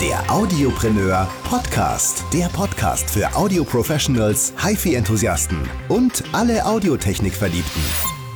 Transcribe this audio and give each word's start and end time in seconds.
Der 0.00 0.30
Audiopreneur 0.30 1.28
Podcast. 1.42 2.24
Der 2.32 2.46
Podcast 2.46 3.10
für 3.10 3.34
Audio-Professionals, 3.34 4.54
HiFi-Enthusiasten 4.56 5.58
und 5.88 6.22
alle 6.30 6.64
Audiotechnik-Verliebten. 6.64 7.82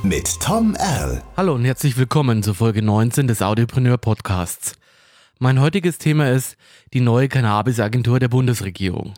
Mit 0.03 0.41
Tom 0.41 0.75
Erl. 0.75 1.23
Hallo 1.37 1.55
und 1.55 1.63
herzlich 1.63 1.95
willkommen 1.95 2.43
zur 2.43 2.53
Folge 2.53 2.81
19 2.81 3.27
des 3.27 3.41
Audiopreneur 3.41 3.97
Podcasts. 3.97 4.73
Mein 5.39 5.61
heutiges 5.61 5.99
Thema 5.99 6.31
ist 6.31 6.57
die 6.93 6.99
neue 6.99 7.29
Cannabis-Agentur 7.29 8.19
der 8.19 8.27
Bundesregierung. 8.27 9.13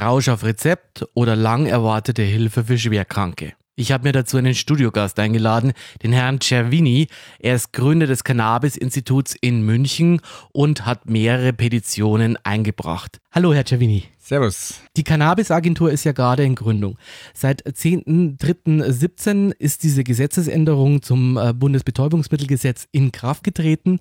Rausch 0.00 0.28
auf 0.28 0.44
Rezept 0.44 1.08
oder 1.14 1.34
lang 1.34 1.66
erwartete 1.66 2.22
Hilfe 2.22 2.62
für 2.62 2.78
Schwerkranke. 2.78 3.54
Ich 3.80 3.92
habe 3.92 4.06
mir 4.06 4.12
dazu 4.12 4.36
einen 4.36 4.54
Studiogast 4.54 5.18
eingeladen, 5.18 5.72
den 6.02 6.12
Herrn 6.12 6.38
Cervini. 6.42 7.06
Er 7.38 7.54
ist 7.54 7.72
Gründer 7.72 8.06
des 8.06 8.24
Cannabis-Instituts 8.24 9.34
in 9.40 9.62
München 9.62 10.20
und 10.52 10.84
hat 10.84 11.08
mehrere 11.08 11.54
Petitionen 11.54 12.36
eingebracht. 12.44 13.22
Hallo, 13.32 13.54
Herr 13.54 13.64
Cervini. 13.64 14.04
Servus. 14.18 14.82
Die 14.98 15.02
Cannabis-Agentur 15.02 15.90
ist 15.90 16.04
ja 16.04 16.12
gerade 16.12 16.44
in 16.44 16.56
Gründung. 16.56 16.98
Seit 17.32 17.66
10.03.17 17.66 19.52
ist 19.58 19.82
diese 19.82 20.04
Gesetzesänderung 20.04 21.00
zum 21.00 21.38
äh, 21.38 21.54
Bundesbetäubungsmittelgesetz 21.54 22.86
in 22.92 23.12
Kraft 23.12 23.44
getreten 23.44 23.98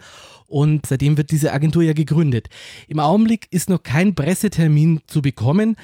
und 0.47 0.87
seitdem 0.87 1.15
wird 1.15 1.31
diese 1.31 1.53
Agentur 1.53 1.83
ja 1.83 1.93
gegründet. 1.93 2.49
Im 2.89 2.99
Augenblick 2.99 3.47
ist 3.51 3.69
noch 3.69 3.81
kein 3.81 4.13
Pressetermin 4.13 4.99
zu 5.07 5.21
bekommen. 5.21 5.77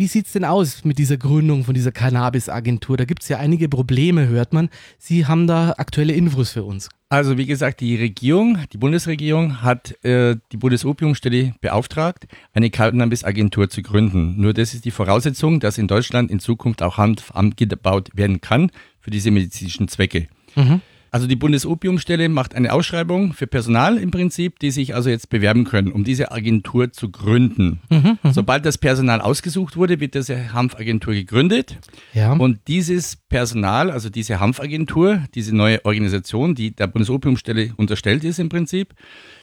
Wie 0.00 0.06
sieht 0.06 0.28
es 0.28 0.32
denn 0.32 0.46
aus 0.46 0.82
mit 0.82 0.96
dieser 0.96 1.18
Gründung 1.18 1.62
von 1.62 1.74
dieser 1.74 1.92
Cannabis-Agentur? 1.92 2.96
Da 2.96 3.04
gibt 3.04 3.20
es 3.22 3.28
ja 3.28 3.36
einige 3.36 3.68
Probleme, 3.68 4.28
hört 4.28 4.54
man. 4.54 4.70
Sie 4.96 5.26
haben 5.26 5.46
da 5.46 5.74
aktuelle 5.76 6.14
Infos 6.14 6.52
für 6.52 6.64
uns. 6.64 6.88
Also 7.10 7.36
wie 7.36 7.44
gesagt, 7.44 7.82
die 7.82 7.96
Regierung, 7.96 8.56
die 8.72 8.78
Bundesregierung 8.78 9.60
hat 9.60 10.02
äh, 10.02 10.36
die 10.52 10.56
Bundesopiumstelle 10.56 11.52
beauftragt, 11.60 12.26
eine 12.54 12.70
Cannabis-Agentur 12.70 13.68
zu 13.68 13.82
gründen. 13.82 14.40
Nur 14.40 14.54
das 14.54 14.72
ist 14.72 14.86
die 14.86 14.90
Voraussetzung, 14.90 15.60
dass 15.60 15.76
in 15.76 15.86
Deutschland 15.86 16.30
in 16.30 16.40
Zukunft 16.40 16.82
auch 16.82 16.96
Hanf 16.96 17.32
angebaut 17.32 18.08
werden 18.14 18.40
kann 18.40 18.70
für 19.00 19.10
diese 19.10 19.30
medizinischen 19.30 19.86
Zwecke. 19.88 20.28
Mhm. 20.56 20.80
Also 21.10 21.26
die 21.26 21.36
Bundesopiumstelle 21.36 22.28
macht 22.28 22.54
eine 22.54 22.72
Ausschreibung 22.72 23.32
für 23.32 23.46
Personal 23.46 23.98
im 23.98 24.10
Prinzip, 24.10 24.58
die 24.60 24.70
sich 24.70 24.94
also 24.94 25.10
jetzt 25.10 25.28
bewerben 25.28 25.64
können, 25.64 25.90
um 25.90 26.04
diese 26.04 26.30
Agentur 26.30 26.92
zu 26.92 27.10
gründen. 27.10 27.80
Mhm, 27.90 28.18
mh. 28.22 28.32
Sobald 28.32 28.64
das 28.64 28.78
Personal 28.78 29.20
ausgesucht 29.20 29.76
wurde, 29.76 29.98
wird 30.00 30.14
diese 30.14 30.52
Hanfagentur 30.52 31.14
gegründet. 31.14 31.78
Ja. 32.14 32.32
Und 32.32 32.60
dieses 32.68 33.16
Personal, 33.16 33.90
also 33.90 34.08
diese 34.08 34.38
Hanfagentur, 34.38 35.24
diese 35.34 35.54
neue 35.54 35.84
Organisation, 35.84 36.54
die 36.54 36.70
der 36.70 36.86
Bundesopiumstelle 36.86 37.72
unterstellt 37.76 38.22
ist 38.22 38.38
im 38.38 38.48
Prinzip, 38.48 38.94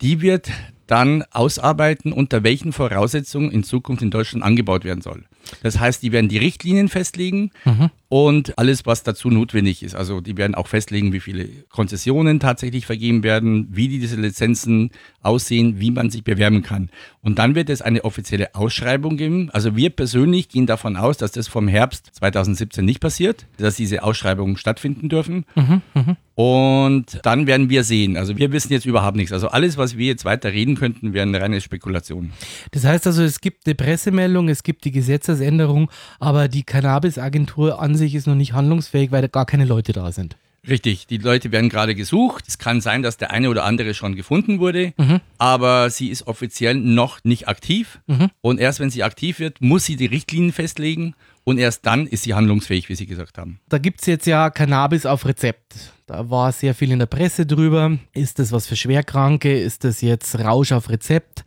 die 0.02 0.22
wird 0.22 0.50
dann 0.88 1.24
ausarbeiten, 1.32 2.14
unter 2.14 2.44
welchen 2.44 2.72
Voraussetzungen 2.72 3.52
in 3.52 3.64
Zukunft 3.64 4.02
in 4.02 4.10
Deutschland 4.10 4.44
angebaut 4.44 4.86
werden 4.86 5.02
soll. 5.02 5.26
Das 5.64 5.80
heißt, 5.80 6.04
die 6.04 6.12
werden 6.12 6.30
die 6.30 6.38
Richtlinien 6.38 6.90
festlegen 6.90 7.52
mhm. 7.66 7.90
und 8.10 8.58
alles, 8.58 8.86
was 8.86 9.04
dazu 9.04 9.30
notwendig 9.30 9.84
ist. 9.84 9.96
Also 9.96 10.22
die 10.22 10.38
werden 10.38 10.56
auch 10.56 10.68
festlegen, 10.68 11.14
wie 11.14 11.20
viele 11.20 11.48
Konzessionen 11.70 12.40
tatsächlich 12.40 12.86
vergeben 12.86 13.24
werden, 13.24 13.68
wie 13.72 13.88
diese 13.88 14.16
Lizenzen 14.16 14.92
aussehen, 15.22 15.80
wie 15.80 15.92
man 15.92 16.10
sich 16.10 16.24
bewerben 16.24 16.64
kann. 16.64 16.90
Und 17.22 17.40
dann 17.40 17.56
wird 17.56 17.70
es 17.70 17.82
eine 17.82 18.06
offizielle 18.06 18.56
Ausschreibung 18.56 19.18
geben. 19.18 19.50
Also 19.52 19.76
wir 19.76 19.90
persönlich 19.90 20.50
gehen 20.50 20.66
davon 20.66 20.96
aus, 20.96 21.18
dass 21.18 21.32
das 21.32 21.48
vom 21.48 21.68
Herbst 21.68 22.10
2017 22.14 22.86
nicht 22.86 23.00
passiert, 23.00 23.46
dass 23.58 23.76
diese 23.76 24.04
Ausschreibungen 24.04 24.58
stattfinden 24.58 25.10
dürfen. 25.10 25.46
Mhm, 25.56 25.82
mh. 25.94 26.18
Und 26.38 27.20
dann 27.24 27.48
werden 27.48 27.72
wir 27.72 27.84
sehen. 27.84 28.16
Also 28.16 28.38
wir 28.38 28.52
wissen 28.52 28.72
jetzt 28.72 28.86
überhaupt 28.86 29.18
nichts. 29.18 29.34
Also 29.34 29.48
alles, 29.48 29.76
was 29.76 29.98
wir 29.98 30.06
jetzt 30.06 30.24
weiter 30.24 30.54
reden 30.54 30.76
könnten, 30.76 31.14
wäre 31.14 31.28
eine 31.28 31.42
reine 31.42 31.60
Spekulation. 31.62 32.32
Das 32.70 32.84
heißt 32.86 33.08
also, 33.08 33.24
es 33.24 33.42
gibt 33.42 33.66
eine 33.66 33.74
Pressemeldung, 33.74 34.48
es 34.48 34.62
gibt 34.62 34.86
die 34.86 34.92
Gesetzesänderung, 35.38 35.90
aber 36.20 36.48
die 36.48 36.64
Cannabis-Agentur 36.64 37.80
an 37.82 37.96
sich 37.96 38.16
ist 38.16 38.28
noch 38.28 38.36
nicht 38.36 38.54
handlungsfähig, 38.54 39.12
weil 39.12 39.22
da 39.22 39.28
gar 39.28 39.46
keine 39.46 39.66
Leute 39.66 39.94
da 39.94 40.12
sind. 40.12 40.36
Richtig, 40.68 41.08
die 41.08 41.18
Leute 41.18 41.54
werden 41.54 41.70
gerade 41.70 41.96
gesucht. 41.96 42.44
Es 42.48 42.58
kann 42.58 42.82
sein, 42.82 43.02
dass 43.02 43.16
der 43.16 43.32
eine 43.32 43.50
oder 43.50 43.64
andere 43.64 43.94
schon 43.94 44.16
gefunden 44.16 44.60
wurde, 44.60 44.94
mhm. 44.98 45.22
aber 45.38 45.90
sie 45.90 46.10
ist 46.10 46.28
offiziell 46.28 46.76
noch 46.76 47.24
nicht 47.24 47.48
aktiv. 47.48 48.00
Mhm. 48.08 48.30
Und 48.42 48.60
erst 48.60 48.82
wenn 48.82 48.90
sie 48.90 49.04
aktiv 49.04 49.40
wird, 49.40 49.62
muss 49.62 49.86
sie 49.86 49.96
die 49.96 50.08
Richtlinien 50.08 50.52
festlegen 50.52 51.14
und 51.46 51.58
erst 51.58 51.86
dann 51.86 52.06
ist 52.06 52.24
sie 52.24 52.34
handlungsfähig, 52.34 52.90
wie 52.90 52.96
Sie 52.96 53.06
gesagt 53.06 53.38
haben. 53.38 53.62
Da 53.70 53.78
gibt 53.78 54.02
es 54.02 54.08
jetzt 54.08 54.28
ja 54.28 54.50
Cannabis 54.50 55.06
auf 55.06 55.26
Rezept. 55.26 55.94
Da 56.08 56.30
war 56.30 56.54
sehr 56.54 56.74
viel 56.74 56.94
in 56.94 57.00
der 57.00 57.06
Presse 57.06 57.46
drüber. 57.46 58.00
Ist 58.14 58.40
das 58.40 58.54
was 58.54 58.66
für 58.66 58.78
Schwerkranke? 58.78 59.60
Ist 59.60 59.84
das 59.84 60.00
jetzt 60.00 60.40
Rausch 60.40 60.72
auf 60.72 60.90
Rezept? 60.90 61.44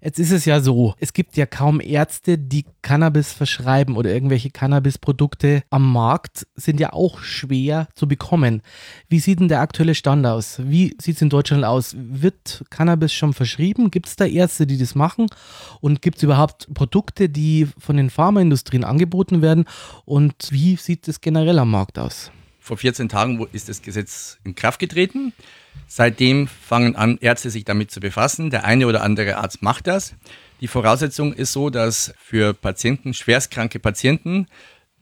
Jetzt 0.00 0.20
ist 0.20 0.30
es 0.30 0.44
ja 0.44 0.60
so, 0.60 0.94
es 1.00 1.14
gibt 1.14 1.36
ja 1.36 1.46
kaum 1.46 1.80
Ärzte, 1.80 2.38
die 2.38 2.64
Cannabis 2.80 3.32
verschreiben 3.32 3.96
oder 3.96 4.12
irgendwelche 4.12 4.50
Cannabis-Produkte 4.50 5.64
am 5.68 5.92
Markt 5.92 6.46
sind 6.54 6.78
ja 6.78 6.92
auch 6.92 7.18
schwer 7.18 7.88
zu 7.96 8.06
bekommen. 8.06 8.62
Wie 9.08 9.18
sieht 9.18 9.40
denn 9.40 9.48
der 9.48 9.62
aktuelle 9.62 9.96
Stand 9.96 10.24
aus? 10.26 10.60
Wie 10.62 10.96
sieht 11.02 11.16
es 11.16 11.22
in 11.22 11.30
Deutschland 11.30 11.64
aus? 11.64 11.96
Wird 11.98 12.64
Cannabis 12.70 13.12
schon 13.12 13.32
verschrieben? 13.32 13.90
Gibt 13.90 14.06
es 14.06 14.14
da 14.14 14.26
Ärzte, 14.26 14.64
die 14.64 14.78
das 14.78 14.94
machen? 14.94 15.26
Und 15.80 16.02
gibt 16.02 16.18
es 16.18 16.22
überhaupt 16.22 16.72
Produkte, 16.72 17.28
die 17.28 17.66
von 17.78 17.96
den 17.96 18.10
Pharmaindustrien 18.10 18.84
angeboten 18.84 19.42
werden? 19.42 19.64
Und 20.04 20.34
wie 20.50 20.76
sieht 20.76 21.08
es 21.08 21.20
generell 21.20 21.58
am 21.58 21.72
Markt 21.72 21.98
aus? 21.98 22.30
Vor 22.64 22.78
14 22.78 23.10
Tagen 23.10 23.46
ist 23.52 23.68
das 23.68 23.82
Gesetz 23.82 24.38
in 24.42 24.54
Kraft 24.54 24.78
getreten. 24.78 25.34
Seitdem 25.86 26.48
fangen 26.48 26.96
an, 26.96 27.18
Ärzte 27.20 27.50
sich 27.50 27.66
damit 27.66 27.90
zu 27.90 28.00
befassen. 28.00 28.48
Der 28.48 28.64
eine 28.64 28.86
oder 28.86 29.02
andere 29.02 29.36
Arzt 29.36 29.60
macht 29.60 29.86
das. 29.86 30.14
Die 30.62 30.66
Voraussetzung 30.66 31.34
ist 31.34 31.52
so, 31.52 31.68
dass 31.68 32.14
für 32.16 32.54
Patienten, 32.54 33.12
schwerstkranke 33.12 33.80
Patienten, 33.80 34.46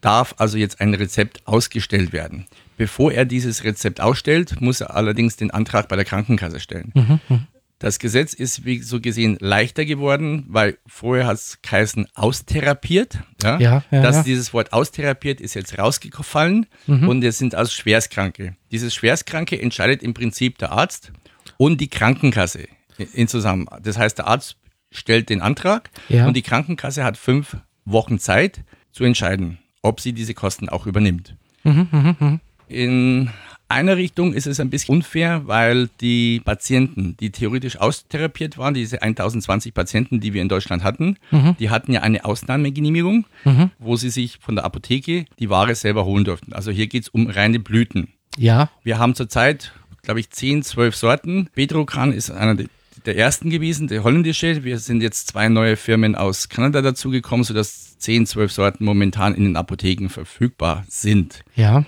darf 0.00 0.34
also 0.38 0.58
jetzt 0.58 0.80
ein 0.80 0.92
Rezept 0.92 1.46
ausgestellt 1.46 2.12
werden. 2.12 2.48
Bevor 2.78 3.12
er 3.12 3.24
dieses 3.24 3.62
Rezept 3.62 4.00
ausstellt, 4.00 4.60
muss 4.60 4.80
er 4.80 4.96
allerdings 4.96 5.36
den 5.36 5.52
Antrag 5.52 5.86
bei 5.86 5.94
der 5.94 6.04
Krankenkasse 6.04 6.58
stellen. 6.58 6.90
Mhm, 6.94 7.20
mhm. 7.28 7.46
Das 7.82 7.98
Gesetz 7.98 8.32
ist 8.32 8.64
wie 8.64 8.78
so 8.78 9.00
gesehen 9.00 9.36
leichter 9.40 9.84
geworden, 9.84 10.44
weil 10.46 10.78
vorher 10.86 11.26
hat 11.26 11.34
es 11.34 11.58
geheißen 11.62 12.06
austherapiert. 12.14 13.18
Ja? 13.42 13.58
Ja, 13.58 13.84
ja, 13.90 14.02
Dass 14.02 14.18
ja. 14.18 14.22
dieses 14.22 14.54
Wort 14.54 14.72
austherapiert 14.72 15.40
ist 15.40 15.54
jetzt 15.54 15.76
rausgefallen 15.76 16.66
mhm. 16.86 17.08
und 17.08 17.24
es 17.24 17.38
sind 17.38 17.56
also 17.56 17.72
Schwerstkranke. 17.72 18.54
Dieses 18.70 18.94
Schwerstkranke 18.94 19.60
entscheidet 19.60 20.04
im 20.04 20.14
Prinzip 20.14 20.58
der 20.58 20.70
Arzt 20.70 21.10
und 21.56 21.80
die 21.80 21.88
Krankenkasse 21.88 22.68
in 23.14 23.26
zusammen. 23.26 23.66
Das 23.82 23.98
heißt, 23.98 24.16
der 24.16 24.28
Arzt 24.28 24.58
stellt 24.92 25.28
den 25.28 25.42
Antrag 25.42 25.90
und 26.08 26.36
die 26.36 26.42
Krankenkasse 26.42 27.02
hat 27.02 27.16
fünf 27.16 27.56
Wochen 27.84 28.20
Zeit 28.20 28.62
zu 28.92 29.02
entscheiden, 29.02 29.58
ob 29.82 30.00
sie 30.00 30.12
diese 30.12 30.34
Kosten 30.34 30.68
auch 30.68 30.86
übernimmt. 30.86 31.34
Mhm, 31.64 31.88
mh, 31.90 32.16
mh. 32.20 32.40
In 32.68 33.30
einer 33.72 33.96
Richtung 33.96 34.32
ist 34.34 34.46
es 34.46 34.60
ein 34.60 34.70
bisschen 34.70 34.96
unfair, 34.96 35.42
weil 35.46 35.88
die 36.00 36.40
Patienten, 36.44 37.16
die 37.18 37.30
theoretisch 37.30 37.76
austherapiert 37.78 38.58
waren, 38.58 38.74
diese 38.74 39.02
1020 39.02 39.74
Patienten, 39.74 40.20
die 40.20 40.32
wir 40.32 40.42
in 40.42 40.48
Deutschland 40.48 40.84
hatten, 40.84 41.16
mhm. 41.30 41.56
die 41.58 41.70
hatten 41.70 41.92
ja 41.92 42.00
eine 42.00 42.24
Ausnahmegenehmigung, 42.24 43.26
mhm. 43.44 43.70
wo 43.78 43.96
sie 43.96 44.10
sich 44.10 44.38
von 44.40 44.56
der 44.56 44.64
Apotheke 44.64 45.24
die 45.38 45.50
Ware 45.50 45.74
selber 45.74 46.04
holen 46.04 46.24
durften. 46.24 46.52
Also 46.52 46.70
hier 46.70 46.86
geht 46.86 47.04
es 47.04 47.08
um 47.08 47.28
reine 47.28 47.58
Blüten. 47.58 48.08
Ja. 48.36 48.70
Wir 48.82 48.98
haben 48.98 49.14
zurzeit, 49.14 49.72
glaube 50.02 50.20
ich, 50.20 50.30
10, 50.30 50.62
12 50.62 50.96
Sorten. 50.96 51.48
Bedrocan 51.54 52.12
ist 52.12 52.30
einer 52.30 52.56
der 53.04 53.16
ersten 53.16 53.50
gewesen, 53.50 53.88
der 53.88 54.04
holländische. 54.04 54.64
Wir 54.64 54.78
sind 54.78 55.02
jetzt 55.02 55.28
zwei 55.28 55.48
neue 55.48 55.76
Firmen 55.76 56.14
aus 56.14 56.48
Kanada 56.48 56.82
dazugekommen, 56.82 57.44
sodass 57.44 57.98
10, 57.98 58.26
12 58.26 58.52
Sorten 58.52 58.84
momentan 58.84 59.34
in 59.34 59.44
den 59.44 59.56
Apotheken 59.56 60.08
verfügbar 60.08 60.84
sind. 60.88 61.44
Ja. 61.54 61.84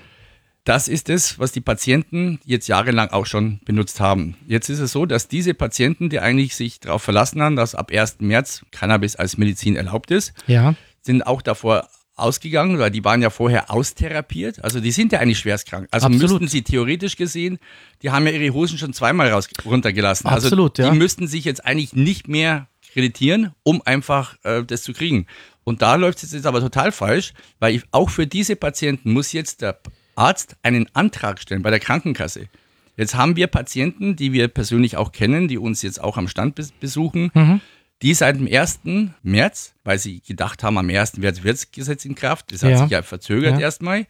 Das 0.65 0.89
ist 0.89 1.11
es, 1.11 1.39
was 1.39 1.53
die 1.53 1.61
Patienten 1.61 2.41
jetzt 2.45 2.69
jahrelang 2.69 3.11
auch 3.11 3.27
schon 3.27 3.61
benutzt 3.67 4.01
haben. 4.01 4.37
Jetzt 4.49 4.71
ist 4.71 4.79
es 4.79 4.93
so, 4.93 5.05
dass 5.05 5.29
diese 5.29 5.53
Patienten, 5.53 6.09
die 6.09 6.21
eigentlich 6.21 6.57
sich 6.57 6.81
darauf 6.81 7.03
verlassen 7.03 7.43
haben, 7.43 7.55
dass 7.55 7.75
ab 7.75 7.91
1. 7.93 8.17
März 8.21 8.65
Cannabis 8.71 9.15
als 9.17 9.37
Medizin 9.37 9.77
erlaubt 9.77 10.11
ist, 10.11 10.33
ja. 10.47 10.75
sind 11.03 11.27
auch 11.27 11.43
davor 11.43 11.89
ausgegangen, 12.17 12.79
weil 12.79 12.91
die 12.91 13.05
waren 13.05 13.21
ja 13.21 13.29
vorher 13.29 13.71
austherapiert. 13.71 14.63
Also 14.65 14.81
die 14.81 14.93
sind 14.93 15.13
ja 15.13 15.19
eigentlich 15.19 15.39
schwerstkrank. 15.39 15.89
Also 15.91 16.07
Absolut. 16.07 16.31
müssten 16.31 16.49
sie 16.49 16.63
theoretisch 16.63 17.17
gesehen, 17.17 17.59
die 18.03 18.11
haben 18.11 18.27
ja 18.27 18.33
ihre 18.33 18.55
Hosen 18.55 18.79
schon 18.79 18.95
zweimal 18.95 19.31
raus, 19.31 19.49
runtergelassen. 19.67 20.29
Also 20.29 20.47
Absolut, 20.47 20.79
also 20.79 20.91
die 20.91 20.97
ja. 20.97 20.99
müssten 20.99 21.27
sich 21.27 21.45
jetzt 21.45 21.65
eigentlich 21.67 21.93
nicht 21.93 22.29
mehr 22.29 22.69
kreditieren, 22.93 23.53
um 23.65 23.83
einfach 23.85 24.37
äh, 24.45 24.63
das 24.65 24.83
zu 24.83 24.93
kriegen. 24.93 25.27
Und 25.65 25.83
da 25.83 25.97
läuft 25.97 26.23
es 26.23 26.33
jetzt 26.33 26.47
aber 26.47 26.61
total 26.61 26.93
falsch, 26.93 27.35
weil 27.59 27.75
ich, 27.75 27.83
auch 27.91 28.11
für 28.11 28.27
diese 28.27 28.55
Patienten 28.55 29.13
muss 29.13 29.33
jetzt 29.33 29.63
der 29.63 29.79
Arzt 30.17 30.57
einen 30.63 30.87
Antrag 30.95 31.41
stellen 31.41 31.63
bei 31.63 31.71
der 31.71 31.81
Krankenkasse. 31.81 32.49
Jetzt 32.97 33.15
haben 33.15 33.37
wir 33.37 33.49
Patienten, 33.49 34.17
die 34.17 34.33
wir 34.33 34.49
persönlich 34.49 34.97
auch 34.97 35.13
kennen, 35.13 35.49
die 35.49 35.59
uns 35.59 35.83
jetzt 35.83 36.01
auch 36.01 36.17
am 36.17 36.29
Stand 36.29 36.61
besuchen, 36.79 37.31
mhm. 37.35 37.61
die 38.03 38.15
seit 38.15 38.37
dem 38.37 38.47
1. 38.47 38.81
März, 39.23 39.75
weil 39.83 39.99
sie 39.99 40.21
gedacht 40.21 40.63
haben, 40.63 40.79
am 40.79 40.89
1. 40.89 41.17
März 41.17 41.43
wird 41.43 41.57
das 41.57 41.73
Gesetz 41.73 42.05
in 42.05 42.15
Kraft, 42.15 42.53
das 42.53 42.63
hat 42.63 42.71
ja. 42.71 42.79
sich 42.79 42.91
ja 42.91 43.03
verzögert 43.03 43.55
ja. 43.55 43.61
erstmal, 43.61 44.07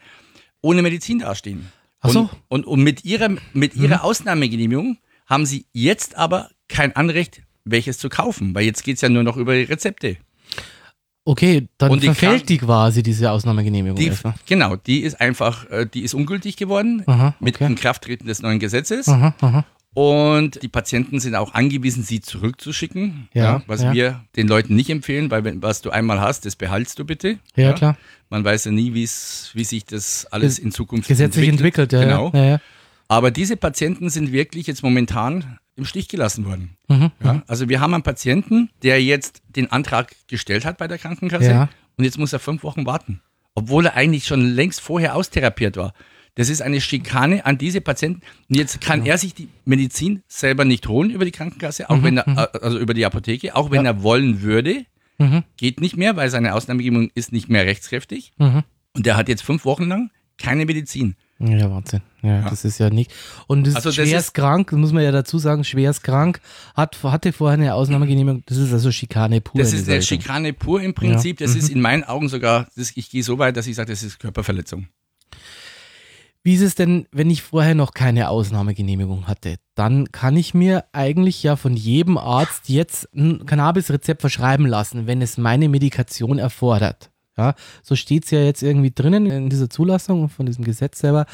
ohne 0.61 0.83
Medizin 0.83 1.21
dastehen. 1.21 1.73
Ach 2.01 2.11
so. 2.11 2.21
Und, 2.21 2.31
und, 2.49 2.67
und 2.67 2.83
mit 2.83 3.05
ihrer, 3.05 3.31
mit 3.55 3.75
ihrer 3.75 3.99
mhm. 3.99 4.03
Ausnahmegenehmigung 4.03 4.99
haben 5.27 5.47
sie 5.47 5.67
jetzt 5.73 6.17
aber 6.17 6.51
kein 6.69 6.95
Anrecht 6.95 7.43
welches 7.65 7.97
zu 7.97 8.11
kaufen, 8.11 8.55
weil 8.55 8.65
jetzt 8.65 8.85
geht 8.85 8.97
es 8.97 9.01
ja 9.01 9.09
nur 9.09 9.23
noch 9.23 9.39
über 9.39 9.55
die 9.55 9.62
Rezepte. 9.62 10.19
Okay, 11.26 11.69
dann 11.79 11.91
Und 11.91 12.03
die 12.03 12.06
verfällt 12.06 12.32
Kranken- 12.32 12.47
die 12.47 12.59
quasi, 12.59 13.03
diese 13.03 13.31
Ausnahmegenehmigung. 13.31 13.97
Die, 13.97 14.12
genau, 14.47 14.76
die 14.76 15.00
ist 15.00 15.21
einfach, 15.21 15.69
äh, 15.71 15.87
die 15.87 16.03
ist 16.03 16.12
ungültig 16.12 16.56
geworden 16.56 17.03
Aha, 17.06 17.35
mit 17.41 17.56
okay. 17.56 17.67
Inkrafttreten 17.67 18.26
des 18.26 18.43
neuen 18.43 18.59
Gesetzes. 18.59 19.09
Aha, 19.09 19.35
aha. 19.41 19.65
Und 19.94 20.61
die 20.62 20.69
Patienten 20.69 21.21
sind 21.21 21.37
auch 21.37 21.55
angewiesen, 21.55 22.03
sie 22.03 22.21
zurückzuschicken. 22.21 23.29
Ja, 23.32 23.62
was 23.69 23.82
ja. 23.82 23.93
wir 23.93 24.25
den 24.37 24.49
Leuten 24.49 24.75
nicht 24.75 24.91
empfehlen, 24.91 25.31
weil 25.31 25.44
wenn, 25.44 25.62
was 25.62 25.82
du 25.82 25.91
einmal 25.91 26.21
hast, 26.21 26.44
das 26.44 26.56
behaltst 26.56 26.99
du 26.99 27.05
bitte. 27.05 27.38
Ja, 27.55 27.73
klar. 27.73 27.97
Man 28.29 28.44
weiß 28.44 28.65
ja 28.65 28.73
nie, 28.73 28.93
wie 28.93 29.06
sich 29.06 29.85
das 29.85 30.27
alles 30.27 30.59
in 30.59 30.73
Zukunft 30.73 31.09
Gesetzlich 31.09 31.49
entwickelt, 31.49 31.93
ja. 31.93 32.00
Genau. 32.05 32.32
Ja, 33.09 33.15
ja. 33.15 33.19
Aber 33.19 33.31
diese 33.31 33.56
Patienten 33.56 34.11
sind 34.11 34.33
wirklich 34.33 34.67
jetzt 34.67 34.83
momentan 34.83 35.59
im 35.77 35.85
Stich 35.85 36.09
gelassen 36.09 36.45
worden. 36.45 36.77
Mhm, 36.89 37.11
Ja? 37.23 37.43
Also 37.47 37.69
wir 37.69 37.81
haben 37.81 37.95
einen 37.95 38.03
Patienten, 38.05 38.71
der 38.83 39.03
jetzt 39.03 39.43
den 39.49 39.71
Antrag 39.73 40.15
gestellt 40.29 40.65
hat 40.65 40.79
bei 40.79 40.87
der 40.89 40.99
Krankenkasse 40.99 41.51
Ja. 41.51 41.69
und 41.97 42.05
jetzt 42.05 42.19
muss 42.19 42.33
er 42.33 42.39
fünf 42.39 42.62
Wochen 42.62 42.87
warten, 42.87 43.21
obwohl 43.55 43.87
er 43.87 43.95
eigentlich 43.95 44.27
schon 44.27 44.45
längst 44.55 44.81
vorher 44.81 45.17
austherapiert 45.17 45.77
war. 45.77 45.93
Das 46.37 46.49
ist 46.49 46.62
eine 46.62 46.81
Schikane 46.81 47.45
an 47.47 47.59
diese 47.59 47.81
Patienten. 47.81 48.21
Und 48.49 48.56
jetzt 48.56 48.81
kann 48.81 49.06
er 49.06 49.19
sich 49.19 49.35
die 49.35 49.49
Medizin 49.65 50.23
selber 50.27 50.65
nicht 50.65 50.89
holen 50.89 51.11
über 51.11 51.25
die 51.25 51.31
Krankenkasse, 51.31 51.89
auch 51.91 52.03
wenn 52.03 52.19
er, 52.19 52.27
äh, 52.27 52.59
also 52.61 52.79
über 52.81 52.93
die 52.95 53.06
Apotheke, 53.06 53.55
auch 53.55 53.71
wenn 53.71 53.87
er 53.87 54.03
wollen 54.03 54.43
würde. 54.43 54.85
Mhm. 55.19 55.45
Geht 55.56 55.81
nicht 55.81 55.97
mehr, 55.97 56.17
weil 56.17 56.31
seine 56.31 56.55
Ausnahmegebung 56.55 57.11
ist 57.15 57.31
nicht 57.31 57.49
mehr 57.49 57.67
rechtskräftig. 57.67 58.33
Mhm. 58.39 58.65
Und 58.95 59.06
der 59.06 59.17
hat 59.17 59.29
jetzt 59.29 59.43
fünf 59.45 59.65
Wochen 59.65 59.85
lang 59.85 60.11
keine 60.37 60.67
Medizin. 60.67 61.15
Ja, 61.41 61.71
Wahnsinn. 61.71 62.01
Ja, 62.23 62.49
das 62.49 62.65
ist 62.65 62.79
ja 62.79 62.91
nicht. 62.91 63.13
Und 63.49 63.67
das 63.67 63.75
Also 63.77 63.89
ist 63.91 63.99
das 63.99 64.09
schwerst 64.09 64.27
ist- 64.29 64.35
krank, 64.35 64.71
das 64.71 64.79
muss 64.79 64.93
man 64.93 65.03
ja 65.03 65.11
dazu 65.13 65.39
sagen, 65.39 65.65
schwerst 65.65 66.03
krank, 66.05 66.41
hat, 66.75 67.03
hatte 67.03 67.33
vorher 67.33 67.59
eine 67.59 67.75
Ausnahmegenehmigung, 67.75 68.43
das 68.47 68.57
ist 68.57 68.73
also 68.73 68.91
Schikane 68.93 69.41
pur. 69.41 69.61
Das 69.61 69.73
ist. 69.73 70.07
Schikane 70.07 70.53
pur 70.53 70.81
im 70.81 70.95
Prinzip. 70.95 71.41
Ja. 71.41 71.47
Das 71.47 71.55
Mhm. 71.55 71.61
ist 71.61 71.69
in 71.71 71.81
meinen 71.81 72.05
Augen 72.05 72.29
sogar, 72.29 72.69
das, 72.77 72.93
ich 72.97 73.11
gehe 73.11 73.23
so 73.25 73.39
weit, 73.39 73.57
dass 73.57 73.67
ich 73.67 73.75
sage, 73.77 73.91
das 73.93 74.03
ist 74.03 74.21
Körperverletzung. 74.21 74.87
Wie 76.47 76.55
ist 76.55 76.61
es 76.61 76.75
denn, 76.75 77.07
wenn 77.11 77.31
ich 77.31 77.43
vorher 77.43 77.75
noch 77.75 77.95
keine 77.95 78.29
Ausnahmegenehmigung 78.29 79.27
hatte? 79.27 79.57
Dann 79.75 80.13
kann 80.13 80.37
ich 80.37 80.53
mir 80.53 80.85
eigentlich 80.93 81.43
ja 81.43 81.57
von 81.57 81.75
jedem 81.75 82.19
Arzt 82.19 82.69
jetzt 82.69 83.09
ein 83.15 83.47
Cannabis-Rezept 83.47 84.21
verschreiben 84.21 84.67
lassen, 84.67 85.07
wenn 85.07 85.23
es 85.23 85.39
meine 85.39 85.71
Medikation 85.71 86.39
erfordert. 86.39 87.11
Ja, 87.37 87.55
so 87.83 87.97
steht 87.97 88.25
es 88.25 88.31
ja 88.31 88.41
jetzt 88.41 88.63
irgendwie 88.63 88.93
drinnen 88.95 89.27
in 89.27 89.51
dieser 89.51 89.69
Zulassung 89.69 90.29
von 90.29 90.47
diesem 90.47 90.65
Gesetz 90.65 91.01
selber. 91.01 91.27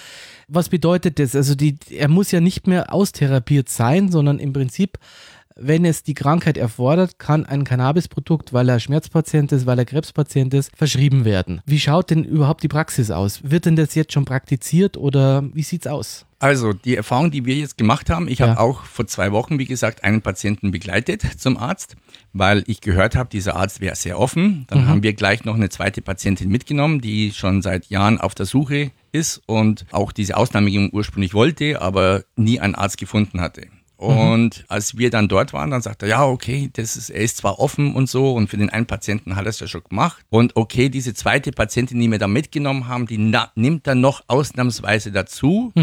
Was 0.48 0.70
bedeutet 0.70 1.18
das? 1.18 1.36
Also 1.36 1.54
die, 1.54 1.76
er 1.90 2.08
muss 2.08 2.30
ja 2.30 2.40
nicht 2.40 2.66
mehr 2.66 2.94
austherapiert 2.94 3.68
sein, 3.68 4.10
sondern 4.10 4.38
im 4.38 4.54
Prinzip, 4.54 4.98
wenn 5.60 5.84
es 5.84 6.02
die 6.02 6.14
Krankheit 6.14 6.56
erfordert, 6.56 7.18
kann 7.18 7.46
ein 7.46 7.64
Cannabisprodukt, 7.64 8.52
weil 8.52 8.68
er 8.68 8.80
Schmerzpatient 8.80 9.52
ist, 9.52 9.66
weil 9.66 9.78
er 9.78 9.84
Krebspatient 9.84 10.54
ist, 10.54 10.70
verschrieben 10.76 11.24
werden. 11.24 11.60
Wie 11.66 11.78
schaut 11.78 12.10
denn 12.10 12.24
überhaupt 12.24 12.62
die 12.62 12.68
Praxis 12.68 13.10
aus? 13.10 13.40
Wird 13.42 13.66
denn 13.66 13.76
das 13.76 13.94
jetzt 13.94 14.12
schon 14.12 14.24
praktiziert 14.24 14.96
oder 14.96 15.44
wie 15.52 15.62
sieht's 15.62 15.86
aus? 15.86 16.26
Also 16.42 16.72
die 16.72 16.96
Erfahrung, 16.96 17.30
die 17.30 17.44
wir 17.44 17.54
jetzt 17.54 17.76
gemacht 17.76 18.08
haben, 18.08 18.26
ich 18.26 18.38
Ja. 18.38 18.48
habe 18.48 18.60
auch 18.60 18.84
vor 18.84 19.06
zwei 19.06 19.30
Wochen, 19.30 19.58
wie 19.58 19.66
gesagt, 19.66 20.04
einen 20.04 20.22
Patienten 20.22 20.70
begleitet 20.70 21.22
zum 21.38 21.58
Arzt, 21.58 21.96
weil 22.32 22.64
ich 22.66 22.80
gehört 22.80 23.14
habe, 23.14 23.28
dieser 23.28 23.56
Arzt 23.56 23.82
wäre 23.82 23.94
sehr 23.94 24.18
offen. 24.18 24.64
Dann 24.68 24.88
haben 24.88 25.02
wir 25.02 25.12
gleich 25.12 25.44
noch 25.44 25.54
eine 25.56 25.68
zweite 25.68 26.00
Patientin 26.00 26.48
mitgenommen, 26.48 27.02
die 27.02 27.32
schon 27.32 27.60
seit 27.60 27.86
Jahren 27.90 28.18
auf 28.18 28.34
der 28.34 28.46
Suche 28.46 28.90
ist 29.12 29.42
und 29.44 29.84
auch 29.90 30.12
diese 30.12 30.38
Ausnahmegenehmigung 30.38 30.96
ursprünglich 30.96 31.34
wollte, 31.34 31.82
aber 31.82 32.24
nie 32.36 32.58
einen 32.58 32.74
Arzt 32.74 32.96
gefunden 32.96 33.42
hatte. 33.42 33.66
Und 34.00 34.64
als 34.68 34.96
wir 34.96 35.10
dann 35.10 35.28
dort 35.28 35.52
waren, 35.52 35.70
dann 35.70 35.82
sagt 35.82 36.00
er, 36.02 36.08
ja, 36.08 36.24
okay, 36.24 36.70
das 36.72 36.96
ist, 36.96 37.10
er 37.10 37.20
ist 37.20 37.36
zwar 37.36 37.58
offen 37.58 37.94
und 37.94 38.08
so 38.08 38.32
und 38.32 38.48
für 38.48 38.56
den 38.56 38.70
einen 38.70 38.86
Patienten 38.86 39.36
hat 39.36 39.44
er 39.44 39.50
es 39.50 39.60
ja 39.60 39.66
schon 39.66 39.84
gemacht. 39.84 40.24
Und 40.30 40.56
okay, 40.56 40.88
diese 40.88 41.12
zweite 41.12 41.52
Patientin, 41.52 42.00
die 42.00 42.10
wir 42.10 42.18
da 42.18 42.26
mitgenommen 42.26 42.88
haben, 42.88 43.06
die 43.06 43.18
nimmt 43.18 43.86
er 43.86 43.94
noch 43.94 44.24
ausnahmsweise 44.26 45.12
dazu, 45.12 45.74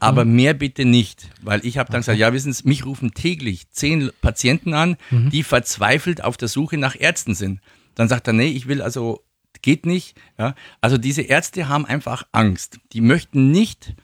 aber 0.00 0.26
mehr 0.26 0.52
bitte 0.52 0.84
nicht. 0.84 1.30
Weil 1.40 1.64
ich 1.64 1.78
habe 1.78 1.90
dann 1.90 2.02
gesagt, 2.02 2.18
ja, 2.18 2.34
wissen 2.34 2.52
Sie, 2.52 2.68
mich 2.68 2.84
rufen 2.84 3.14
täglich 3.14 3.70
zehn 3.70 4.10
Patienten 4.20 4.74
an, 4.74 4.98
die 5.10 5.42
verzweifelt 5.42 6.22
auf 6.22 6.36
der 6.36 6.48
Suche 6.48 6.76
nach 6.76 6.96
Ärzten 6.98 7.34
sind. 7.34 7.60
Dann 7.94 8.08
sagt 8.08 8.26
er, 8.26 8.34
nee, 8.34 8.48
ich 8.48 8.68
will 8.68 8.82
also, 8.82 9.22
geht 9.62 9.86
nicht. 9.86 10.16
Ja? 10.38 10.54
Also 10.82 10.98
diese 10.98 11.22
Ärzte 11.22 11.68
haben 11.68 11.86
einfach 11.86 12.24
Angst. 12.32 12.78
Die 12.92 13.00
möchten 13.00 13.52
nicht 13.52 13.94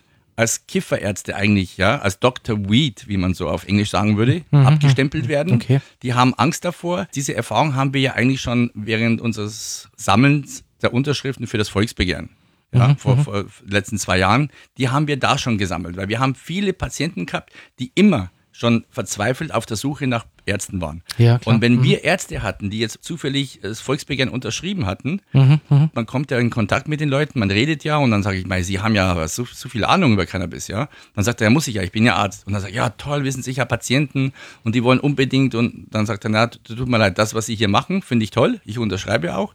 als 0.40 0.66
Kifferärzte 0.66 1.36
eigentlich, 1.36 1.76
ja, 1.76 1.98
als 1.98 2.18
Dr. 2.18 2.70
Weed, 2.70 3.06
wie 3.06 3.18
man 3.18 3.34
so 3.34 3.46
auf 3.46 3.66
Englisch 3.66 3.90
sagen 3.90 4.16
würde, 4.16 4.42
abgestempelt 4.50 5.28
werden. 5.28 5.52
Okay. 5.52 5.80
Die 6.02 6.14
haben 6.14 6.32
Angst 6.32 6.64
davor. 6.64 7.06
Diese 7.14 7.34
Erfahrung 7.34 7.74
haben 7.74 7.92
wir 7.92 8.00
ja 8.00 8.12
eigentlich 8.14 8.40
schon 8.40 8.70
während 8.72 9.20
unseres 9.20 9.90
Sammelns 9.96 10.64
der 10.80 10.94
Unterschriften 10.94 11.46
für 11.46 11.58
das 11.58 11.68
Volksbegehren. 11.68 12.30
Ja, 12.72 12.94
vor, 12.94 13.18
vor 13.18 13.44
letzten 13.66 13.98
zwei 13.98 14.16
Jahren, 14.16 14.48
die 14.78 14.88
haben 14.88 15.08
wir 15.08 15.18
da 15.18 15.36
schon 15.36 15.58
gesammelt, 15.58 15.98
weil 15.98 16.08
wir 16.08 16.20
haben 16.20 16.34
viele 16.34 16.72
Patienten 16.72 17.26
gehabt, 17.26 17.52
die 17.78 17.92
immer 17.94 18.30
schon 18.60 18.84
verzweifelt 18.90 19.54
auf 19.54 19.64
der 19.64 19.78
Suche 19.78 20.06
nach 20.06 20.26
Ärzten 20.44 20.80
waren. 20.82 21.02
Ja, 21.16 21.38
klar. 21.38 21.54
Und 21.54 21.62
wenn 21.62 21.82
wir 21.82 22.04
Ärzte 22.04 22.42
hatten, 22.42 22.68
die 22.68 22.78
jetzt 22.78 23.02
zufällig 23.02 23.60
das 23.62 23.80
Volksbegehren 23.80 24.30
unterschrieben 24.30 24.84
hatten, 24.84 25.22
man 25.32 26.06
kommt 26.06 26.30
ja 26.30 26.38
in 26.38 26.50
Kontakt 26.50 26.86
mit 26.86 27.00
den 27.00 27.08
Leuten, 27.08 27.38
man 27.38 27.50
redet 27.50 27.84
ja 27.84 27.96
und 27.96 28.10
dann 28.10 28.22
sage 28.22 28.38
ich 28.38 28.46
mal, 28.46 28.62
sie 28.62 28.80
haben 28.80 28.94
ja 28.94 29.26
so, 29.28 29.46
so 29.50 29.68
viel 29.70 29.84
Ahnung 29.84 30.12
über 30.12 30.26
Cannabis, 30.26 30.68
ja. 30.68 30.88
Dann 31.14 31.24
sagt 31.24 31.40
er, 31.40 31.46
ja, 31.46 31.50
muss 31.50 31.68
ich 31.68 31.76
ja, 31.76 31.82
ich 31.82 31.92
bin 31.92 32.04
ja 32.04 32.16
Arzt. 32.16 32.46
Und 32.46 32.52
dann 32.52 32.60
sagt 32.60 32.74
er, 32.74 32.76
ja, 32.76 32.90
toll, 32.90 33.24
wissen 33.24 33.42
Sie, 33.42 33.50
ich 33.50 33.60
habe 33.60 33.68
Patienten 33.68 34.32
und 34.62 34.74
die 34.74 34.84
wollen 34.84 35.00
unbedingt 35.00 35.54
und 35.54 35.86
dann 35.90 36.04
sagt 36.04 36.24
er, 36.24 36.30
na, 36.30 36.48
tut 36.48 36.88
mir 36.88 36.98
leid, 36.98 37.16
das, 37.16 37.32
was 37.34 37.46
Sie 37.46 37.54
hier 37.54 37.68
machen, 37.68 38.02
finde 38.02 38.24
ich 38.24 38.30
toll, 38.30 38.60
ich 38.66 38.78
unterschreibe 38.78 39.36
auch. 39.36 39.54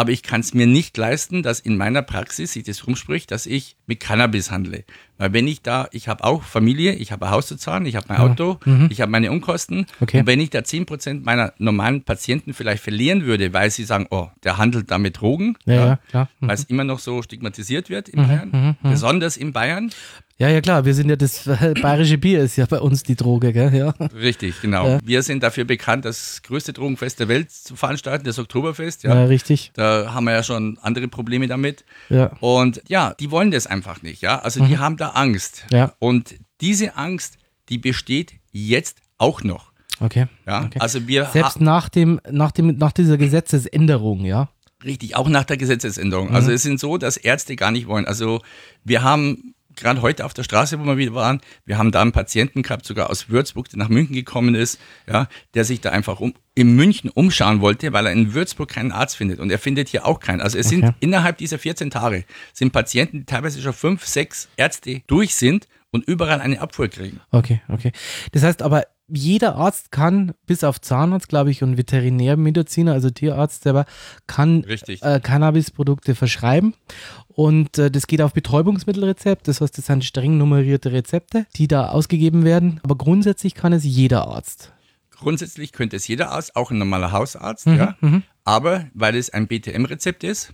Aber 0.00 0.12
ich 0.12 0.22
kann 0.22 0.40
es 0.40 0.54
mir 0.54 0.66
nicht 0.66 0.96
leisten, 0.96 1.42
dass 1.42 1.60
in 1.60 1.76
meiner 1.76 2.00
Praxis 2.00 2.54
sich 2.54 2.62
das 2.64 2.86
rumspricht, 2.86 3.30
dass 3.30 3.44
ich 3.44 3.76
mit 3.84 4.00
Cannabis 4.00 4.50
handle. 4.50 4.84
Weil 5.18 5.34
wenn 5.34 5.46
ich 5.46 5.60
da, 5.60 5.88
ich 5.92 6.08
habe 6.08 6.24
auch 6.24 6.42
Familie, 6.42 6.94
ich 6.94 7.12
habe 7.12 7.26
ein 7.26 7.32
Haus 7.32 7.48
zu 7.48 7.56
zahlen, 7.56 7.84
ich 7.84 7.96
habe 7.96 8.06
mein 8.08 8.16
Auto, 8.16 8.58
ich 8.88 9.02
habe 9.02 9.12
meine 9.12 9.30
Unkosten. 9.30 9.84
Okay. 10.00 10.20
Und 10.20 10.26
wenn 10.26 10.40
ich 10.40 10.48
da 10.48 10.60
10% 10.60 11.22
meiner 11.22 11.52
normalen 11.58 12.02
Patienten 12.02 12.54
vielleicht 12.54 12.82
verlieren 12.82 13.26
würde, 13.26 13.52
weil 13.52 13.70
sie 13.70 13.84
sagen, 13.84 14.06
oh, 14.08 14.28
der 14.42 14.56
handelt 14.56 14.90
da 14.90 14.96
mit 14.96 15.20
Drogen, 15.20 15.58
Ja, 15.66 15.98
ja. 16.14 16.28
Mhm. 16.40 16.48
weil 16.48 16.54
es 16.54 16.64
immer 16.64 16.84
noch 16.84 16.98
so 16.98 17.20
stigmatisiert 17.20 17.90
wird 17.90 18.08
in 18.08 18.26
Bayern, 18.26 18.76
besonders 18.82 19.36
in 19.36 19.52
Bayern. 19.52 19.90
Ja, 20.40 20.48
ja, 20.48 20.62
klar, 20.62 20.86
wir 20.86 20.94
sind 20.94 21.10
ja 21.10 21.16
das 21.16 21.46
äh, 21.46 21.74
bayerische 21.82 22.16
Bier 22.16 22.40
ist 22.40 22.56
ja 22.56 22.64
bei 22.64 22.80
uns 22.80 23.02
die 23.02 23.14
Droge, 23.14 23.52
gell? 23.52 23.74
Ja. 23.74 23.90
Richtig, 24.14 24.62
genau. 24.62 24.98
Wir 25.04 25.22
sind 25.22 25.42
dafür 25.42 25.66
bekannt, 25.66 26.06
das 26.06 26.40
größte 26.42 26.72
Drogenfest 26.72 27.20
der 27.20 27.28
Welt 27.28 27.50
zu 27.50 27.76
veranstalten, 27.76 28.24
das 28.24 28.38
Oktoberfest. 28.38 29.02
Ja, 29.02 29.14
Ja. 29.14 29.24
richtig. 29.26 29.70
Da 29.74 30.14
haben 30.14 30.24
wir 30.24 30.32
ja 30.32 30.42
schon 30.42 30.78
andere 30.80 31.08
Probleme 31.08 31.46
damit. 31.46 31.84
Ja. 32.08 32.32
Und 32.40 32.80
ja, 32.88 33.12
die 33.20 33.30
wollen 33.30 33.50
das 33.50 33.66
einfach 33.66 34.00
nicht, 34.00 34.22
ja. 34.22 34.38
Also 34.38 34.64
die 34.64 34.78
haben 34.78 34.96
da 34.96 35.10
Angst. 35.10 35.66
Ja. 35.70 35.92
Und 35.98 36.34
diese 36.62 36.96
Angst, 36.96 37.34
die 37.68 37.76
besteht 37.76 38.32
jetzt 38.50 38.96
auch 39.18 39.42
noch. 39.42 39.72
Okay. 40.00 40.26
Ja. 40.46 40.64
okay. 40.64 40.78
Also 40.80 41.06
wir 41.06 41.26
Selbst 41.26 41.60
nach 41.60 41.90
dem, 41.90 42.18
nach 42.30 42.52
dem, 42.52 42.78
nach 42.78 42.92
dieser 42.92 43.18
Gesetzesänderung, 43.18 44.24
ja. 44.24 44.48
richtig, 44.82 45.16
auch 45.16 45.28
nach 45.28 45.44
der 45.44 45.58
Gesetzesänderung. 45.58 46.30
Mhm. 46.30 46.34
Also 46.34 46.50
es 46.50 46.62
sind 46.62 46.80
so, 46.80 46.96
dass 46.96 47.18
Ärzte 47.18 47.56
gar 47.56 47.70
nicht 47.72 47.86
wollen. 47.88 48.06
Also 48.06 48.40
wir 48.84 49.02
haben 49.02 49.54
gerade 49.80 50.02
heute 50.02 50.24
auf 50.24 50.34
der 50.34 50.42
Straße, 50.44 50.78
wo 50.80 50.84
wir 50.84 50.96
wieder 50.96 51.14
waren, 51.14 51.40
wir 51.64 51.78
haben 51.78 51.90
da 51.92 52.00
einen 52.02 52.12
Patienten 52.12 52.62
gehabt, 52.62 52.86
sogar 52.86 53.10
aus 53.10 53.28
Würzburg, 53.28 53.68
der 53.68 53.78
nach 53.78 53.88
München 53.88 54.14
gekommen 54.14 54.54
ist, 54.54 54.78
ja, 55.08 55.26
der 55.54 55.64
sich 55.64 55.80
da 55.80 55.90
einfach 55.90 56.20
um, 56.20 56.34
in 56.54 56.74
München 56.76 57.10
umschauen 57.10 57.60
wollte, 57.60 57.92
weil 57.92 58.06
er 58.06 58.12
in 58.12 58.34
Würzburg 58.34 58.68
keinen 58.68 58.92
Arzt 58.92 59.16
findet. 59.16 59.40
Und 59.40 59.50
er 59.50 59.58
findet 59.58 59.88
hier 59.88 60.06
auch 60.06 60.20
keinen. 60.20 60.40
Also 60.40 60.58
es 60.58 60.66
Okay. 60.66 60.76
sind 60.80 60.94
innerhalb 61.00 61.38
dieser 61.38 61.58
14 61.58 61.90
Tage 61.90 62.24
sind 62.52 62.72
Patienten, 62.72 63.20
die 63.20 63.24
teilweise 63.26 63.60
schon 63.62 63.72
fünf, 63.72 64.04
sechs 64.06 64.48
Ärzte 64.56 65.02
durch 65.06 65.34
sind 65.34 65.66
und 65.90 66.06
überall 66.06 66.40
eine 66.40 66.60
Abfuhr 66.60 66.88
kriegen. 66.88 67.20
Okay, 67.30 67.60
okay. 67.68 67.92
Das 68.32 68.42
heißt 68.44 68.62
aber, 68.62 68.84
jeder 69.12 69.56
Arzt 69.56 69.90
kann, 69.92 70.32
bis 70.46 70.64
auf 70.64 70.80
Zahnarzt, 70.80 71.28
glaube 71.28 71.50
ich, 71.50 71.62
und 71.62 71.76
Veterinärmediziner, 71.76 72.92
also 72.92 73.10
Tierarzt 73.10 73.62
selber, 73.62 73.86
kann 74.26 74.64
äh, 74.64 75.20
Cannabisprodukte 75.20 76.14
verschreiben. 76.14 76.74
Und 77.28 77.78
äh, 77.78 77.90
das 77.90 78.06
geht 78.06 78.22
auf 78.22 78.32
Betäubungsmittelrezept. 78.34 79.48
Das 79.48 79.60
heißt, 79.60 79.76
das 79.78 79.86
sind 79.86 80.04
streng 80.04 80.38
nummerierte 80.38 80.92
Rezepte, 80.92 81.46
die 81.56 81.68
da 81.68 81.88
ausgegeben 81.88 82.44
werden. 82.44 82.80
Aber 82.82 82.96
grundsätzlich 82.96 83.54
kann 83.54 83.72
es 83.72 83.84
jeder 83.84 84.28
Arzt. 84.28 84.72
Grundsätzlich 85.10 85.72
könnte 85.72 85.96
es 85.96 86.08
jeder 86.08 86.30
Arzt, 86.30 86.56
auch 86.56 86.70
ein 86.70 86.78
normaler 86.78 87.12
Hausarzt, 87.12 87.66
Mhm, 87.66 87.76
ja. 87.76 87.96
Aber 88.44 88.86
weil 88.94 89.16
es 89.16 89.30
ein 89.30 89.46
BTM-Rezept 89.48 90.24
ist, 90.24 90.52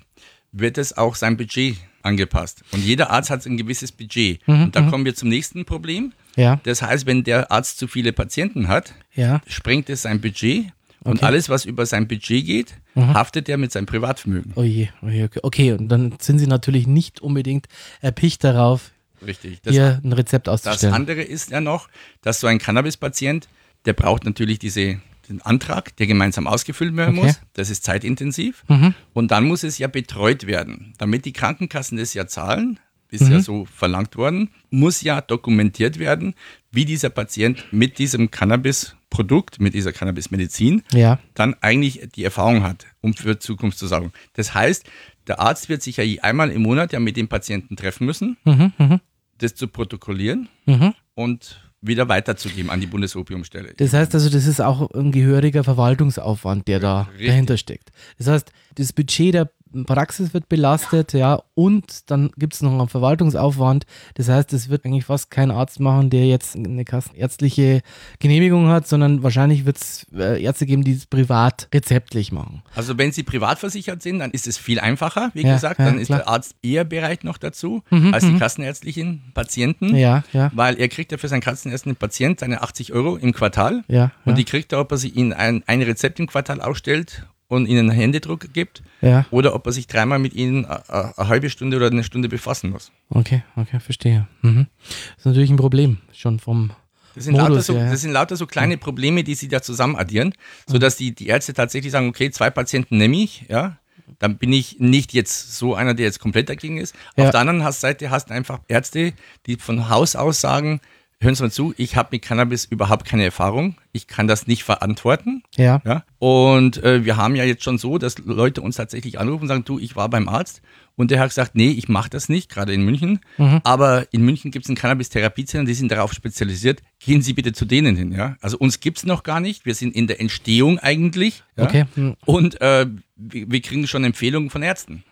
wird 0.53 0.77
es 0.77 0.97
auch 0.97 1.15
sein 1.15 1.37
Budget 1.37 1.77
angepasst. 2.03 2.63
Und 2.73 2.83
jeder 2.85 3.11
Arzt 3.11 3.31
hat 3.31 3.47
ein 3.47 3.57
gewisses 3.57 3.93
Budget. 3.93 4.47
Mhm, 4.47 4.65
Und 4.65 4.77
da 4.77 4.83
kommen 4.91 5.05
wir 5.05 5.15
zum 5.15 5.29
nächsten 5.29 5.65
Problem. 5.65 6.13
Ja, 6.37 6.61
Das 6.65 6.83
heißt, 6.83 7.07
wenn 7.07 7.25
der 7.25 7.51
Arzt 7.51 7.79
zu 7.79 7.89
viele 7.89 8.13
Patienten 8.13 8.69
hat, 8.69 8.95
ja. 9.15 9.41
sprengt 9.47 9.89
es 9.91 10.03
sein 10.03 10.21
Budget. 10.21 10.67
Und 11.03 11.19
Okay. 11.19 11.25
alles, 11.27 11.49
was 11.49 11.65
über 11.65 11.87
sein 11.87 12.09
Budget 12.09 12.45
geht, 12.45 12.75
haftet 12.97 13.49
er 13.49 13.59
mit 13.59 13.71
seinem 13.71 13.87
Privatvermögen. 13.87 14.53
Oh 14.57 14.63
je, 14.65 14.89
oh 15.03 15.09
je, 15.09 15.25
okay. 15.25 15.41
okay, 15.45 15.73
und 15.73 15.89
dann 15.89 16.15
sind 16.21 16.41
sie 16.41 16.49
natürlich 16.49 16.87
nicht 16.89 17.21
unbedingt 17.21 17.67
erpicht 18.01 18.43
darauf, 18.43 18.91
Richtig. 19.25 19.63
Das, 19.63 19.73
hier 19.73 20.01
ein 20.05 20.13
Rezept 20.13 20.47
das 20.49 20.67
auszustellen. 20.67 20.95
andere 20.95 21.23
ist 21.23 21.51
ja 21.51 21.61
noch, 21.61 21.89
dass 22.23 22.41
so 22.41 22.47
ein 22.49 22.59
Cannabis-Patient, 22.59 23.49
der 23.85 23.93
braucht 23.95 24.25
natürlich 24.25 24.59
diese, 24.59 25.01
den 25.29 25.41
Antrag, 25.43 25.95
der 25.97 26.07
gemeinsam 26.09 26.47
ausgefüllt 26.49 26.95
werden 26.97 27.17
Okay. 27.19 27.27
muss. 27.29 27.41
Das 27.55 27.71
ist 27.71 27.85
zeitintensiv. 27.85 28.65
Mhm. 28.69 28.95
Und 29.15 29.31
dann 29.31 29.45
muss 29.45 29.63
es 29.63 29.79
ja 29.79 29.87
betreut 29.89 30.47
werden. 30.47 30.93
Damit 30.99 31.25
die 31.25 31.33
Krankenkassen 31.33 31.99
das 31.99 32.15
ja 32.15 32.27
zahlen, 32.27 32.79
ist 33.11 33.23
Mhm. 33.23 33.33
ja 33.33 33.41
so 33.41 33.65
verlangt 33.67 34.17
worden, 34.17 34.51
muss 34.71 35.03
ja 35.03 35.21
dokumentiert 35.21 35.99
werden, 35.99 36.35
wie 36.73 36.85
dieser 36.85 37.11
Patient 37.11 37.65
mit 37.73 37.99
diesem 37.99 38.31
Cannabis-Produkt, 38.31 39.61
mit 39.61 39.75
dieser 39.75 39.93
Cannabis-Medizin 39.93 40.83
Ja. 40.93 41.19
dann 41.35 41.55
eigentlich 41.61 42.09
die 42.15 42.25
Erfahrung 42.25 42.63
hat, 42.63 42.87
um 43.01 43.15
für 43.15 43.39
Zukunft 43.39 43.79
zu 43.79 43.87
sorgen. 43.87 44.13
Das 44.35 44.55
heißt, 44.55 44.85
der 45.27 45.41
Arzt 45.41 45.69
wird 45.69 45.83
sich 45.83 45.97
ja 45.97 46.05
einmal 46.23 46.51
im 46.51 46.63
Monat 46.63 46.93
ja 46.93 47.01
mit 47.01 47.17
dem 47.17 47.29
Patienten 47.29 47.77
treffen 47.77 48.07
müssen, 48.07 48.37
Mhm. 48.45 48.73
Mhm. 48.79 49.01
das 49.39 49.55
zu 49.55 49.69
protokollieren 49.69 50.49
Mhm. 50.67 50.95
und 51.15 51.63
wieder 51.83 52.09
weiterzugeben 52.09 52.71
an 52.71 52.81
die 52.81 52.87
Bundesopiumstelle. 52.87 53.75
Das 53.77 53.93
heißt 53.93 54.13
also, 54.15 54.29
das 54.31 54.47
ist 54.47 54.61
auch 54.61 54.91
ein 54.93 55.13
gehöriger 55.13 55.63
Verwaltungsaufwand, 55.63 56.67
der 56.69 56.81
da 56.81 57.03
Richtig. 57.03 57.27
dahinter 57.29 57.57
steckt. 57.57 57.91
Das 58.19 58.27
heißt, 58.27 58.53
das 58.77 58.93
Budget 58.93 59.35
der 59.35 59.51
Praxis 59.85 60.33
wird 60.33 60.49
belastet, 60.49 61.13
ja, 61.13 61.41
und 61.55 62.11
dann 62.11 62.31
gibt 62.37 62.55
es 62.55 62.63
noch 62.63 62.73
einen 62.79 62.89
Verwaltungsaufwand. 62.89 63.85
Das 64.15 64.29
heißt, 64.29 64.53
es 64.53 64.69
wird 64.69 64.85
eigentlich 64.85 65.05
fast 65.05 65.31
kein 65.31 65.51
Arzt 65.51 65.81
machen, 65.81 66.11
der 66.11 66.27
jetzt 66.27 66.57
eine 66.57 66.85
kassenärztliche 66.85 67.83
Genehmigung 68.19 68.69
hat, 68.69 68.87
sondern 68.87 69.23
wahrscheinlich 69.23 69.67
wird 69.67 69.77
es 69.79 70.07
äh, 70.15 70.43
Ärzte 70.43 70.67
geben, 70.67 70.85
die 70.85 70.93
es 70.93 71.07
privat 71.07 71.69
rezeptlich 71.75 72.33
machen. 72.33 72.63
Also 72.75 72.97
wenn 72.99 73.13
Sie 73.13 73.23
privat 73.23 73.59
versichert 73.59 74.03
sind, 74.03 74.19
dann 74.21 74.31
ist 74.31 74.47
es 74.47 74.59
viel 74.59 74.81
einfacher, 74.81 75.31
wie 75.35 75.43
Ja, 75.43 75.55
gesagt. 75.55 75.79
ja, 75.79 75.87
Dann 75.87 75.99
ist 75.99 76.07
klar. 76.07 76.19
der 76.21 76.29
Arzt 76.29 76.55
eher 76.63 76.85
bereit 76.85 77.25
noch 77.25 77.39
dazu 77.39 77.83
Mhm, 77.91 78.15
als 78.15 78.25
die 78.25 78.33
mhm. 78.33 78.39
kassenärztlichen 78.39 79.23
Patienten, 79.35 79.95
Ja, 79.97 80.25
ja, 80.33 80.51
weil 80.55 80.79
er 80.79 80.89
kriegt 80.89 81.13
ja 81.13 81.19
für 81.19 81.29
seinen 81.29 81.41
kassenärztlichen 81.41 81.97
Patient 81.97 82.41
seine 82.41 82.63
80 82.63 82.93
Euro 82.93 83.17
im 83.17 83.33
Quartal 83.33 83.85
ja. 83.89 84.13
und 84.25 84.33
ja, 84.33 84.37
die 84.37 84.45
kriegt 84.45 84.73
er, 84.73 84.81
ob 84.81 84.91
er 84.93 84.99
sich 84.99 85.17
ihnen 85.17 85.33
ein, 85.33 85.63
ein 85.67 85.83
Rezept 85.83 86.21
im 86.21 86.27
Quartal 86.27 86.61
ausstellt 86.61 87.27
und 87.49 87.67
ihnen 87.67 87.91
einen 87.91 87.99
Händedruck 87.99 88.53
gibt 88.53 88.83
ja. 89.01 89.25
oder 89.31 89.55
ob 89.55 89.67
er 89.67 89.73
sich 89.73 89.87
dreimal 89.87 90.19
mit 90.19 90.35
ihnen 90.35 90.65
a- 90.65 90.83
a- 90.89 91.15
eine 91.17 91.29
halbe 91.29 91.51
Stunde 91.51 91.77
oder 91.77 91.87
eine 91.87 92.05
Stunde 92.05 92.29
befassen 92.29 92.71
muss. 92.71 92.91
Okay, 93.11 93.43
okay, 93.57 93.79
verstehe. 93.81 94.27
Mhm. 94.43 94.67
Das 94.83 95.19
ist 95.19 95.27
natürlich 95.27 95.51
ein 95.51 95.57
Problem, 95.57 95.99
schon 96.13 96.39
vom 96.41 96.71
Das 97.15 97.25
sind, 97.25 97.35
lauter 97.37 97.51
Modus, 97.51 97.67
so, 97.67 97.75
ja, 97.75 97.85
ja. 97.85 97.91
das 97.91 98.01
sind 98.01 98.13
lauter 98.13 98.37
so 98.37 98.47
kleine 98.47 98.77
Probleme, 98.79 99.23
die 99.25 99.35
sie 99.35 99.49
da 99.49 99.63
zusammen 99.63 99.97
addieren, 99.97 100.35
sodass 100.67 100.97
die, 100.97 101.15
die 101.15 101.29
Ärzte 101.29 101.55
tatsächlich 101.55 101.93
sagen, 101.93 102.09
okay, 102.09 102.31
zwei 102.31 102.51
Patienten 102.51 102.99
nehme 102.99 103.17
ich, 103.17 103.47
ja, 103.49 103.79
dann 104.19 104.39
bin 104.39 104.53
ich 104.53 104.79
nicht 104.79 105.13
jetzt 105.15 105.57
so 105.57 105.75
einer, 105.75 105.95
der 105.95 106.07
jetzt 106.07 106.21
komplett 106.21 106.49
dagegen 106.49 106.79
ist. 106.79 106.95
Ja. 107.17 107.25
Auf 107.25 107.31
der 107.33 107.41
anderen 107.41 107.73
Seite 107.73 108.11
hast 108.11 108.31
du 108.31 108.35
einfach 108.35 108.61
Ärzte, 108.69 109.13
die 109.47 109.57
von 109.57 109.89
Haus 109.89 110.15
aus 110.17 110.41
sagen, 110.41 110.81
hören 111.21 111.35
Sie 111.35 111.43
mal 111.43 111.51
zu, 111.51 111.75
ich 111.77 111.97
habe 111.97 112.11
mit 112.13 112.23
Cannabis 112.23 112.65
überhaupt 112.65 113.07
keine 113.07 113.25
Erfahrung, 113.25 113.77
ich 113.93 114.07
kann 114.07 114.27
das 114.27 114.47
nicht 114.47 114.65
verantworten. 114.65 115.43
Ja, 115.57 115.81
Ja? 115.85 116.05
Und 116.19 116.83
äh, 116.83 117.05
wir 117.05 117.17
haben 117.17 117.37
ja 117.37 117.45
jetzt 117.45 117.65
schon 117.65 117.79
so, 117.79 117.99
dass 117.99 118.19
Leute 118.19 118.61
uns 118.61 118.77
tatsächlich 118.77 119.19
anrufen 119.19 119.43
und 119.43 119.49
sagen, 119.49 119.65
du, 119.65 119.79
ich 119.79 119.97
war 119.97 120.09
beim 120.09 120.29
Arzt 120.29 120.63
und 120.95 121.11
der 121.11 121.21
hat 121.21 121.29
gesagt, 121.29 121.55
nee, 121.55 121.71
ich 121.71 121.89
mache 121.89 122.11
das 122.11 122.29
nicht, 122.29 122.51
gerade 122.51 122.73
in 122.73 122.83
München. 122.83 123.21
Mhm. 123.39 123.61
Aber 123.65 124.13
in 124.13 124.25
München 124.25 124.51
gibt 124.51 124.65
es 124.65 124.71
ein 124.71 124.77
Cannabis-Therapiezentrum, 124.77 125.67
die 125.67 125.75
sind 125.75 125.91
darauf 125.91 126.13
spezialisiert. 126.13 126.83
Gehen 126.99 127.23
Sie 127.23 127.33
bitte 127.33 127.53
zu 127.53 127.65
denen 127.65 127.97
hin. 127.97 128.13
Ja? 128.13 128.37
Also 128.41 128.59
uns 128.59 128.81
gibt 128.81 128.99
es 128.99 129.05
noch 129.05 129.23
gar 129.23 129.41
nicht. 129.41 129.67
Wir 129.67 129.75
sind 129.75 129.95
in 129.95 130.07
der 130.07 130.21
Entstehung 130.21 130.79
eigentlich. 130.79 131.43
Ja? 131.57 131.65
okay. 131.65 131.85
Mhm. 131.95 132.17
Und 132.25 132.61
äh, 132.61 132.87
wir, 133.17 133.51
wir 133.51 133.61
kriegen 133.61 133.87
schon 133.87 134.05
Empfehlungen 134.05 134.51
von 134.51 134.63
Ärzten. 134.63 135.05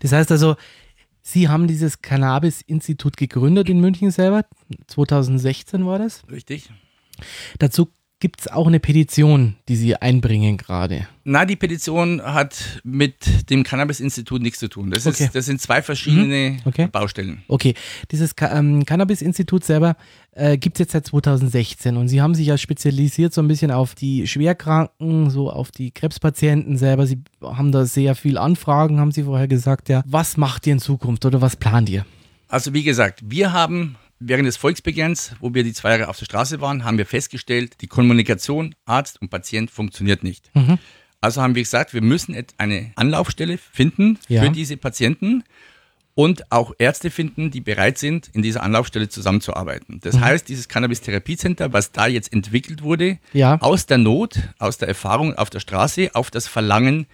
Das 0.00 0.12
heißt 0.12 0.30
also, 0.30 0.56
Sie 1.30 1.50
haben 1.50 1.68
dieses 1.68 2.00
Cannabis-Institut 2.00 3.18
gegründet 3.18 3.68
in 3.68 3.80
München 3.80 4.10
selber. 4.10 4.46
2016 4.86 5.84
war 5.84 5.98
das. 5.98 6.22
Richtig? 6.30 6.70
Dazu 7.58 7.88
gibt 8.20 8.40
es 8.40 8.48
auch 8.48 8.66
eine 8.66 8.80
Petition, 8.80 9.54
die 9.68 9.76
Sie 9.76 9.94
einbringen 9.94 10.56
gerade. 10.56 11.06
Na, 11.24 11.44
die 11.44 11.54
Petition 11.56 12.20
hat 12.22 12.80
mit 12.82 13.48
dem 13.50 13.62
Cannabis-Institut 13.62 14.42
nichts 14.42 14.58
zu 14.58 14.68
tun. 14.68 14.90
Das, 14.90 15.06
Okay. 15.06 15.24
ist, 15.24 15.34
das 15.34 15.46
sind 15.46 15.60
zwei 15.60 15.82
verschiedene 15.82 16.56
Okay. 16.64 16.88
Baustellen. 16.90 17.42
Okay, 17.48 17.74
dieses 18.10 18.34
ähm, 18.40 18.84
Cannabis-Institut 18.84 19.62
selber 19.64 19.96
äh, 20.32 20.56
gibt 20.58 20.76
es 20.76 20.80
jetzt 20.80 20.92
seit 20.92 21.06
2016 21.06 21.96
und 21.96 22.08
Sie 22.08 22.20
haben 22.20 22.34
sich 22.34 22.46
ja 22.48 22.58
spezialisiert 22.58 23.32
so 23.32 23.40
ein 23.40 23.46
bisschen 23.48 23.70
auf 23.70 23.94
die 23.94 24.26
Schwerkranken, 24.26 25.30
so 25.30 25.50
auf 25.50 25.70
die 25.70 25.90
Krebspatienten 25.92 26.76
selber. 26.76 27.06
Sie 27.06 27.18
haben 27.42 27.70
da 27.72 27.84
sehr 27.84 28.14
viel 28.16 28.36
Anfragen, 28.38 28.98
haben 28.98 29.12
Sie 29.12 29.22
vorher 29.22 29.48
gesagt, 29.48 29.88
ja. 29.88 30.02
Was 30.06 30.36
macht 30.36 30.66
ihr 30.66 30.72
in 30.72 30.78
Zukunft 30.80 31.24
oder 31.24 31.40
was 31.40 31.54
plant 31.56 31.88
ihr? 31.88 32.04
Also 32.48 32.72
wie 32.74 32.82
gesagt, 32.82 33.20
wir 33.26 33.52
haben 33.52 33.96
während 34.20 34.46
des 34.46 34.56
Volksbegehrens, 34.56 35.32
wo 35.40 35.54
wir 35.54 35.62
die 35.64 35.72
zwei 35.72 35.90
Jahre 35.90 36.08
auf 36.08 36.18
der 36.18 36.24
Straße 36.26 36.60
waren, 36.60 36.84
haben 36.84 36.98
wir 36.98 37.06
festgestellt, 37.06 37.76
die 37.80 37.86
Kommunikation 37.86 38.74
Arzt 38.84 39.20
und 39.20 39.30
Patient 39.30 39.70
funktioniert 39.70 40.22
nicht. 40.24 40.50
Mhm. 40.54 40.78
Also 41.20 41.42
haben 41.42 41.54
wir 41.54 41.62
gesagt, 41.62 41.94
wir 41.94 42.02
müssen 42.02 42.36
eine 42.58 42.92
Anlaufstelle 42.96 43.58
finden 43.58 44.18
Ja. 44.28 44.42
für 44.42 44.50
diese 44.50 44.76
Patienten 44.76 45.42
und 46.14 46.50
auch 46.50 46.72
Ärzte 46.78 47.10
finden, 47.10 47.50
die 47.52 47.60
bereit 47.60 47.96
sind, 47.98 48.28
in 48.32 48.42
dieser 48.42 48.62
Anlaufstelle 48.64 49.08
zusammenzuarbeiten. 49.08 50.00
Das 50.00 50.18
heißt, 50.18 50.48
dieses 50.48 50.68
Cannabis-Therapiecenter, 50.68 51.72
was 51.72 51.92
da 51.92 52.06
jetzt 52.08 52.32
entwickelt 52.32 52.82
wurde, 52.82 53.18
Ja. 53.32 53.60
aus 53.60 53.86
der 53.86 53.98
Not, 53.98 54.38
aus 54.58 54.78
der 54.78 54.88
Erfahrung 54.88 55.34
auf 55.34 55.50
der 55.50 55.60
Straße, 55.60 56.10
auf 56.14 56.30
das 56.30 56.48
Verlangen, 56.48 57.06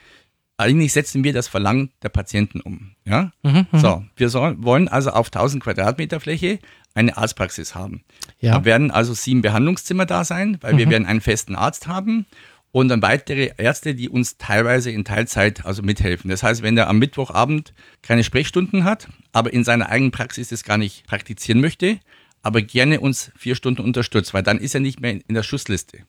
eigentlich 0.57 0.93
setzen 0.93 1.25
wir 1.25 1.33
das 1.33 1.49
Verlangen 1.49 1.91
der 2.03 2.09
Patienten 2.11 2.61
um. 2.61 2.93
Ja? 3.05 3.33
Mhm, 3.43 3.67
So, 3.73 4.05
wir 4.17 4.29
soll, 4.29 4.63
wollen 4.63 4.89
also 4.89 5.11
auf 5.11 5.31
1000 5.31 5.63
Quadratmeter 5.63 6.21
Fläche 6.21 6.59
eine 6.95 7.17
Arztpraxis 7.17 7.75
haben. 7.75 8.05
Ja. 8.41 8.53
Mhm. 8.53 8.55
Da 8.55 8.65
werden 8.65 8.91
also 8.91 9.15
sieben 9.15 9.43
Behandlungszimmer 9.43 10.07
da 10.07 10.25
sein, 10.25 10.59
weil 10.61 10.77
wir 10.79 10.89
werden 10.91 11.07
einen 11.07 11.21
festen 11.21 11.57
Arzt 11.57 11.87
haben 11.89 12.27
und 12.71 12.89
dann 12.89 13.03
weitere 13.03 13.51
Ärzte, 13.57 13.95
die 13.95 14.09
uns 14.09 14.37
teilweise 14.37 14.91
in 14.91 15.05
Teilzeit 15.05 15.65
also 15.65 15.83
mithelfen. 15.83 16.31
Das 16.31 16.43
heißt, 16.43 16.63
wenn 16.63 16.77
der 16.77 16.89
am 16.89 16.99
Mittwochabend 16.99 17.73
keine 18.03 18.25
Sprechstunden 18.25 18.85
hat, 18.85 19.09
aber 19.33 19.53
in 19.53 19.65
seiner 19.65 19.89
eigenen 19.89 20.13
Praxis 20.13 20.49
das 20.49 20.65
gar 20.65 20.79
nicht 20.79 21.07
praktizieren 21.07 21.61
möchte, 21.61 21.99
aber 22.43 22.63
gerne 22.63 23.01
uns 23.01 23.33
vier 23.37 23.55
Stunden 23.55 23.83
unterstützt, 23.83 24.35
weil 24.35 24.43
dann 24.43 24.59
ist 24.59 24.75
er 24.75 24.81
nicht 24.81 25.01
mehr 25.01 25.13
in 25.13 25.35
der 25.35 25.43
Schussliste. 25.43 26.01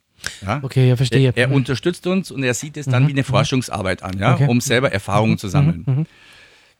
Ja? 0.41 0.59
Okay, 0.63 0.89
ja, 0.89 0.95
verstehe. 0.95 1.33
Er, 1.35 1.49
er 1.49 1.51
unterstützt 1.51 2.07
uns 2.07 2.31
und 2.31 2.43
er 2.43 2.53
sieht 2.53 2.77
es 2.77 2.85
dann 2.87 3.07
wie 3.07 3.11
eine 3.11 3.23
Forschungsarbeit 3.23 4.03
an, 4.03 4.17
ja, 4.19 4.33
Okay. 4.33 4.43
Mhm. 4.43 4.49
um 4.49 4.61
selber 4.61 4.91
Erfahrungen 4.91 5.37
zu 5.37 5.47
sammeln. 5.47 6.07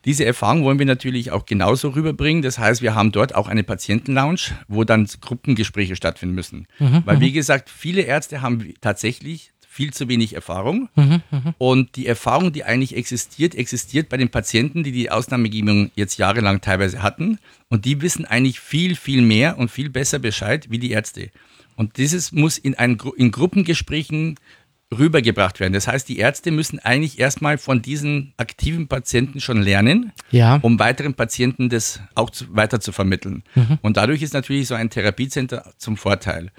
Diese 0.06 0.24
Erfahrung 0.24 0.64
wollen 0.64 0.80
wir 0.80 0.86
natürlich 0.86 1.32
auch 1.32 1.46
genauso 1.46 1.90
rüberbringen. 1.90 2.44
Das 2.44 2.60
heißt, 2.60 2.82
wir 2.82 2.94
haben 2.94 3.12
dort 3.12 3.34
auch 3.34 3.48
eine 3.48 3.64
Patientenlounge, 3.64 4.52
wo 4.68 4.84
dann 4.84 5.08
Gruppengespräche 5.22 5.96
stattfinden 5.96 6.36
müssen. 6.36 6.68
Mhm, 6.80 7.02
Weil, 7.06 7.20
wie 7.20 7.32
gesagt, 7.32 7.70
viele 7.70 8.02
Ärzte 8.04 8.42
haben 8.42 8.74
tatsächlich 8.82 9.52
viel 9.68 9.92
zu 9.92 10.08
wenig 10.08 10.34
Erfahrung. 10.34 10.88
Mhm, 10.96 11.22
Und 11.58 11.96
die 11.98 12.06
Erfahrung, 12.06 12.54
die 12.54 12.64
eigentlich 12.64 12.96
existiert, 12.96 13.56
existiert 13.56 14.08
bei 14.08 14.16
den 14.16 14.30
Patienten, 14.30 14.84
die 14.84 14.94
die 14.94 15.12
Ausnahmegebung 15.12 15.92
jetzt 15.96 16.18
jahrelang 16.18 16.62
teilweise 16.62 17.04
hatten. 17.04 17.40
Und 17.70 17.84
die 17.84 18.02
wissen 18.02 18.26
eigentlich 18.26 18.62
viel, 18.62 18.96
viel 18.96 19.22
mehr 19.22 19.58
und 19.58 19.70
viel 19.70 19.90
besser 19.90 20.20
Bescheid 20.20 20.68
wie 20.70 20.80
die 20.80 20.92
Ärzte. 20.92 21.30
Und 21.76 21.98
dieses 21.98 22.32
muss 22.32 22.58
in, 22.58 22.76
ein, 22.76 22.98
in 23.18 23.32
Gruppengesprächen 23.32 24.36
rübergebracht 24.96 25.60
werden. 25.60 25.74
Das 25.74 25.88
heißt, 25.88 26.08
die 26.08 26.20
Ärzte 26.20 26.51
müssen 26.51 26.80
eigentlich 26.80 27.20
erstmal 27.20 27.58
von 27.58 27.82
diesen 27.82 28.34
aktiven 28.38 28.88
Patienten 28.88 29.42
schon 29.42 29.62
lernen, 29.62 30.12
Ja. 30.32 30.58
um 30.62 30.80
weiteren 30.80 31.13
Patienten 31.15 31.70
das 31.70 32.00
auch 32.13 32.30
zu, 32.30 32.56
weiter 32.56 32.80
zu 32.80 32.92
vermitteln. 32.92 33.44
Und 33.82 33.98
dadurch 33.98 34.22
ist 34.22 34.34
natürlich 34.34 34.68
so 34.68 34.75
ein 34.75 34.89
Therapiecenter 34.89 35.74
zum 35.77 35.98
Vorteil. 35.98 36.51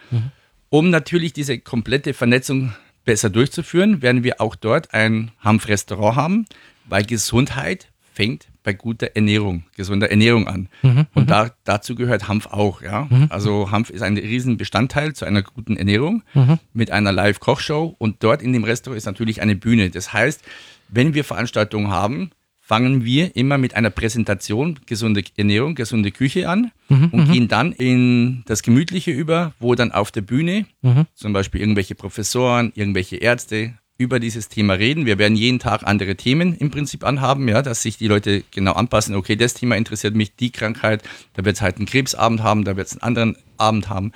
Um 0.69 0.91
natürlich 0.91 1.33
diese 1.33 1.59
komplette 1.59 2.15
Vernetzung 2.15 2.75
besser 3.05 3.31
durchzuführen, 3.31 4.03
werden 4.03 4.25
wir 4.25 4.41
auch 4.41 4.57
dort 4.57 4.93
ein 4.93 5.31
Hanfrestaurant 5.41 6.17
haben, 6.17 6.45
weil 6.87 7.05
Gesundheit 7.05 7.89
fängt 8.13 8.49
bei 8.67 8.73
guter 8.73 9.11
Ernährung, 9.15 9.63
gesunder 9.77 10.11
Ernährung 10.11 10.49
an. 10.49 10.69
Und 11.15 11.31
da, 11.31 11.53
dazu 11.63 11.95
gehört 11.95 12.27
Hanf 12.27 12.47
auch. 12.47 12.83
Ja? 12.83 13.09
Also 13.31 13.71
Hanf 13.71 13.91
ist 13.91 14.03
ein 14.03 14.19
riesen 14.19 14.57
Bestandteil 14.57 15.15
zu 15.15 15.25
einer 15.25 15.43
guten 15.43 15.77
Ernährung 15.77 16.25
mit 16.73 16.91
einer 16.91 17.13
Live-Kochshow. 17.13 17.95
Und 17.97 18.25
dort 18.25 18.43
in 18.43 18.53
dem 18.53 18.65
Restaurant 18.65 18.99
ist 18.99 19.07
natürlich 19.07 19.41
eine 19.41 19.55
Bühne. 19.55 19.91
Das 19.91 20.13
heißt, 20.13 20.43
wenn 20.89 21.15
wir 21.15 21.23
Veranstaltungen 21.23 21.91
haben, 21.91 22.31
fangen 22.61 23.05
wir 23.05 23.37
immer 23.37 23.57
mit 23.57 23.77
einer 23.77 23.91
Präsentation 23.91 24.81
gesunde 24.85 25.23
Ernährung, 25.37 25.77
gesunde 25.77 26.11
Küche 26.11 26.49
an 26.49 26.73
und 26.89 27.31
gehen 27.31 27.47
dann 27.47 27.71
in 27.71 28.43
das 28.47 28.65
Gemütliche 28.65 29.13
über, 29.13 29.55
wo 29.61 29.77
dann 29.77 29.93
auf 29.93 30.11
der 30.11 30.23
Bühne 30.23 30.67
zum 31.15 31.33
Beispiel 31.33 31.61
irgendwelche 31.61 31.95
Professoren, 31.95 32.73
irgendwelche 32.75 33.19
Ärzte 33.19 33.75
über 33.99 34.21
dieses 34.21 34.49
Thema 34.49 34.75
reden. 34.75 35.07
Wir 35.07 35.19
werden 35.19 35.37
jeden 35.37 35.59
Tag 35.59 35.83
andere 35.85 36.17
Themen 36.17 36.55
im 36.55 36.71
Prinzip 36.71 37.05
anhaben, 37.05 37.49
ja, 37.49 37.63
dass 37.63 37.83
sich 37.83 37.97
die 37.97 38.09
Leute 38.09 38.45
genau 38.51 38.73
anpassen. 38.73 39.15
Okay, 39.15 39.37
das 39.37 39.55
Thema 39.55 39.77
interessiert 39.77 40.15
mich, 40.15 40.37
die 40.37 40.51
Krankheit, 40.51 41.03
da 41.35 41.45
wird 41.45 41.57
es 41.57 41.63
halt 41.63 41.77
einen 41.77 41.87
Krebsabend 41.87 42.43
haben, 42.43 42.65
da 42.65 42.77
wird 42.77 42.89
es 42.89 42.93
einen 42.95 43.03
anderen 43.03 43.37
Abend 43.57 43.89
haben. 43.89 44.13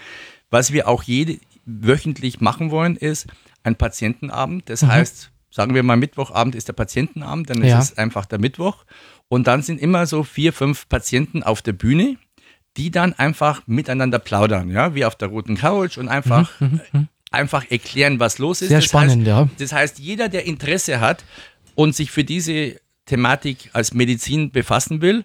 Was 0.51 0.73
wir 0.73 0.87
auch 0.89 1.03
jede, 1.03 1.39
wöchentlich 1.65 2.41
machen 2.41 2.71
wollen, 2.71 2.97
ist 2.97 3.27
ein 3.63 3.77
Patientenabend. 3.77 4.69
Das 4.69 4.83
heißt, 4.83 5.31
sagen 5.51 5.75
wir 5.75 5.83
mal 5.83 5.97
Mittwochabend 5.97 6.55
ist 6.55 6.69
der 6.69 6.73
Patientenabend, 6.73 7.51
dann 7.51 7.63
ist 7.63 7.69
Ja. 7.71 7.79
es 7.79 7.97
einfach 7.97 8.27
der 8.27 8.39
Mittwoch. 8.41 8.85
Und 9.29 9.47
dann 9.47 9.63
sind 9.63 9.81
immer 9.81 10.07
so 10.07 10.25
vier, 10.25 10.53
fünf 10.53 10.89
Patienten 10.89 11.43
auf 11.43 11.63
der 11.63 11.73
Bühne, 11.73 12.17
die 12.77 12.91
dann 12.91 13.13
einfach 13.15 13.63
miteinander 13.67 14.19
plaudern, 14.19 14.71
ja, 14.71 14.95
wie 14.95 15.05
auf 15.05 15.15
der 15.17 15.29
roten 15.29 15.57
Couch 15.57 15.99
und 15.99 16.09
einfach 16.09 16.51
einfach 17.31 17.71
erklären, 17.71 18.21
was 18.21 18.39
los 18.39 18.63
ist. 18.63 18.69
Sehr 18.69 18.79
das 18.79 18.87
spannend, 18.87 19.27
heißt, 19.27 19.27
ja. 19.27 19.49
Das 19.59 19.73
heißt, 19.73 19.99
jeder, 19.99 20.29
der 20.29 20.47
Interesse 20.47 21.01
hat 21.01 21.25
und 21.75 21.95
sich 21.95 22.11
für 22.11 22.25
diese 22.25 22.77
Thematik 23.07 23.71
als 23.73 23.95
Medizin 23.95 24.51
befassen 24.51 25.01
will, 25.01 25.25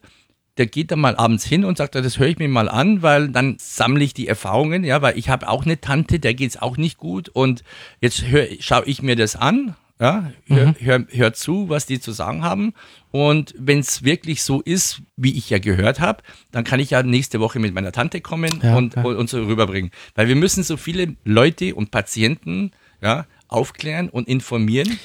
der 0.58 0.68
geht 0.68 0.92
dann 0.92 1.00
mal 1.00 1.16
abends 1.18 1.44
hin 1.44 1.66
und 1.66 1.78
sagt, 1.78 1.96
das 1.96 2.18
höre 2.18 2.28
ich 2.28 2.38
mir 2.38 2.48
mal 2.48 2.70
an, 2.70 3.02
weil 3.02 3.30
dann 3.30 3.58
sammle 3.60 4.04
ich 4.04 4.14
die 4.14 4.28
Erfahrungen, 4.28 4.84
ja, 4.84 5.02
weil 5.02 5.18
ich 5.18 5.30
habe 5.30 5.50
auch 5.50 5.66
eine 5.66 5.82
Tante, 5.82 6.20
der 6.20 6.34
geht 6.34 6.52
es 6.52 6.62
auch 6.62 6.78
nicht 6.78 6.98
gut 6.98 7.28
und 7.30 7.64
jetzt 8.00 8.24
schaue 8.60 8.86
ich 8.86 9.02
mir 9.02 9.16
das 9.16 9.36
an, 9.36 9.76
ja, 10.00 10.32
hör, 10.48 10.68
Mhm. 10.68 10.75
hör, 10.80 11.06
hör 11.10 11.34
zu, 11.34 11.70
was 11.70 11.86
die 11.86 12.00
zu 12.00 12.12
sagen 12.12 12.44
haben 12.44 12.74
und 13.12 13.54
wenn 13.58 13.80
es 13.80 14.04
wirklich 14.04 14.44
so 14.44 14.62
ist, 14.62 15.02
wie 15.16 15.38
ich 15.38 15.50
ja 15.50 15.60
gehört 15.60 16.00
habe, 16.02 16.22
dann 16.52 16.64
kann 16.66 16.80
ich 16.80 16.90
ja 16.90 17.02
nächste 17.04 17.40
Woche 17.40 17.60
mit 17.60 17.74
meiner 17.74 17.92
Tante 17.92 18.20
kommen 18.22 18.60
Ja, 18.62 18.75
und, 18.75 18.96
ja. 18.96 19.04
und, 19.04 19.30
so 19.30 19.42
rüberbringen, 19.44 19.92
weil 20.16 20.28
wir 20.28 20.36
müssen 20.36 20.64
so 20.64 20.75
viele 20.78 21.16
Leute 21.24 21.75
und 21.75 21.92
Patienten, 21.92 22.72
ja, 23.02 23.25
aufklären 23.48 24.10
und 24.10 24.28
informieren 24.28 25.00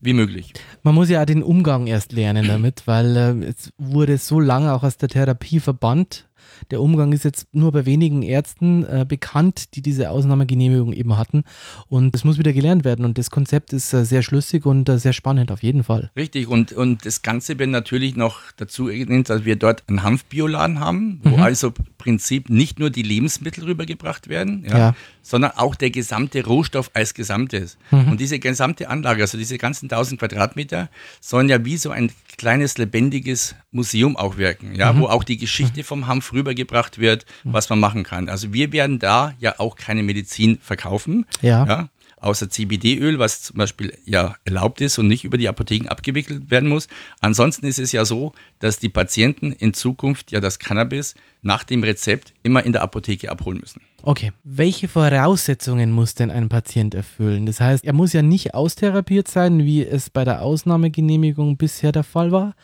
wie 0.00 0.12
möglich. 0.12 0.52
Man 0.82 0.94
muss 0.94 1.08
ja 1.08 1.22
auch 1.22 1.26
den 1.26 1.42
Umgang 1.42 1.86
erst 1.86 2.12
lernen 2.12 2.46
damit, 2.46 2.82
weil 2.86 3.16
äh, 3.16 3.44
es 3.46 3.70
wurde 3.78 4.18
so 4.18 4.40
lange 4.40 4.72
auch 4.72 4.82
aus 4.82 4.96
der 4.98 5.08
Therapie 5.08 5.60
verbannt. 5.60 6.28
Der 6.70 6.80
Umgang 6.80 7.12
ist 7.12 7.24
jetzt 7.24 7.46
nur 7.52 7.72
bei 7.72 7.86
wenigen 7.86 8.22
Ärzten 8.22 8.84
äh, 8.84 9.04
bekannt, 9.08 9.74
die 9.74 9.82
diese 9.82 10.10
Ausnahmegenehmigung 10.10 10.92
eben 10.92 11.16
hatten. 11.16 11.44
Und 11.88 12.14
es 12.14 12.24
muss 12.24 12.38
wieder 12.38 12.52
gelernt 12.52 12.84
werden. 12.84 13.04
Und 13.04 13.18
das 13.18 13.30
Konzept 13.30 13.72
ist 13.72 13.92
äh, 13.92 14.04
sehr 14.04 14.22
schlüssig 14.22 14.66
und 14.66 14.88
äh, 14.88 14.98
sehr 14.98 15.12
spannend 15.12 15.50
auf 15.52 15.62
jeden 15.62 15.84
Fall. 15.84 16.10
Richtig, 16.16 16.48
und, 16.48 16.72
und 16.72 17.04
das 17.06 17.22
Ganze 17.22 17.58
wird 17.58 17.70
natürlich 17.70 18.16
noch 18.16 18.40
dazu 18.56 18.88
ergänzt, 18.88 19.30
dass 19.30 19.44
wir 19.44 19.56
dort 19.56 19.84
einen 19.88 20.02
Hanfbioladen 20.02 20.80
haben, 20.80 21.20
wo 21.22 21.36
Mhm. 21.36 21.42
also 21.42 21.68
im 21.68 21.74
Prinzip 21.98 22.50
nicht 22.50 22.78
nur 22.78 22.90
die 22.90 23.02
Lebensmittel 23.02 23.64
rübergebracht 23.64 24.28
werden, 24.28 24.64
ja, 24.68 24.78
Ja. 24.78 24.94
sondern 25.22 25.52
auch 25.56 25.74
der 25.74 25.90
gesamte 25.90 26.44
Rohstoff 26.44 26.90
als 26.94 27.14
Gesamtes. 27.14 27.76
Mhm. 27.90 28.12
Und 28.12 28.20
diese 28.20 28.38
gesamte 28.38 28.88
Anlage, 28.88 29.22
also 29.22 29.36
diese 29.38 29.58
ganzen 29.58 29.88
1000 29.88 30.20
Quadratmeter, 30.20 30.88
sollen 31.20 31.48
ja 31.48 31.64
wie 31.64 31.76
so 31.76 31.90
ein 31.90 32.10
kleines 32.38 32.78
lebendiges 32.78 33.54
Museum 33.70 34.16
auch 34.16 34.36
wirken, 34.36 34.74
ja, 34.74 34.92
Mhm. 34.92 35.00
wo 35.00 35.06
auch 35.06 35.24
die 35.24 35.36
Geschichte 35.36 35.82
vom 35.84 36.06
Hanf 36.06 36.32
rübergebracht 36.36 36.98
wird, 36.98 37.26
was 37.42 37.68
man 37.70 37.80
machen 37.80 38.04
kann. 38.04 38.28
Also 38.28 38.52
wir 38.52 38.72
werden 38.72 38.98
da 39.00 39.34
ja 39.40 39.58
auch 39.58 39.74
keine 39.76 40.02
Medizin 40.04 40.58
verkaufen, 40.60 41.26
Ja. 41.42 41.66
ja, 41.66 41.88
außer 42.18 42.48
CBD-Öl, 42.48 43.18
was 43.18 43.42
zum 43.42 43.56
Beispiel 43.56 43.92
ja 44.04 44.36
erlaubt 44.44 44.80
ist 44.80 44.98
und 44.98 45.06
nicht 45.08 45.24
über 45.24 45.38
die 45.38 45.48
Apotheken 45.48 45.88
abgewickelt 45.88 46.50
werden 46.50 46.68
muss. 46.68 46.88
Ansonsten 47.20 47.66
ist 47.66 47.78
es 47.78 47.92
ja 47.92 48.04
so, 48.04 48.32
dass 48.58 48.78
die 48.78 48.88
Patienten 48.88 49.52
in 49.52 49.74
Zukunft 49.74 50.32
ja 50.32 50.40
das 50.40 50.58
Cannabis 50.58 51.14
nach 51.42 51.62
dem 51.64 51.82
Rezept 51.84 52.32
immer 52.42 52.64
in 52.64 52.72
der 52.72 52.82
Apotheke 52.82 53.30
abholen 53.30 53.58
müssen. 53.60 53.80
Okay, 54.02 54.32
welche 54.44 54.88
Voraussetzungen 54.88 55.90
muss 55.92 56.14
denn 56.14 56.30
ein 56.30 56.48
Patient 56.48 56.94
erfüllen? 56.94 57.44
Das 57.46 57.60
heißt, 57.60 57.84
er 57.84 57.92
muss 57.92 58.12
ja 58.12 58.22
nicht 58.22 58.54
austherapiert 58.54 59.28
sein, 59.28 59.64
wie 59.64 59.84
es 59.84 60.10
bei 60.10 60.24
der 60.24 60.42
Ausnahmegenehmigung 60.42 61.56
bisher 61.56 61.92
der 61.92 62.04
Fall 62.04 62.30
war, 62.32 62.54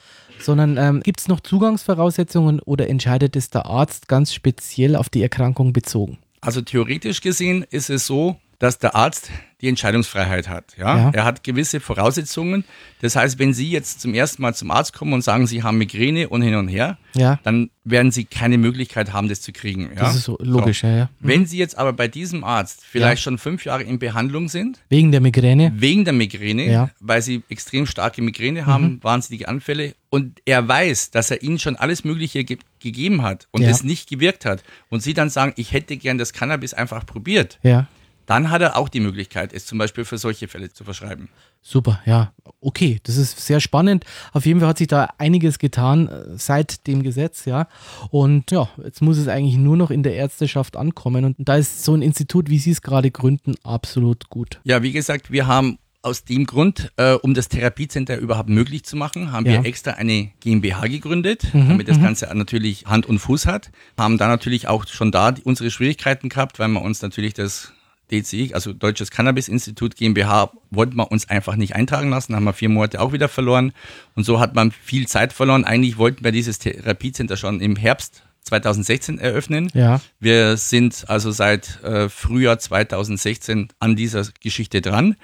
sondern 0.42 0.76
ähm, 0.76 1.00
gibt 1.02 1.20
es 1.20 1.28
noch 1.28 1.40
Zugangsvoraussetzungen 1.40 2.60
oder 2.60 2.88
entscheidet 2.88 3.36
es 3.36 3.50
der 3.50 3.66
Arzt 3.66 4.08
ganz 4.08 4.32
speziell 4.34 4.96
auf 4.96 5.08
die 5.08 5.22
Erkrankung 5.22 5.72
bezogen? 5.72 6.18
Also 6.40 6.60
theoretisch 6.60 7.20
gesehen 7.20 7.64
ist 7.70 7.88
es 7.88 8.06
so, 8.06 8.36
dass 8.62 8.78
der 8.78 8.94
Arzt 8.94 9.28
die 9.60 9.66
Entscheidungsfreiheit 9.68 10.48
hat. 10.48 10.76
Ja? 10.78 10.96
Ja. 10.96 11.10
Er 11.12 11.24
hat 11.24 11.42
gewisse 11.42 11.80
Voraussetzungen. 11.80 12.62
Das 13.00 13.16
heißt, 13.16 13.40
wenn 13.40 13.52
Sie 13.52 13.68
jetzt 13.68 14.00
zum 14.00 14.14
ersten 14.14 14.40
Mal 14.40 14.54
zum 14.54 14.70
Arzt 14.70 14.92
kommen 14.92 15.12
und 15.14 15.22
sagen, 15.22 15.48
Sie 15.48 15.64
haben 15.64 15.78
Migräne 15.78 16.28
und 16.28 16.42
hin 16.42 16.54
und 16.54 16.68
her, 16.68 16.96
Ja, 17.14 17.40
dann 17.42 17.70
werden 17.82 18.12
Sie 18.12 18.24
keine 18.24 18.58
Möglichkeit 18.58 19.12
haben, 19.12 19.28
das 19.28 19.40
zu 19.40 19.52
kriegen. 19.52 19.90
Ja? 19.96 20.02
das 20.02 20.14
ist 20.14 20.24
so 20.24 20.38
logisch, 20.40 20.84
ja, 20.84 20.90
ja. 20.96 21.10
Wenn 21.18 21.44
Sie 21.44 21.58
jetzt 21.58 21.76
aber 21.76 21.92
bei 21.92 22.06
diesem 22.06 22.44
Arzt 22.44 22.84
vielleicht 22.88 23.22
schon 23.22 23.36
fünf 23.36 23.64
Jahre 23.64 23.82
in 23.82 23.98
Behandlung 23.98 24.48
sind, 24.48 24.78
Wegen 24.88 25.10
der 25.10 25.20
Migräne? 25.20 25.72
wegen 25.74 26.04
der 26.04 26.14
Migräne, 26.14 26.90
weil 27.00 27.20
sie 27.20 27.42
extrem 27.48 27.86
starke 27.86 28.22
Migräne 28.22 28.66
haben, 28.66 29.00
wahnsinnige 29.02 29.48
Anfälle 29.48 29.94
und 30.08 30.40
er 30.44 30.68
weiß, 30.68 31.10
dass 31.10 31.32
er 31.32 31.42
ihnen 31.42 31.58
schon 31.58 31.74
alles 31.74 32.04
Mögliche 32.04 32.44
ge 32.44 32.58
gegeben 32.78 33.22
hat 33.22 33.48
und 33.52 33.62
es 33.62 33.82
nicht 33.84 34.08
gewirkt 34.08 34.44
hat 34.44 34.62
und 34.88 35.02
sie 35.02 35.14
dann 35.14 35.30
sagen, 35.30 35.52
ich 35.56 35.72
hätte 35.72 35.96
gern 35.96 36.18
das 36.18 36.32
Cannabis 36.32 36.74
einfach 36.74 37.06
probiert, 37.06 37.58
Ja, 37.62 37.86
dann 38.32 38.50
hat 38.50 38.62
er 38.62 38.76
auch 38.76 38.88
die 38.88 39.00
Möglichkeit, 39.00 39.52
es 39.52 39.66
zum 39.66 39.76
Beispiel 39.76 40.06
für 40.06 40.16
solche 40.16 40.48
Fälle 40.48 40.72
zu 40.72 40.84
verschreiben. 40.84 41.28
super, 41.60 42.00
ja. 42.06 42.32
Okay, 42.60 42.98
das 43.02 43.18
ist 43.18 43.38
sehr 43.38 43.60
spannend. 43.60 44.04
Auf 44.32 44.46
jeden 44.46 44.60
Fall 44.60 44.70
hat 44.70 44.78
sich 44.78 44.88
da 44.88 45.10
einiges 45.18 45.58
getan 45.58 46.08
äh, 46.08 46.38
seit 46.38 46.86
dem 46.86 47.02
Gesetz, 47.02 47.44
ja. 47.44 47.68
Und 48.10 48.50
ja, 48.50 48.70
jetzt 48.82 49.02
muss 49.02 49.18
es 49.18 49.28
eigentlich 49.28 49.56
nur 49.56 49.76
noch 49.76 49.90
in 49.90 50.02
der 50.02 50.14
Ärzteschaft 50.14 50.76
ankommen. 50.76 51.24
Und 51.26 51.36
da 51.38 51.56
ist 51.56 51.84
so 51.84 51.94
ein 51.94 52.00
Institut, 52.00 52.48
wie 52.48 52.58
Sie 52.58 52.70
es 52.70 52.80
gerade 52.80 53.10
gründen, 53.10 53.54
absolut 53.64 54.30
gut. 54.30 54.60
Ja, 54.64 54.82
wie 54.82 54.92
gesagt, 54.92 55.30
wir 55.30 55.46
haben 55.46 55.78
aus 56.00 56.24
dem 56.24 56.46
Grund, 56.46 56.90
äh, 56.96 57.12
um 57.12 57.34
das 57.34 57.48
Therapiecenter 57.48 58.16
überhaupt 58.16 58.48
möglich 58.48 58.84
zu 58.84 58.96
machen, 58.96 59.30
haben 59.30 59.44
Ja. 59.44 59.58
Mhm, 59.58 59.64
wir 59.64 59.68
extra 59.68 59.92
eine 59.92 60.30
GmbH 60.40 60.86
gegründet, 60.88 61.48
damit 61.52 61.88
das 61.88 62.00
Ganze 62.00 62.26
natürlich 62.34 62.86
Hand 62.86 63.06
und 63.06 63.18
Fuß 63.18 63.46
hat. 63.46 63.70
Haben 63.98 64.16
da 64.16 64.26
natürlich 64.26 64.68
auch 64.68 64.86
schon 64.86 65.12
da 65.12 65.34
unsere 65.44 65.70
Schwierigkeiten 65.70 66.30
gehabt, 66.30 66.58
weil 66.58 66.68
wir 66.68 66.80
uns 66.82 67.02
natürlich 67.02 67.34
das 67.34 67.72
DCI, 68.12 68.52
also 68.54 68.72
Deutsches 68.72 69.10
Cannabis 69.10 69.48
Institut 69.48 69.96
GmbH, 69.96 70.52
wollten 70.70 70.96
wir 70.96 71.10
uns 71.10 71.28
einfach 71.28 71.56
nicht 71.56 71.74
eintragen 71.74 72.10
lassen, 72.10 72.36
haben 72.36 72.44
wir 72.44 72.52
vier 72.52 72.68
Monate 72.68 73.00
auch 73.00 73.12
wieder 73.12 73.28
verloren. 73.28 73.72
Und 74.14 74.24
so 74.24 74.38
hat 74.38 74.54
man 74.54 74.70
viel 74.70 75.08
Zeit 75.08 75.32
verloren. 75.32 75.64
Eigentlich 75.64 75.98
wollten 75.98 76.22
wir 76.22 76.32
dieses 76.32 76.58
Therapiecenter 76.58 77.36
schon 77.36 77.60
im 77.60 77.76
Herbst 77.76 78.22
2016 78.44 79.18
eröffnen. 79.18 79.70
Ja. 79.72 80.00
Wir 80.20 80.56
sind 80.56 81.04
also 81.08 81.30
seit 81.30 81.82
äh, 81.82 82.08
Frühjahr 82.08 82.58
2016 82.58 83.68
an 83.78 83.96
dieser 83.96 84.26
Geschichte 84.40 84.80
dran. 84.80 85.16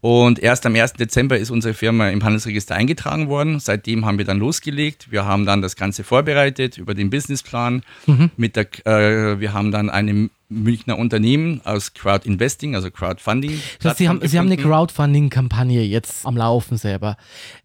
Und 0.00 0.38
erst 0.38 0.64
am 0.64 0.74
1. 0.74 0.94
Dezember 0.94 1.36
ist 1.38 1.50
unsere 1.50 1.74
Firma 1.74 2.08
im 2.08 2.24
Handelsregister 2.24 2.74
eingetragen 2.74 3.28
worden. 3.28 3.60
Seitdem 3.60 4.06
haben 4.06 4.16
wir 4.16 4.24
dann 4.24 4.38
losgelegt. 4.38 5.10
Wir 5.10 5.26
haben 5.26 5.44
dann 5.44 5.60
das 5.60 5.76
Ganze 5.76 6.04
vorbereitet 6.04 6.78
über 6.78 6.94
den 6.94 7.10
Businessplan. 7.10 7.82
Mit 8.36 8.56
der, 8.56 8.66
äh, 8.86 9.40
wir 9.40 9.52
haben 9.52 9.70
dann 9.70 9.90
eine 9.90 10.30
Münchner 10.50 10.98
Unternehmen 10.98 11.60
aus 11.64 11.94
Crowd 11.94 12.28
Investing, 12.28 12.74
also 12.74 12.90
Crowdfunding. 12.90 13.52
Das 13.80 13.90
heißt, 13.90 13.98
Sie, 13.98 14.08
haben, 14.08 14.20
Sie 14.26 14.38
haben 14.38 14.46
eine. 14.46 14.56
Crowdfunding-Kampagne 14.56 15.82
jetzt 15.82 16.26
am 16.26 16.36
Laufen 16.36 16.76
selber. 16.76 17.16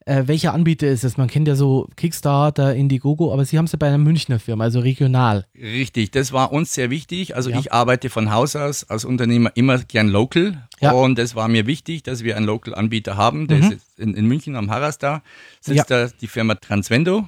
Äh, 0.06 0.24
welcher 0.28 0.54
Anbieter 0.54 0.88
ist 0.88 1.04
es? 1.04 1.18
Man 1.18 1.28
kennt 1.28 1.48
ja 1.48 1.56
so 1.56 1.88
Kickstarter, 1.96 2.76
Indiegogo, 2.76 3.34
aber 3.34 3.44
Sie 3.46 3.58
haben 3.58 3.66
es 3.66 3.72
ja 3.72 3.78
bei 3.78 3.88
einer 3.88 3.98
Münchner 3.98 4.40
Firma, 4.40 4.66
also 4.66 4.80
regional. 4.80 5.46
Richtig, 5.60 6.12
das 6.12 6.32
war 6.32 6.52
uns 6.54 6.74
sehr 6.74 6.90
wichtig. 6.90 7.36
Also 7.36 7.50
Ja. 7.50 7.60
ich 7.60 7.74
arbeite 7.74 8.10
von 8.10 8.32
Haus 8.32 8.56
aus 8.56 8.84
als 8.90 9.04
Unternehmer 9.04 9.52
immer 9.56 9.80
gern 9.80 10.08
local. 10.08 10.62
Ja. 10.80 10.92
Und 10.92 11.18
es 11.20 11.36
war 11.36 11.48
mir 11.48 11.66
wichtig, 11.68 12.04
dass 12.04 12.24
wir 12.24 12.38
einen 12.38 12.46
Local-Anbieter 12.46 13.18
haben. 13.18 13.48
Der 13.48 13.60
ist 13.60 13.72
jetzt 13.72 13.98
in, 14.00 14.14
in 14.14 14.26
München 14.28 14.56
am 14.56 14.70
Harras 14.70 14.98
da. 15.00 15.22
Sitzt 15.60 15.90
Ja. 15.90 16.06
da 16.08 16.12
die 16.22 16.28
Firma 16.28 16.56
Transvendo. 16.56 17.28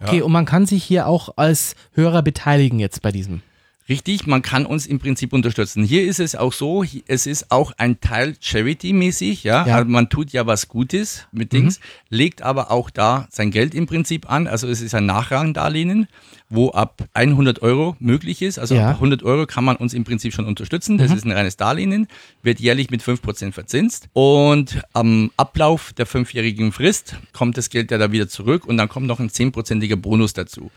Okay, 0.00 0.22
und 0.22 0.32
man 0.32 0.44
kann 0.44 0.66
sich 0.66 0.82
hier 0.84 1.06
auch 1.06 1.30
als 1.36 1.74
Hörer 1.94 2.22
beteiligen 2.22 2.78
jetzt 2.78 3.02
bei 3.02 3.12
diesem. 3.12 3.42
Richtig, 3.88 4.26
man 4.26 4.42
kann 4.42 4.64
uns 4.64 4.86
im 4.86 4.98
Prinzip 5.00 5.32
unterstützen. 5.32 5.82
Hier 5.84 6.04
ist 6.04 6.20
es 6.20 6.36
auch 6.36 6.52
so, 6.52 6.84
es 7.06 7.26
ist 7.26 7.50
auch 7.50 7.72
ein 7.78 8.00
Teil 8.00 8.36
Charity-mäßig, 8.40 9.42
ja. 9.42 9.66
Ja. 9.66 9.76
Also 9.76 9.90
man 9.90 10.08
tut 10.08 10.30
ja 10.32 10.46
was 10.46 10.68
Gutes 10.68 11.26
mit 11.32 11.52
Dings, 11.52 11.80
legt 12.08 12.42
aber 12.42 12.70
auch 12.70 12.90
da 12.90 13.26
sein 13.30 13.50
Geld 13.50 13.74
im 13.74 13.86
Prinzip 13.86 14.30
an. 14.30 14.46
Also 14.46 14.68
es 14.68 14.80
ist 14.80 14.94
ein 14.94 15.06
Nachrangdarlehen, 15.06 16.06
wo 16.48 16.70
ab 16.70 17.04
100 17.14 17.60
Euro 17.62 17.96
möglich 17.98 18.40
ist. 18.42 18.58
Also 18.58 18.74
Ja. 18.76 18.90
ab 18.90 19.00
100 19.00 19.22
Euro 19.24 19.46
kann 19.46 19.64
man 19.64 19.76
uns 19.76 19.94
im 19.94 20.04
Prinzip 20.04 20.32
schon 20.32 20.44
unterstützen. 20.44 20.96
Das 20.96 21.10
ist 21.10 21.24
ein 21.24 21.32
reines 21.32 21.56
Darlehen, 21.56 22.06
wird 22.42 22.60
jährlich 22.60 22.90
mit 22.90 23.02
5% 23.02 23.52
verzinst. 23.52 24.08
Und 24.12 24.80
am 24.92 25.30
Ablauf 25.36 25.92
der 25.92 26.06
fünfjährigen 26.06 26.70
Frist 26.72 27.16
kommt 27.32 27.56
das 27.56 27.68
Geld 27.68 27.90
ja 27.90 27.98
da 27.98 28.12
wieder 28.12 28.28
zurück 28.28 28.64
und 28.66 28.76
dann 28.76 28.88
kommt 28.88 29.06
noch 29.06 29.18
ein 29.18 29.28
10%iger 29.28 29.96
Bonus 29.96 30.34
dazu. 30.34 30.70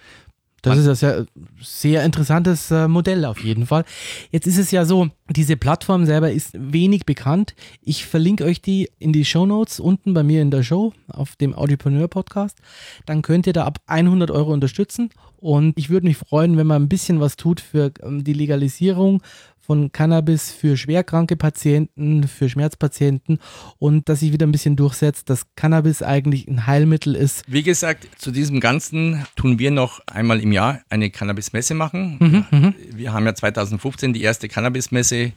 Das 0.61 0.79
ist 0.79 0.87
ein 0.87 0.95
sehr, 0.95 1.25
sehr 1.61 2.03
interessantes 2.03 2.71
äh, 2.71 2.87
Modell 2.87 3.23
auf 3.25 3.43
jeden 3.43 3.67
Fall. 3.67 3.85
Jetzt 4.31 4.47
ist 4.47 4.57
es 4.57 4.71
ja 4.71 4.83
so, 4.83 5.09
diese 5.29 5.57
Plattform 5.57 6.05
selber 6.05 6.31
ist 6.31 6.51
wenig 6.53 7.05
bekannt. 7.05 7.53
Ich 7.81 8.05
verlinke 8.05 8.45
euch 8.45 8.61
die 8.61 8.89
in 8.97 9.13
die 9.13 9.25
Show 9.25 9.45
Notes 9.45 9.79
unten 9.79 10.15
bei 10.15 10.23
mir 10.23 10.41
in 10.41 10.49
der 10.49 10.63
Show 10.63 10.93
auf 11.07 11.35
dem 11.35 11.53
Audiopreneur 11.53 12.07
Podcast. 12.07 12.57
Dann 13.05 13.21
könnt 13.21 13.45
ihr 13.45 13.53
da 13.53 13.65
ab 13.65 13.79
100 13.85 14.31
Euro 14.31 14.51
unterstützen. 14.53 15.11
Und 15.37 15.77
ich 15.77 15.91
würde 15.91 16.07
mich 16.07 16.17
freuen, 16.17 16.57
wenn 16.57 16.65
man 16.65 16.81
ein 16.81 16.89
bisschen 16.89 17.19
was 17.19 17.35
tut 17.35 17.61
für 17.61 17.91
ähm, 18.01 18.23
die 18.23 18.33
Legalisierung 18.33 19.21
von 19.65 19.91
Cannabis 19.91 20.51
für 20.51 20.77
schwerkranke 20.77 21.35
Patienten, 21.35 22.27
für 22.27 22.49
Schmerzpatienten 22.49 23.39
und 23.79 24.07
dass 24.09 24.19
sich 24.19 24.31
wieder 24.31 24.45
ein 24.45 24.51
bisschen 24.51 24.75
durchsetzt, 24.75 25.29
dass 25.29 25.45
Cannabis 25.55 26.01
eigentlich 26.03 26.47
ein 26.47 26.67
Heilmittel 26.67 27.15
ist. 27.15 27.43
Wie 27.47 27.63
gesagt, 27.63 28.07
zu 28.17 28.31
diesem 28.31 28.59
Ganzen 28.59 29.25
tun 29.35 29.57
wir 29.59 29.71
noch 29.71 30.01
einmal 30.07 30.39
im 30.39 30.51
Jahr 30.51 30.81
eine 30.89 31.09
Cannabis-Messe 31.09 31.73
machen. 31.73 32.45
wir 32.93 33.13
haben 33.13 33.25
ja 33.25 33.33
2015 33.33 34.13
die 34.13 34.21
erste 34.21 34.47
Cannabis-Messe 34.47 35.31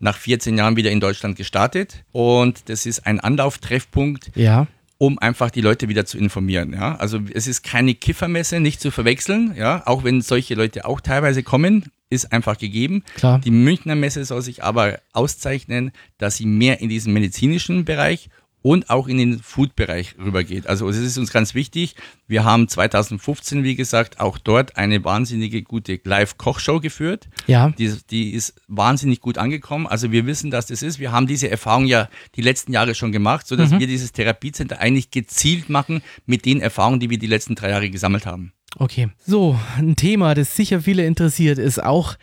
nach 0.00 0.16
14 0.16 0.56
Jahren 0.56 0.76
wieder 0.76 0.90
in 0.90 1.00
Deutschland 1.00 1.36
gestartet. 1.36 2.04
Und 2.12 2.68
das 2.68 2.86
ist 2.86 3.06
ein 3.06 3.20
Anlauftreffpunkt, 3.20 4.30
Ja. 4.34 4.66
um 4.98 5.18
einfach 5.18 5.50
die 5.50 5.60
Leute 5.60 5.88
wieder 5.88 6.04
zu 6.06 6.18
informieren. 6.18 6.72
Ja? 6.72 6.96
Also 6.96 7.20
es 7.32 7.46
ist 7.46 7.62
keine 7.62 7.94
Kiffermesse, 7.94 8.60
nicht 8.60 8.80
zu 8.80 8.90
verwechseln, 8.90 9.54
ja, 9.56 9.82
auch 9.86 10.04
wenn 10.04 10.20
solche 10.22 10.54
Leute 10.54 10.84
auch 10.84 11.00
teilweise 11.00 11.42
kommen. 11.42 11.84
Ist 12.10 12.32
einfach 12.32 12.58
gegeben. 12.58 13.02
Klar. 13.16 13.40
Die 13.40 13.50
Münchner 13.50 13.94
Messe 13.94 14.24
soll 14.24 14.42
sich 14.42 14.62
aber 14.62 15.00
auszeichnen, 15.12 15.92
dass 16.18 16.36
sie 16.36 16.46
mehr 16.46 16.80
in 16.80 16.88
diesen 16.88 17.12
medizinischen 17.12 17.84
Bereich 17.84 18.28
und 18.64 18.88
auch 18.88 19.08
in 19.08 19.18
den 19.18 19.40
Food-Bereich 19.40 20.16
rübergeht. 20.18 20.66
Also 20.66 20.88
es 20.88 20.96
ist 20.96 21.18
uns 21.18 21.30
ganz 21.30 21.54
wichtig. 21.54 21.96
Wir 22.26 22.44
haben 22.44 22.66
2015, 22.66 23.62
wie 23.62 23.74
gesagt, 23.74 24.20
auch 24.20 24.38
dort 24.38 24.78
eine 24.78 25.04
wahnsinnige 25.04 25.62
gute 25.62 26.00
Live-Kochshow 26.02 26.80
geführt. 26.80 27.28
Ja. 27.46 27.74
Die, 27.76 27.94
die 28.10 28.30
ist 28.30 28.54
wahnsinnig 28.66 29.20
gut 29.20 29.36
angekommen. 29.36 29.86
Also 29.86 30.12
wir 30.12 30.24
wissen, 30.24 30.50
dass 30.50 30.64
das 30.64 30.80
ist. 30.80 30.98
Wir 30.98 31.12
haben 31.12 31.26
diese 31.26 31.50
Erfahrung 31.50 31.84
ja 31.84 32.08
die 32.36 32.40
letzten 32.40 32.72
Jahre 32.72 32.94
schon 32.94 33.12
gemacht, 33.12 33.46
sodass 33.46 33.70
wir 33.70 33.86
dieses 33.86 34.12
Therapiecenter 34.12 34.80
eigentlich 34.80 35.10
gezielt 35.10 35.68
machen 35.68 36.00
mit 36.24 36.46
den 36.46 36.62
Erfahrungen, 36.62 37.00
die 37.00 37.10
wir 37.10 37.18
die 37.18 37.26
letzten 37.26 37.56
drei 37.56 37.68
Jahre 37.68 37.90
gesammelt 37.90 38.24
haben. 38.24 38.53
Okay. 38.76 39.08
So, 39.24 39.58
ein 39.76 39.96
Thema, 39.96 40.34
das 40.34 40.56
sicher 40.56 40.80
viele 40.80 41.06
interessiert, 41.06 41.58
ist 41.58 41.82
auch, 41.82 42.16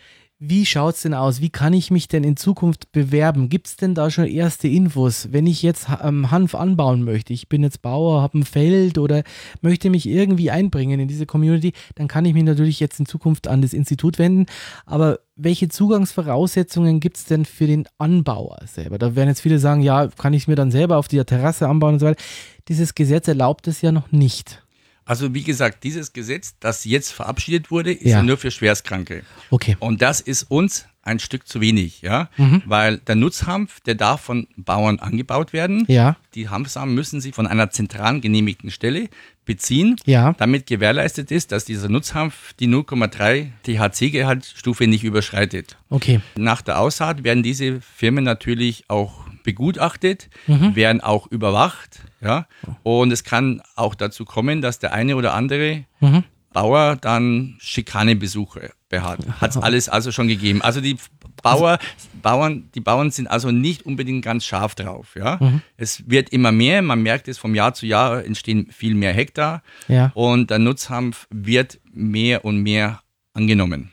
wie 0.44 0.66
schaut 0.66 0.96
es 0.96 1.02
denn 1.02 1.14
aus? 1.14 1.40
Wie 1.40 1.50
kann 1.50 1.72
ich 1.72 1.92
mich 1.92 2.08
denn 2.08 2.24
in 2.24 2.36
Zukunft 2.36 2.90
bewerben? 2.90 3.48
Gibt 3.48 3.68
es 3.68 3.76
denn 3.76 3.94
da 3.94 4.10
schon 4.10 4.24
erste 4.24 4.66
Infos? 4.66 5.28
Wenn 5.30 5.46
ich 5.46 5.62
jetzt 5.62 5.86
ähm, 6.02 6.32
Hanf 6.32 6.56
anbauen 6.56 7.04
möchte, 7.04 7.32
ich 7.32 7.48
bin 7.48 7.62
jetzt 7.62 7.80
Bauer, 7.80 8.22
habe 8.22 8.40
ein 8.40 8.44
Feld 8.44 8.98
oder 8.98 9.22
möchte 9.60 9.88
mich 9.88 10.08
irgendwie 10.08 10.50
einbringen 10.50 10.98
in 10.98 11.06
diese 11.06 11.26
Community, 11.26 11.74
dann 11.94 12.08
kann 12.08 12.24
ich 12.24 12.34
mich 12.34 12.42
natürlich 12.42 12.80
jetzt 12.80 12.98
in 12.98 13.06
Zukunft 13.06 13.46
an 13.46 13.62
das 13.62 13.72
Institut 13.72 14.18
wenden. 14.18 14.46
Aber 14.84 15.20
welche 15.36 15.68
Zugangsvoraussetzungen 15.68 16.98
gibt 16.98 17.18
es 17.18 17.24
denn 17.24 17.44
für 17.44 17.68
den 17.68 17.86
Anbauer 17.98 18.58
selber? 18.66 18.98
Da 18.98 19.14
werden 19.14 19.28
jetzt 19.28 19.42
viele 19.42 19.60
sagen, 19.60 19.80
ja, 19.80 20.08
kann 20.08 20.34
ich 20.34 20.48
mir 20.48 20.56
dann 20.56 20.72
selber 20.72 20.96
auf 20.96 21.06
der 21.06 21.24
Terrasse 21.24 21.68
anbauen 21.68 21.94
und 21.94 22.00
so 22.00 22.06
weiter. 22.06 22.20
Dieses 22.66 22.96
Gesetz 22.96 23.28
erlaubt 23.28 23.68
es 23.68 23.80
ja 23.80 23.92
noch 23.92 24.10
nicht. 24.10 24.64
Also 25.04 25.34
wie 25.34 25.42
gesagt, 25.42 25.84
dieses 25.84 26.12
Gesetz, 26.12 26.54
das 26.60 26.84
jetzt 26.84 27.12
verabschiedet 27.12 27.70
wurde, 27.70 27.92
ist 27.92 28.10
Ja. 28.12 28.22
nur 28.22 28.36
für 28.38 28.50
Schwerstkranke. 28.50 29.22
Okay. 29.50 29.76
Und 29.80 30.00
das 30.02 30.20
ist 30.20 30.44
uns 30.44 30.86
ein 31.04 31.18
Stück 31.18 31.48
zu 31.48 31.60
wenig, 31.60 32.02
ja, 32.02 32.28
weil 32.64 32.98
der 32.98 33.16
Nutzhanf, 33.16 33.80
der 33.80 33.96
darf 33.96 34.20
von 34.20 34.46
Bauern 34.56 35.00
angebaut 35.00 35.52
werden. 35.52 35.84
Ja. 35.88 36.14
Die 36.36 36.48
Hanfsamen 36.48 36.94
müssen 36.94 37.20
sie 37.20 37.32
von 37.32 37.48
einer 37.48 37.70
zentral 37.70 38.20
genehmigten 38.20 38.70
Stelle 38.70 39.08
beziehen, 39.44 39.96
Ja. 40.06 40.34
damit 40.38 40.66
gewährleistet 40.68 41.32
ist, 41.32 41.50
dass 41.50 41.64
dieser 41.64 41.88
Nutzhanf 41.88 42.54
die 42.60 42.68
0,3 42.68 43.50
THC-Gehaltsstufe 43.64 44.86
nicht 44.86 45.04
überschreitet. 45.04 45.76
Okay. 45.90 46.20
Nach 46.36 46.62
der 46.62 46.78
Aussaat 46.78 47.24
werden 47.24 47.42
diese 47.42 47.80
Firmen 47.80 48.22
natürlich 48.24 48.84
auch 48.86 49.24
begutachtet, 49.42 50.28
werden 50.46 51.00
auch 51.00 51.26
überwacht, 51.26 52.00
ja. 52.20 52.46
Und 52.82 53.12
es 53.12 53.24
kann 53.24 53.62
auch 53.76 53.94
dazu 53.94 54.24
kommen, 54.24 54.62
dass 54.62 54.78
der 54.78 54.92
eine 54.92 55.16
oder 55.16 55.34
andere 55.34 55.84
Bauer 56.52 56.96
dann 56.96 57.56
Schikanebesuche 57.60 58.72
behat. 58.88 59.20
Hat 59.40 59.50
es 59.50 59.56
alles 59.56 59.88
also 59.88 60.12
schon 60.12 60.28
gegeben. 60.28 60.60
Also 60.60 60.80
die 60.82 60.96
Bauer, 61.42 61.78
Bauern, 62.20 62.68
die 62.74 62.80
Bauern 62.80 63.10
sind 63.10 63.26
also 63.26 63.50
nicht 63.50 63.86
unbedingt 63.86 64.22
ganz 64.24 64.44
scharf 64.44 64.74
drauf, 64.74 65.16
ja. 65.16 65.40
Es 65.76 66.08
wird 66.10 66.28
immer 66.30 66.52
mehr, 66.52 66.82
man 66.82 67.02
merkt 67.02 67.26
es 67.28 67.38
vom 67.38 67.54
Jahr 67.54 67.72
zu 67.74 67.86
Jahr 67.86 68.24
entstehen 68.24 68.68
viel 68.70 68.94
mehr 68.94 69.12
Hektar 69.12 69.62
Ja. 69.88 70.12
und 70.14 70.50
der 70.50 70.58
Nutzhanf 70.58 71.26
wird 71.30 71.80
mehr 71.92 72.44
und 72.44 72.62
mehr 72.62 73.00
angenommen. 73.34 73.90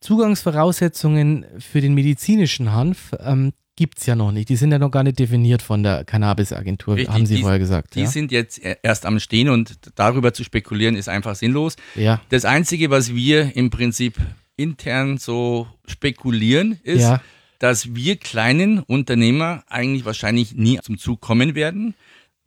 Zugangsvoraussetzungen 0.00 1.46
für 1.58 1.80
den 1.80 1.94
medizinischen 1.94 2.72
Hanf 2.72 3.12
ähm, 3.20 3.52
gibt 3.76 3.98
es 3.98 4.06
ja 4.06 4.14
noch 4.14 4.32
nicht. 4.32 4.48
Die 4.48 4.56
sind 4.56 4.70
ja 4.70 4.78
noch 4.78 4.90
gar 4.90 5.02
nicht 5.02 5.18
definiert 5.18 5.62
von 5.62 5.82
der 5.82 6.04
Cannabis-Agentur, 6.04 6.96
Richtig, 6.96 7.14
haben 7.14 7.26
Sie 7.26 7.36
die- 7.36 7.40
vorher 7.42 7.58
gesagt. 7.58 7.94
Die 7.94 8.00
ja? 8.02 8.06
sind 8.06 8.30
jetzt 8.32 8.58
erst 8.82 9.06
am 9.06 9.18
Stehen 9.18 9.48
und 9.48 9.76
darüber 9.94 10.32
zu 10.34 10.44
spekulieren 10.44 10.94
ist 10.96 11.08
einfach 11.08 11.34
sinnlos. 11.34 11.76
ja. 11.94 12.20
Das 12.28 12.44
Einzige, 12.44 12.90
was 12.90 13.14
wir 13.14 13.56
im 13.56 13.70
Prinzip 13.70 14.16
intern 14.56 15.16
so 15.18 15.66
spekulieren, 15.86 16.78
ist, 16.82 17.00
Ja. 17.02 17.20
dass 17.58 17.94
wir 17.94 18.16
kleinen 18.16 18.80
Unternehmer 18.80 19.64
eigentlich 19.68 20.04
wahrscheinlich 20.04 20.54
nie 20.54 20.78
zum 20.82 20.98
Zug 20.98 21.20
kommen 21.20 21.54
werden. 21.54 21.94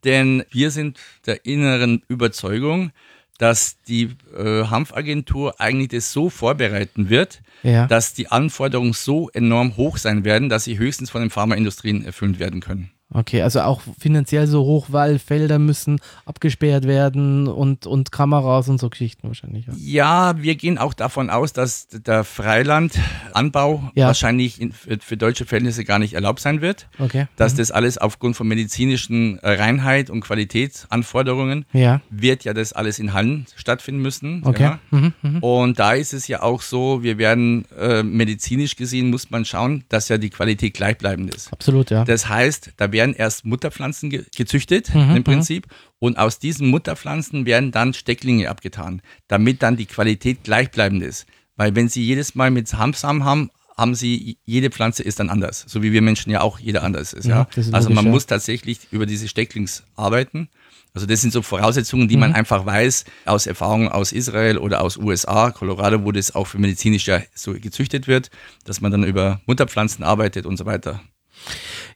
Denn 0.04 0.44
wir 0.50 0.70
sind 0.70 0.98
der 1.26 1.44
inneren 1.44 2.02
Überzeugung, 2.06 2.92
dass 3.38 3.76
die 3.88 4.10
äh, 4.36 4.64
Hanfagentur 4.64 5.60
eigentlich 5.60 5.88
das 5.88 6.12
so 6.12 6.30
vorbereiten 6.30 7.08
wird, 7.10 7.42
Ja. 7.62 7.86
dass 7.86 8.14
die 8.14 8.28
Anforderungen 8.28 8.92
so 8.92 9.28
enorm 9.30 9.76
hoch 9.76 9.96
sein 9.98 10.24
werden, 10.24 10.48
dass 10.48 10.64
sie 10.64 10.78
höchstens 10.78 11.10
von 11.10 11.20
den 11.20 11.30
Pharmaindustrien 11.30 12.04
erfüllt 12.04 12.38
werden 12.38 12.60
können. 12.60 12.90
Okay, 13.14 13.42
also 13.42 13.60
auch 13.60 13.82
finanziell 14.00 14.48
so 14.48 14.64
hoch, 14.64 14.86
weil 14.90 15.20
Felder 15.20 15.60
müssen 15.60 16.00
abgesperrt 16.24 16.86
werden 16.86 17.46
und, 17.46 17.86
und 17.86 18.10
Kameras 18.10 18.68
und 18.68 18.78
so 18.80 18.90
Geschichten 18.90 19.28
wahrscheinlich. 19.28 19.66
Ja. 19.66 19.72
Ja, 19.76 20.42
wir 20.42 20.56
gehen 20.56 20.76
auch 20.76 20.92
davon 20.92 21.30
aus, 21.30 21.52
dass 21.52 21.86
der 21.88 22.24
Freilandanbau 22.24 23.90
Ja. 23.94 24.06
wahrscheinlich 24.08 24.60
in, 24.60 24.72
für, 24.72 24.98
für 25.00 25.16
deutsche 25.16 25.44
Verhältnisse 25.46 25.84
gar 25.84 25.98
nicht 25.98 26.14
erlaubt 26.14 26.40
sein 26.40 26.60
wird. 26.60 26.88
Okay. 26.98 27.26
Dass 27.36 27.54
das 27.54 27.70
alles 27.70 27.96
aufgrund 27.98 28.36
von 28.36 28.48
medizinischen 28.48 29.38
äh, 29.38 29.50
Reinheit 29.52 30.10
und 30.10 30.20
Qualitätsanforderungen 30.22 31.64
Ja. 31.72 32.00
wird 32.10 32.44
ja 32.44 32.54
das 32.54 32.72
alles 32.72 32.98
in 32.98 33.12
Hallen 33.12 33.46
stattfinden 33.56 34.02
müssen. 34.02 34.42
Okay. 34.44 34.62
Ja. 34.62 34.78
Mhm, 34.90 35.12
mhm. 35.22 35.38
Und 35.42 35.78
da 35.78 35.92
ist 35.92 36.12
es 36.12 36.28
ja 36.28 36.42
auch 36.42 36.60
so, 36.62 37.02
wir 37.02 37.18
werden 37.18 37.66
äh, 37.78 38.02
medizinisch 38.02 38.76
gesehen, 38.76 39.10
muss 39.10 39.30
man 39.30 39.44
schauen, 39.44 39.84
dass 39.88 40.08
ja 40.08 40.18
die 40.18 40.30
Qualität 40.30 40.74
gleichbleibend 40.74 41.34
ist. 41.34 41.52
Absolut, 41.52 41.90
ja. 41.90 42.04
Das 42.04 42.28
heißt, 42.28 42.72
da 42.76 42.92
werden 42.92 43.05
erst 43.14 43.44
Mutterpflanzen 43.44 44.10
ge 44.10 44.24
gezüchtet 44.36 44.94
Mhm, 44.94 45.16
im 45.16 45.24
Prinzip 45.24 45.66
und 45.98 46.18
aus 46.18 46.38
diesen 46.38 46.68
Mutterpflanzen 46.68 47.46
werden 47.46 47.72
dann 47.72 47.94
Stecklinge 47.94 48.48
abgetan, 48.50 49.02
damit 49.28 49.62
dann 49.62 49.76
die 49.76 49.86
Qualität 49.86 50.44
gleichbleibend 50.44 51.02
ist. 51.02 51.26
Weil 51.56 51.74
wenn 51.74 51.88
Sie 51.88 52.02
jedes 52.04 52.34
Mal 52.34 52.50
mit 52.50 52.72
Hanfsamen 52.74 53.24
haben, 53.24 53.50
haben 53.76 53.94
Sie, 53.94 54.38
jede 54.44 54.70
Pflanze 54.70 55.02
ist 55.02 55.20
dann 55.20 55.28
anders, 55.30 55.64
so 55.68 55.82
wie 55.82 55.92
wir 55.92 56.00
Menschen 56.02 56.30
ja 56.30 56.40
auch 56.40 56.58
jeder 56.58 56.82
anders 56.82 57.12
ist. 57.12 57.26
Ja, 57.26 57.40
Ja, 57.40 57.48
das 57.54 57.66
ist 57.66 57.74
also 57.74 57.90
man 57.90 58.06
ja. 58.06 58.10
muss 58.10 58.26
tatsächlich 58.26 58.80
über 58.90 59.04
diese 59.06 59.28
Stecklings 59.28 59.84
arbeiten. 59.96 60.48
Also 60.94 61.06
das 61.06 61.20
sind 61.20 61.30
so 61.30 61.42
Voraussetzungen, 61.42 62.08
die 62.08 62.16
man 62.16 62.30
Mhm. 62.30 62.36
einfach 62.36 62.64
weiß 62.64 63.04
aus 63.26 63.46
Erfahrungen 63.46 63.88
aus 63.88 64.12
Israel 64.12 64.56
oder 64.56 64.80
aus 64.80 64.96
USA, 64.96 65.50
Colorado, 65.50 66.04
wo 66.04 66.10
das 66.12 66.34
auch 66.34 66.46
für 66.46 66.58
medizinisch 66.58 67.06
ja 67.06 67.20
so 67.34 67.52
gezüchtet 67.52 68.06
wird, 68.06 68.30
dass 68.64 68.80
man 68.80 68.92
dann 68.92 69.04
über 69.04 69.42
Mutterpflanzen 69.44 70.02
arbeitet 70.04 70.46
und 70.46 70.56
so 70.56 70.64
weiter. 70.64 71.02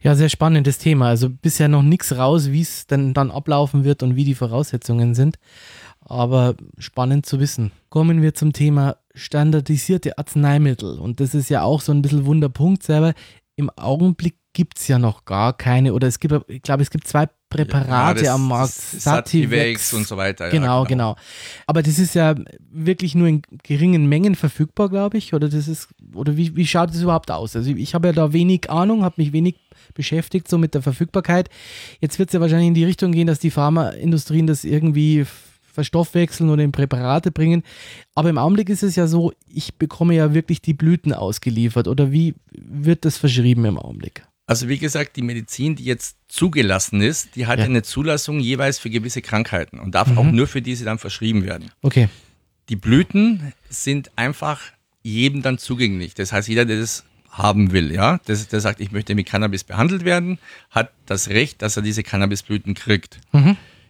Ja, 0.01 0.15
sehr 0.15 0.29
spannendes 0.29 0.77
Thema. 0.77 1.07
Also 1.07 1.29
bisher 1.29 1.67
noch 1.67 1.83
nichts 1.83 2.15
raus, 2.15 2.51
wie 2.51 2.61
es 2.61 2.87
denn 2.87 3.13
dann 3.13 3.31
ablaufen 3.31 3.83
wird 3.83 4.03
und 4.03 4.15
wie 4.15 4.25
die 4.25 4.35
Voraussetzungen 4.35 5.13
sind. 5.15 5.37
Aber 6.01 6.55
spannend 6.77 7.25
zu 7.25 7.39
wissen. 7.39 7.71
Kommen 7.89 8.21
wir 8.21 8.33
zum 8.33 8.53
Thema 8.53 8.97
standardisierte 9.13 10.17
Arzneimittel. 10.17 10.99
Und 10.99 11.19
das 11.19 11.35
ist 11.35 11.49
ja 11.49 11.63
auch 11.63 11.81
so 11.81 11.91
ein 11.91 12.01
bisschen 12.01 12.25
Wunderpunkt 12.25 12.83
selber. 12.83 13.13
Im 13.55 13.69
Augenblick 13.69 14.35
gibt 14.53 14.79
es 14.79 14.87
ja 14.87 14.99
noch 14.99 15.25
gar 15.25 15.55
keine, 15.57 15.93
oder 15.93 16.07
es 16.07 16.19
gibt, 16.19 16.33
ich 16.49 16.61
glaube, 16.61 16.83
es 16.83 16.89
gibt 16.89 17.07
zwei 17.07 17.27
Präparate 17.49 17.89
Ja, 17.89 18.13
das- 18.13 18.27
am 18.27 18.47
Markt. 18.47 18.71
Sativex 18.73 19.93
und 19.93 20.07
so 20.07 20.17
weiter. 20.17 20.45
ja, 20.45 20.51
Genau, 20.51 20.83
genau, 20.85 21.15
Aber 21.67 21.83
das 21.83 21.99
ist 21.99 22.15
ja 22.15 22.35
wirklich 22.71 23.15
nur 23.15 23.27
in 23.27 23.41
geringen 23.63 24.07
Mengen 24.07 24.35
verfügbar, 24.35 24.89
glaube 24.89 25.17
ich. 25.17 25.33
Oder 25.33 25.49
das 25.49 25.67
ist, 25.67 25.89
oder 26.13 26.37
wie, 26.37 26.55
wie 26.55 26.65
schaut 26.65 26.89
das 26.91 27.01
überhaupt 27.01 27.29
aus? 27.31 27.55
Also 27.55 27.71
ich 27.71 27.93
habe 27.93 28.07
ja 28.09 28.13
da 28.13 28.31
wenig 28.33 28.69
Ahnung, 28.69 29.03
habe 29.03 29.15
mich 29.17 29.33
wenig 29.33 29.55
beschäftigt 29.93 30.47
so 30.47 30.57
mit 30.57 30.73
der 30.73 30.81
Verfügbarkeit. 30.81 31.49
Jetzt 31.99 32.19
wird 32.19 32.29
es 32.29 32.33
ja 32.33 32.39
wahrscheinlich 32.41 32.67
in 32.69 32.73
die 32.73 32.85
Richtung 32.85 33.11
gehen, 33.11 33.27
dass 33.27 33.39
die 33.39 33.51
Pharmaindustrien 33.51 34.47
das 34.47 34.63
irgendwie 34.63 35.25
verstoffwechseln 35.73 36.49
oder 36.49 36.63
in 36.63 36.71
Präparate 36.71 37.31
bringen. 37.31 37.63
Aber 38.15 38.29
im 38.29 38.37
Augenblick 38.37 38.69
ist 38.69 38.83
es 38.83 38.95
ja 38.95 39.07
so, 39.07 39.31
ich 39.47 39.75
bekomme 39.75 40.13
ja 40.13 40.33
wirklich 40.33 40.61
die 40.61 40.73
Blüten 40.73 41.13
ausgeliefert. 41.13 41.87
Oder 41.87 42.11
wie 42.11 42.35
wird 42.53 43.05
das 43.05 43.17
verschrieben 43.17 43.65
im 43.65 43.77
Augenblick? 43.79 44.23
Also 44.47 44.67
wie 44.67 44.77
gesagt, 44.77 45.15
die 45.15 45.21
Medizin, 45.21 45.75
die 45.75 45.85
jetzt 45.85 46.17
zugelassen 46.27 47.01
ist, 47.01 47.35
die 47.35 47.47
hat 47.47 47.59
Ja. 47.59 47.65
eine 47.65 47.83
Zulassung 47.83 48.39
jeweils 48.39 48.79
für 48.79 48.89
gewisse 48.89 49.21
Krankheiten 49.21 49.79
und 49.79 49.95
darf 49.95 50.15
auch 50.17 50.25
nur 50.25 50.47
für 50.47 50.61
diese 50.61 50.83
dann 50.85 50.97
verschrieben 50.99 51.45
werden. 51.45 51.71
Okay. 51.81 52.09
Die 52.69 52.75
Blüten 52.75 53.53
sind 53.69 54.11
einfach 54.17 54.61
jedem 55.03 55.41
dann 55.41 55.57
zugänglich. 55.57 56.13
Das 56.15 56.31
heißt, 56.33 56.47
jeder, 56.47 56.65
der 56.65 56.79
das 56.79 57.03
haben 57.29 57.71
will, 57.71 57.93
ja, 57.93 58.19
das, 58.25 58.45
der 58.49 58.59
sagt, 58.59 58.81
ich 58.81 58.91
möchte 58.91 59.15
mit 59.15 59.25
Cannabis 59.25 59.63
behandelt 59.63 60.03
werden, 60.03 60.37
hat 60.69 60.91
das 61.05 61.29
Recht, 61.29 61.61
dass 61.61 61.77
er 61.77 61.81
diese 61.83 62.03
Cannabisblüten 62.03 62.73
kriegt. 62.73 63.19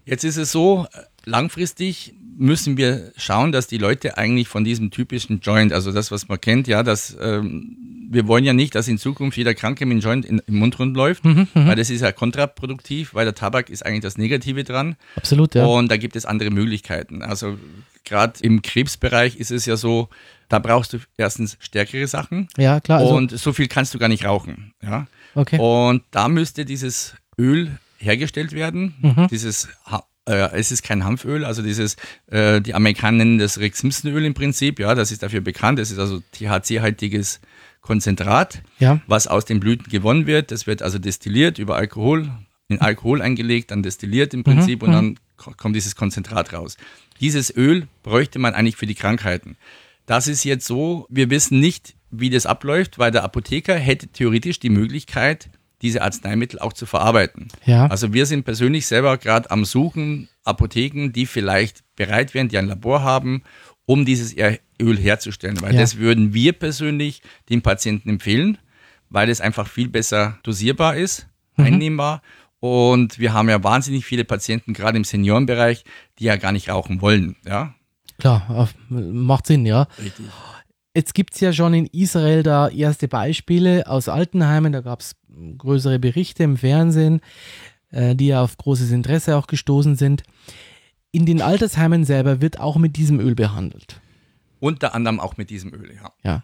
Jetzt 0.05 0.23
ist 0.23 0.37
es 0.37 0.51
so, 0.51 0.85
langfristig 1.25 2.13
müssen 2.37 2.77
wir 2.77 3.11
schauen, 3.17 3.51
dass 3.51 3.67
die 3.67 3.77
Leute 3.77 4.17
eigentlich 4.17 4.47
von 4.47 4.63
diesem 4.63 4.89
typischen 4.89 5.41
Joint, 5.41 5.73
also 5.73 5.91
das, 5.91 6.11
was 6.11 6.27
man 6.27 6.41
kennt, 6.41 6.67
ja, 6.67 6.81
dass 6.81 7.15
ähm, 7.21 7.77
wir 8.09 8.27
wollen 8.27 8.43
ja 8.43 8.53
nicht, 8.53 8.73
dass 8.75 8.87
in 8.87 8.97
Zukunft 8.97 9.37
jeder 9.37 9.53
Kranke 9.53 9.85
mit 9.85 9.93
einem 9.93 10.01
Joint 10.01 10.25
in, 10.25 10.41
im 10.47 10.55
Mund 10.55 10.79
rumläuft, 10.79 11.23
weil 11.53 11.75
das 11.75 11.89
ist 11.89 12.01
ja 12.01 12.11
kontraproduktiv, 12.11 13.13
weil 13.13 13.25
der 13.25 13.35
Tabak 13.35 13.69
ist 13.69 13.85
eigentlich 13.85 14.01
das 14.01 14.17
Negative 14.17 14.63
dran. 14.63 14.95
Absolut, 15.15 15.55
ja. 15.55 15.65
Und 15.65 15.89
da 15.91 15.97
gibt 15.97 16.15
es 16.15 16.25
andere 16.25 16.49
Möglichkeiten. 16.49 17.21
Also 17.21 17.57
gerade 18.03 18.33
im 18.41 18.61
Krebsbereich 18.61 19.37
ist 19.37 19.51
es 19.51 19.65
ja 19.65 19.77
so, 19.77 20.09
da 20.49 20.59
brauchst 20.59 20.93
du 20.93 20.97
erstens 21.17 21.57
stärkere 21.59 22.07
Sachen 22.07 22.47
ja, 22.57 22.79
klar. 22.81 22.99
Also, 22.99 23.13
und 23.15 23.37
so 23.37 23.53
viel 23.53 23.67
kannst 23.67 23.93
du 23.93 23.99
gar 23.99 24.09
nicht 24.09 24.25
rauchen. 24.25 24.73
Ja? 24.81 25.07
okay. 25.35 25.57
Und 25.59 26.03
da 26.11 26.27
müsste 26.27 26.65
dieses 26.65 27.15
Öl 27.37 27.77
hergestellt 27.97 28.51
werden, 28.51 28.95
Mhm. 29.01 29.27
dieses 29.29 29.69
Äh, 30.27 30.51
es 30.53 30.71
ist 30.71 30.83
kein 30.83 31.03
Hanföl, 31.03 31.43
also 31.45 31.63
dieses, 31.63 31.95
äh, 32.27 32.61
die 32.61 32.73
Amerikaner 32.75 33.17
nennen 33.19 33.37
das 33.39 33.57
Rick 33.59 33.75
Simpson 33.75 34.11
Öl 34.11 34.23
im 34.25 34.33
Prinzip, 34.35 34.79
ja, 34.79 34.93
das 34.93 35.11
ist 35.11 35.23
dafür 35.23 35.41
bekannt. 35.41 35.79
Das 35.79 35.89
ist 35.91 35.97
also 35.99 36.21
THC-haltiges 36.33 37.39
Konzentrat, 37.81 38.61
Ja. 38.79 39.01
was 39.07 39.27
aus 39.27 39.45
den 39.45 39.59
Blüten 39.59 39.89
gewonnen 39.89 40.27
wird. 40.27 40.51
Das 40.51 40.67
wird 40.67 40.83
also 40.83 40.99
destilliert 40.99 41.57
über 41.57 41.75
Alkohol, 41.75 42.29
in 42.67 42.79
Alkohol 42.79 43.21
eingelegt, 43.21 43.71
dann 43.71 43.81
destilliert 43.83 44.33
im 44.33 44.43
Prinzip 44.43 44.83
und 44.83 44.91
dann 44.91 45.19
ko- 45.37 45.53
kommt 45.57 45.75
dieses 45.75 45.95
Konzentrat 45.95 46.53
raus. 46.53 46.77
Dieses 47.19 47.55
Öl 47.55 47.87
bräuchte 48.03 48.37
man 48.39 48.53
eigentlich 48.53 48.77
für 48.77 48.85
die 48.85 48.95
Krankheiten. 48.95 49.57
Das 50.05 50.27
ist 50.27 50.43
jetzt 50.43 50.65
so, 50.67 51.07
wir 51.09 51.29
wissen 51.31 51.59
nicht, 51.59 51.95
wie 52.11 52.29
das 52.29 52.45
abläuft, 52.45 52.99
weil 52.99 53.11
der 53.11 53.23
Apotheker 53.23 53.75
hätte 53.75 54.07
theoretisch 54.07 54.59
die 54.59 54.69
Möglichkeit, 54.69 55.49
diese 55.81 56.01
Arzneimittel 56.01 56.59
auch 56.59 56.73
zu 56.73 56.85
verarbeiten. 56.85 57.47
Ja. 57.65 57.87
Also 57.87 58.13
wir 58.13 58.25
sind 58.25 58.43
persönlich 58.43 58.85
selber 58.87 59.17
gerade 59.17 59.49
am 59.51 59.65
Suchen, 59.65 60.29
Apotheken, 60.43 61.09
die 61.11 61.25
vielleicht 61.25 61.83
bereit 61.95 62.33
wären, 62.33 62.47
die 62.49 62.57
ein 62.57 62.67
Labor 62.67 63.03
haben, 63.03 63.43
um 63.85 64.05
dieses 64.05 64.35
Öl 64.81 64.97
herzustellen. 64.97 65.59
Weil 65.61 65.73
Ja. 65.75 65.81
das 65.81 65.97
würden 65.97 66.33
wir 66.33 66.53
persönlich 66.53 67.21
den 67.49 67.61
Patienten 67.61 68.09
empfehlen, 68.09 68.57
weil 69.09 69.29
es 69.29 69.41
einfach 69.41 69.67
viel 69.67 69.89
besser 69.89 70.37
dosierbar 70.43 70.95
ist, 70.95 71.27
Mhm. 71.57 71.65
einnehmbar. 71.65 72.21
Und 72.59 73.17
wir 73.19 73.33
haben 73.33 73.49
ja 73.49 73.63
wahnsinnig 73.63 74.05
viele 74.05 74.23
Patienten, 74.23 74.73
gerade 74.73 74.97
im 74.97 75.03
Seniorenbereich, 75.03 75.83
die 76.19 76.25
ja 76.25 76.35
gar 76.37 76.51
nicht 76.51 76.69
rauchen 76.69 77.01
wollen. 77.01 77.35
Ja, 77.45 77.73
Klar, 78.19 78.69
macht 78.89 79.47
Sinn, 79.47 79.65
ja. 79.65 79.87
richtig. 80.01 80.25
Jetzt 80.93 81.13
gibt 81.13 81.35
es 81.35 81.39
ja 81.39 81.53
schon 81.53 81.73
in 81.73 81.85
Israel 81.87 82.43
da 82.43 82.67
erste 82.67 83.07
Beispiele 83.07 83.87
aus 83.87 84.09
Altenheimen. 84.09 84.73
Da 84.73 84.81
gab 84.81 84.99
es 84.99 85.15
größere 85.57 85.99
Berichte 85.99 86.43
im 86.43 86.57
Fernsehen, 86.57 87.21
äh, 87.91 88.15
die 88.15 88.27
ja 88.27 88.43
auf 88.43 88.57
großes 88.57 88.91
Interesse 88.91 89.37
auch 89.37 89.47
gestoßen 89.47 89.95
sind. 89.95 90.23
In 91.11 91.25
den 91.25 91.41
Altersheimen 91.41 92.03
selber 92.03 92.41
wird 92.41 92.59
auch 92.59 92.77
mit 92.77 92.97
diesem 92.97 93.19
Öl 93.19 93.35
behandelt. 93.35 94.01
Unter 94.59 94.93
anderem 94.93 95.19
auch 95.19 95.37
mit 95.37 95.49
diesem 95.49 95.73
Öl, 95.73 95.95
ja. 95.95 96.11
Ja. 96.23 96.43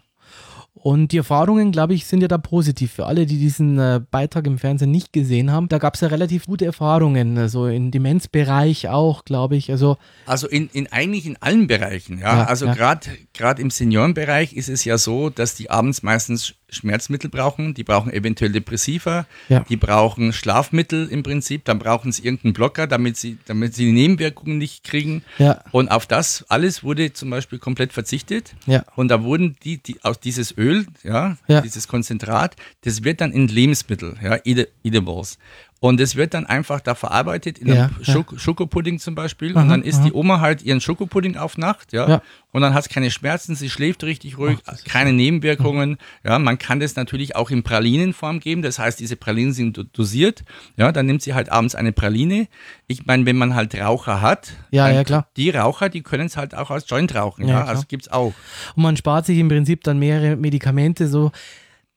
Und 0.82 1.12
die 1.12 1.18
Erfahrungen, 1.18 1.72
glaube 1.72 1.94
ich, 1.94 2.06
sind 2.06 2.20
ja 2.20 2.28
da 2.28 2.38
positiv. 2.38 2.92
Für 2.92 3.06
alle, 3.06 3.26
die 3.26 3.38
diesen 3.38 3.78
äh, 3.78 4.00
Beitrag 4.10 4.46
im 4.46 4.58
Fernsehen 4.58 4.90
nicht 4.90 5.12
gesehen 5.12 5.50
haben, 5.50 5.68
da 5.68 5.78
gab 5.78 5.94
es 5.94 6.00
ja 6.00 6.08
relativ 6.08 6.46
gute 6.46 6.64
Erfahrungen. 6.64 7.36
Also 7.36 7.66
im 7.66 7.90
Demenzbereich 7.90 8.88
auch, 8.88 9.24
glaube 9.24 9.56
ich. 9.56 9.70
Also 9.70 9.96
Also 10.26 10.48
in, 10.48 10.68
in 10.72 10.86
eigentlich 10.92 11.26
in 11.26 11.36
allen 11.40 11.66
Bereichen, 11.66 12.18
ja. 12.18 12.38
Ja, 12.38 12.44
also 12.44 12.66
ja. 12.66 12.74
gerade 12.74 13.10
gerade 13.34 13.62
im 13.62 13.70
Seniorenbereich 13.70 14.52
ist 14.52 14.68
es 14.68 14.84
ja 14.84 14.98
so, 14.98 15.30
dass 15.30 15.54
die 15.54 15.70
abends 15.70 16.02
meistens 16.02 16.54
Schmerzmittel 16.70 17.30
brauchen, 17.30 17.74
die 17.74 17.84
brauchen 17.84 18.12
eventuell 18.12 18.52
Depressiva, 18.52 19.26
Ja. 19.48 19.60
die 19.68 19.76
brauchen 19.76 20.32
Schlafmittel 20.32 21.08
im 21.08 21.22
Prinzip, 21.22 21.64
dann 21.64 21.78
brauchen 21.78 22.12
sie 22.12 22.24
irgendeinen 22.24 22.52
Blocker, 22.52 22.86
damit 22.86 23.16
sie, 23.16 23.38
damit 23.46 23.74
sie 23.74 23.86
die 23.86 23.92
Nebenwirkungen 23.92 24.58
nicht 24.58 24.84
kriegen. 24.84 25.22
Ja. 25.38 25.62
Und 25.72 25.88
auf 25.90 26.06
das 26.06 26.44
alles 26.48 26.82
wurde 26.84 27.12
zum 27.12 27.30
Beispiel 27.30 27.58
komplett 27.58 27.92
verzichtet. 27.92 28.54
Ja. 28.66 28.84
Und 28.96 29.08
da 29.08 29.22
wurden 29.22 29.56
die, 29.64 29.78
die 29.78 30.02
aus 30.04 30.20
dieses 30.20 30.56
Öl, 30.56 30.86
ja, 31.02 31.36
dieses 31.62 31.88
Konzentrat, 31.88 32.56
das 32.82 33.04
wird 33.04 33.20
dann 33.20 33.32
in 33.32 33.48
Lebensmittel, 33.48 34.16
ja, 34.22 34.38
Edibles. 34.44 35.38
Und 35.80 36.00
es 36.00 36.16
wird 36.16 36.34
dann 36.34 36.44
einfach 36.44 36.80
da 36.80 36.96
verarbeitet 36.96 37.58
in 37.58 37.68
Ja, 37.68 37.84
einem 37.84 37.94
ja. 38.02 38.12
Schoko 38.12 38.36
Schokopudding 38.36 38.98
zum 38.98 39.14
Beispiel. 39.14 39.52
Aha, 39.56 39.62
und 39.62 39.68
dann 39.68 39.82
isst 39.82 40.00
aha. 40.00 40.06
die 40.08 40.12
Oma 40.12 40.40
halt 40.40 40.62
ihren 40.62 40.80
Schokopudding 40.80 41.36
auf 41.36 41.56
Nacht, 41.56 41.92
ja. 41.92 42.08
Ja. 42.08 42.22
Und 42.50 42.62
dann 42.62 42.74
hat 42.74 42.82
es 42.82 42.88
keine 42.88 43.10
Schmerzen, 43.12 43.54
sie 43.54 43.70
schläft 43.70 44.02
richtig 44.02 44.38
ruhig, 44.38 44.58
keine 44.86 45.12
Nebenwirkungen. 45.12 45.98
Ja, 46.24 46.38
man 46.40 46.58
kann 46.58 46.80
das 46.80 46.96
natürlich 46.96 47.36
auch 47.36 47.50
in 47.50 47.62
Pralinenform 47.62 48.40
geben. 48.40 48.62
Das 48.62 48.78
heißt, 48.80 48.98
diese 48.98 49.14
Pralinen 49.16 49.52
sind 49.52 49.76
do- 49.76 49.84
dosiert. 49.84 50.42
Ja, 50.76 50.90
dann 50.90 51.06
nimmt 51.06 51.22
sie 51.22 51.34
halt 51.34 51.52
abends 51.52 51.74
eine 51.76 51.92
Praline. 51.92 52.48
Ich 52.88 53.06
meine, 53.06 53.24
wenn 53.26 53.36
man 53.36 53.54
halt 53.54 53.74
Raucher 53.78 54.20
hat, 54.20 54.52
Ja, 54.72 54.88
ja, 54.90 55.04
klar. 55.04 55.28
Die 55.36 55.50
Raucher, 55.50 55.88
die 55.90 56.02
können 56.02 56.26
es 56.26 56.36
halt 56.36 56.54
auch 56.56 56.70
als 56.72 56.88
Joint 56.88 57.14
rauchen. 57.14 57.46
Ja, 57.46 57.60
Ja, 57.60 57.64
also 57.66 57.84
gibt's 57.86 58.08
auch. 58.08 58.32
Und 58.74 58.82
man 58.82 58.96
spart 58.96 59.26
sich 59.26 59.38
im 59.38 59.48
Prinzip 59.48 59.84
dann 59.84 59.98
mehrere 60.00 60.34
Medikamente. 60.36 61.06
So 61.06 61.30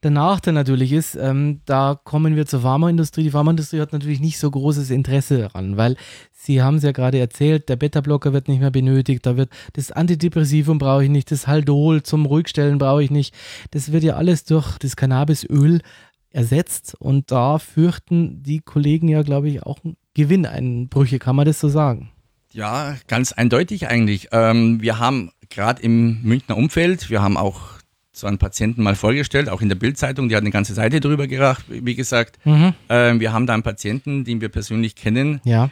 der 0.04 0.12
Nachteil 0.12 0.54
natürlich 0.54 0.92
ist, 0.94 1.16
ähm, 1.16 1.62
da 1.66 2.00
kommen 2.04 2.36
wir 2.36 2.46
zur 2.46 2.62
Pharmaindustrie. 2.62 3.24
Die 3.24 3.32
Pharmaindustrie 3.32 3.80
hat 3.80 3.94
natürlich 3.94 4.20
nicht 4.20 4.40
so 4.40 4.50
großes 4.50 4.90
Interesse 4.90 5.38
daran, 5.38 5.78
weil 5.78 5.96
Sie 6.32 6.64
haben 6.64 6.78
es 6.78 6.84
ja 6.84 6.92
gerade 6.92 7.20
erzählt, 7.20 7.70
der 7.70 7.76
Beta-Blocker 7.76 8.34
wird 8.34 8.48
nicht 8.48 8.62
mehr 8.62 8.72
benötigt, 8.72 9.26
da 9.28 9.38
wird 9.38 9.52
das 9.74 9.92
Antidepressivum 9.92 10.80
brauche 10.80 11.04
ich 11.04 11.10
nicht, 11.10 11.30
das 11.30 11.46
Haldol 11.46 12.02
zum 12.02 12.26
Ruhigstellen 12.26 12.80
brauche 12.80 13.04
ich 13.04 13.12
nicht. 13.12 13.36
Das 13.70 13.92
wird 13.92 14.04
ja 14.04 14.16
alles 14.16 14.44
durch 14.44 14.80
das 14.80 14.96
Cannabisöl 14.96 15.82
ersetzt 16.32 16.96
und 16.98 17.32
da 17.32 17.60
fürchten 17.60 18.42
die 18.42 18.60
Kollegen 18.60 19.08
ja, 19.08 19.22
glaube 19.22 19.50
ich, 19.50 19.64
auch 19.64 19.80
Gewinneinbrüche, 20.16 21.20
kann 21.20 21.36
man 21.36 21.46
das 21.46 21.60
so 21.60 21.70
sagen? 21.70 22.10
Ja, 22.54 22.96
ganz 23.08 23.34
eindeutig 23.34 23.88
eigentlich. 23.88 24.30
Ähm, 24.32 24.82
wir 24.82 25.00
haben 25.00 25.32
gerade 25.50 25.82
im 25.84 26.22
Münchner 26.24 26.58
Umfeld, 26.58 27.10
wir 27.10 27.22
haben 27.22 27.38
auch 27.38 27.81
so 28.12 28.28
einen 28.28 28.38
Patienten 28.38 28.84
mal 28.84 28.96
vorgestellt, 28.96 29.50
auch 29.50 29.62
in 29.62 29.70
der 29.70 29.76
Bildzeitung, 29.76 30.30
die 30.30 30.36
hat 30.36 30.42
eine 30.42 30.52
ganze 30.52 30.74
Seite 30.74 31.00
drüber 31.00 31.28
gemacht, 31.28 31.64
wie 31.70 31.96
gesagt. 31.96 32.40
Mhm. 32.46 32.74
Ähm, 32.90 33.20
wir 33.20 33.32
haben 33.32 33.48
da 33.48 33.54
einen 33.54 33.64
Patienten, 33.64 34.26
den 34.26 34.42
wir 34.42 34.50
persönlich 34.50 34.96
kennen, 34.96 35.40
Ja, 35.44 35.70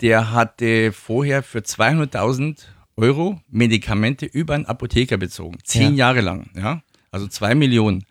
der 0.00 0.32
hatte 0.32 0.92
vorher 0.92 1.42
für 1.42 1.60
200.000 1.60 2.58
Euro 2.96 3.40
Medikamente 3.50 4.26
über 4.26 4.54
einen 4.54 4.66
Apotheker 4.66 5.16
bezogen. 5.16 5.58
Zehn 5.64 5.94
Jahre 5.96 6.20
lang, 6.20 6.50
ja. 6.54 6.82
Also 7.10 7.26
zwei 7.26 7.54
Millionen. 7.54 8.04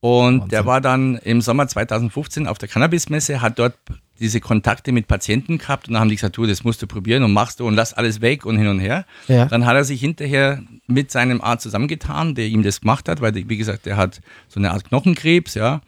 Und 0.00 0.52
der 0.52 0.66
war 0.66 0.80
dann 0.80 1.16
im 1.16 1.40
Sommer 1.40 1.66
2015 1.66 2.46
auf 2.46 2.58
der 2.58 2.68
Cannabismesse, 2.68 3.40
hat 3.40 3.58
dort 3.58 3.74
diese 4.20 4.40
Kontakte 4.40 4.92
mit 4.92 5.08
Patienten 5.08 5.58
gehabt 5.58 5.88
und 5.88 5.94
dann 5.94 6.00
haben 6.00 6.08
die 6.08 6.16
gesagt, 6.16 6.36
du, 6.36 6.46
das 6.46 6.64
musst 6.64 6.80
du 6.80 6.86
probieren 6.86 7.22
und 7.22 7.32
machst 7.32 7.60
du 7.60 7.66
und 7.66 7.74
lass 7.74 7.92
alles 7.92 8.20
weg 8.20 8.46
und 8.46 8.56
hin 8.56 8.68
und 8.68 8.78
her. 8.78 9.04
Ja. 9.28 9.46
Dann 9.46 9.66
hat 9.66 9.74
er 9.74 9.84
sich 9.84 10.00
hinterher 10.00 10.62
mit 10.86 11.10
seinem 11.10 11.40
Arzt 11.40 11.64
zusammengetan, 11.64 12.34
der 12.34 12.46
ihm 12.46 12.62
das 12.62 12.80
gemacht 12.80 13.08
hat, 13.08 13.20
weil, 13.20 13.34
wie 13.34 13.56
gesagt, 13.56 13.86
der 13.86 13.96
hat 13.96 14.20
so 14.48 14.60
eine 14.60 14.70
Art 14.70 14.84
Knochenkrebs, 14.84 15.54
ja. 15.54 15.80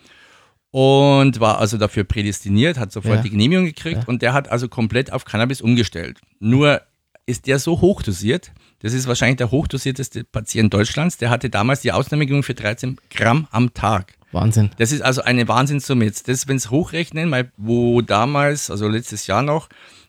Und 0.70 1.40
war 1.40 1.58
also 1.58 1.78
dafür 1.78 2.04
prädestiniert, 2.04 2.78
hat 2.78 2.92
sofort 2.92 3.16
Ja. 3.16 3.22
die 3.22 3.30
Genehmigung 3.30 3.64
gekriegt 3.64 4.06
und 4.06 4.20
der 4.20 4.34
hat 4.34 4.50
also 4.50 4.68
komplett 4.68 5.12
auf 5.12 5.24
Cannabis 5.24 5.62
umgestellt. 5.62 6.20
Nur 6.40 6.82
ist 7.24 7.46
der 7.46 7.58
so 7.58 7.80
hochdosiert, 7.80 8.52
das 8.80 8.92
ist 8.92 9.06
wahrscheinlich 9.08 9.38
der 9.38 9.50
hochdosierteste 9.50 10.24
Patient 10.24 10.72
Deutschlands, 10.72 11.16
der 11.16 11.30
hatte 11.30 11.48
damals 11.48 11.80
die 11.80 11.92
Ausnahmegenehmigung 11.92 12.42
für 12.42 12.54
13 12.54 12.98
Gramm 13.10 13.46
am 13.50 13.72
Tag. 13.72 14.14
Wahnsinn. 14.30 14.70
Das 14.76 14.92
ist 14.92 15.00
also 15.00 15.22
eine 15.22 15.48
Wahnsinnssumme. 15.48 16.04
Jetzt, 16.04 16.28
das, 16.28 16.48
wenn 16.48 16.56
es 16.56 16.70
hochrechnen, 16.70 17.30
weil 17.30 17.50
wo 17.56 18.02
damals, 18.02 18.70
also 18.70 18.86
letztes 18.86 19.26
Jahr 19.26 19.42
noch, 19.42 19.68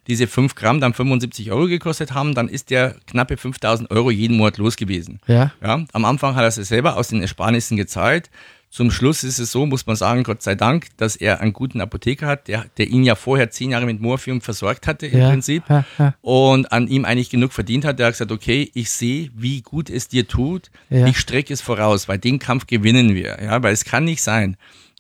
diese 0.10 0.28
5 0.28 0.56
Gramm 0.56 0.82
dann 0.82 0.94
75 0.94 1.52
Euro 1.52 1.68
gekostet 1.68 2.14
haben, 2.14 2.34
dann 2.36 2.50
ist 2.50 2.70
der 2.70 2.96
knappe 3.08 3.38
5000 3.38 3.90
Euro 3.92 4.12
jeden 4.12 4.38
Monat 4.38 4.58
los 4.58 4.76
gewesen. 4.76 5.20
Ja. 5.28 5.52
Ja, 5.64 5.86
am 5.94 6.06
Anfang 6.06 6.36
hat 6.36 6.44
er 6.44 6.48
es 6.48 6.56
selber 6.56 6.98
aus 6.98 7.08
den 7.10 7.22
Ersparnissen 7.22 7.78
gezahlt. 7.78 8.30
Zum 8.72 8.92
Schluss 8.92 9.24
ist 9.24 9.40
es 9.40 9.52
so, 9.52 9.66
muss 9.66 9.88
man 9.88 9.96
sagen, 9.96 10.22
Gott 10.22 10.44
sei 10.44 10.54
Dank, 10.54 10.90
dass 10.98 11.16
er 11.16 11.40
einen 11.42 11.54
guten 11.54 11.82
Apotheker 11.82 12.28
hat, 12.28 12.48
der, 12.48 12.66
der 12.78 12.88
ihn 12.88 13.04
ja 13.04 13.16
vorher 13.16 13.50
zehn 13.50 13.72
Jahre 13.72 13.88
mit 13.88 14.00
Morphium 14.00 14.42
versorgt 14.42 14.86
hatte 14.86 15.08
im 15.08 15.18
Ja, 15.20 15.30
Prinzip 15.32 15.64
ja, 15.68 15.86
ja. 15.98 16.14
und 16.22 16.72
an 16.72 16.88
ihm 16.88 17.04
eigentlich 17.04 17.32
genug 17.32 17.52
verdient 17.52 17.84
hat. 17.84 17.98
Der 17.98 18.06
hat 18.08 18.14
gesagt, 18.14 18.32
okay, 18.32 18.70
ich 18.76 18.92
sehe, 18.92 19.32
wie 19.36 19.62
gut 19.62 19.90
es 19.90 20.08
dir 20.08 20.28
tut. 20.28 20.70
Ich 21.08 21.18
strecke 21.18 21.52
es 21.52 21.62
voraus, 21.62 22.08
weil 22.08 22.20
den 22.20 22.38
Kampf 22.38 22.68
gewinnen 22.68 23.16
wir. 23.16 23.40
Ja, 23.42 23.64
weil 23.64 23.74
es 23.74 23.86
kann 23.86 24.04
nicht 24.06 24.22
sein, 24.22 24.56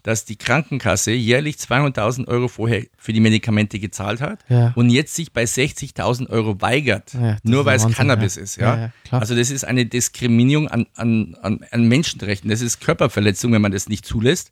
dass 0.09 0.25
die 0.25 0.37
Krankenkasse 0.37 1.11
jährlich 1.11 1.57
200.000 1.57 2.27
Euro 2.27 2.47
vorher 2.47 2.83
für 2.97 3.13
die 3.13 3.19
Medikamente 3.19 3.77
gezahlt 3.77 4.21
hat 4.21 4.39
Ja. 4.49 4.73
und 4.75 4.89
jetzt 4.89 5.13
sich 5.13 5.33
bei 5.33 5.43
60.000 5.43 6.31
Euro 6.31 6.59
weigert, 6.61 7.13
Ja, 7.13 7.37
nur 7.43 7.65
weil 7.65 7.77
es 7.77 7.87
Cannabis 7.89 8.35
ja. 8.35 8.41
ist. 8.41 8.55
Ja? 8.57 8.91
Also 9.11 9.35
das 9.35 9.51
ist 9.51 9.65
eine 9.65 9.85
Diskriminierung 9.85 10.67
an, 10.67 10.87
an, 10.95 11.37
an, 11.43 11.63
an 11.69 11.87
Menschenrechten. 11.87 12.49
Das 12.49 12.61
ist 12.61 12.81
Körperverletzung, 12.81 13.51
wenn 13.53 13.61
man 13.61 13.71
das 13.71 13.87
nicht 13.87 14.03
zulässt. 14.03 14.51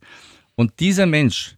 Und 0.53 0.79
dieser 0.79 1.07
Mensch, 1.07 1.55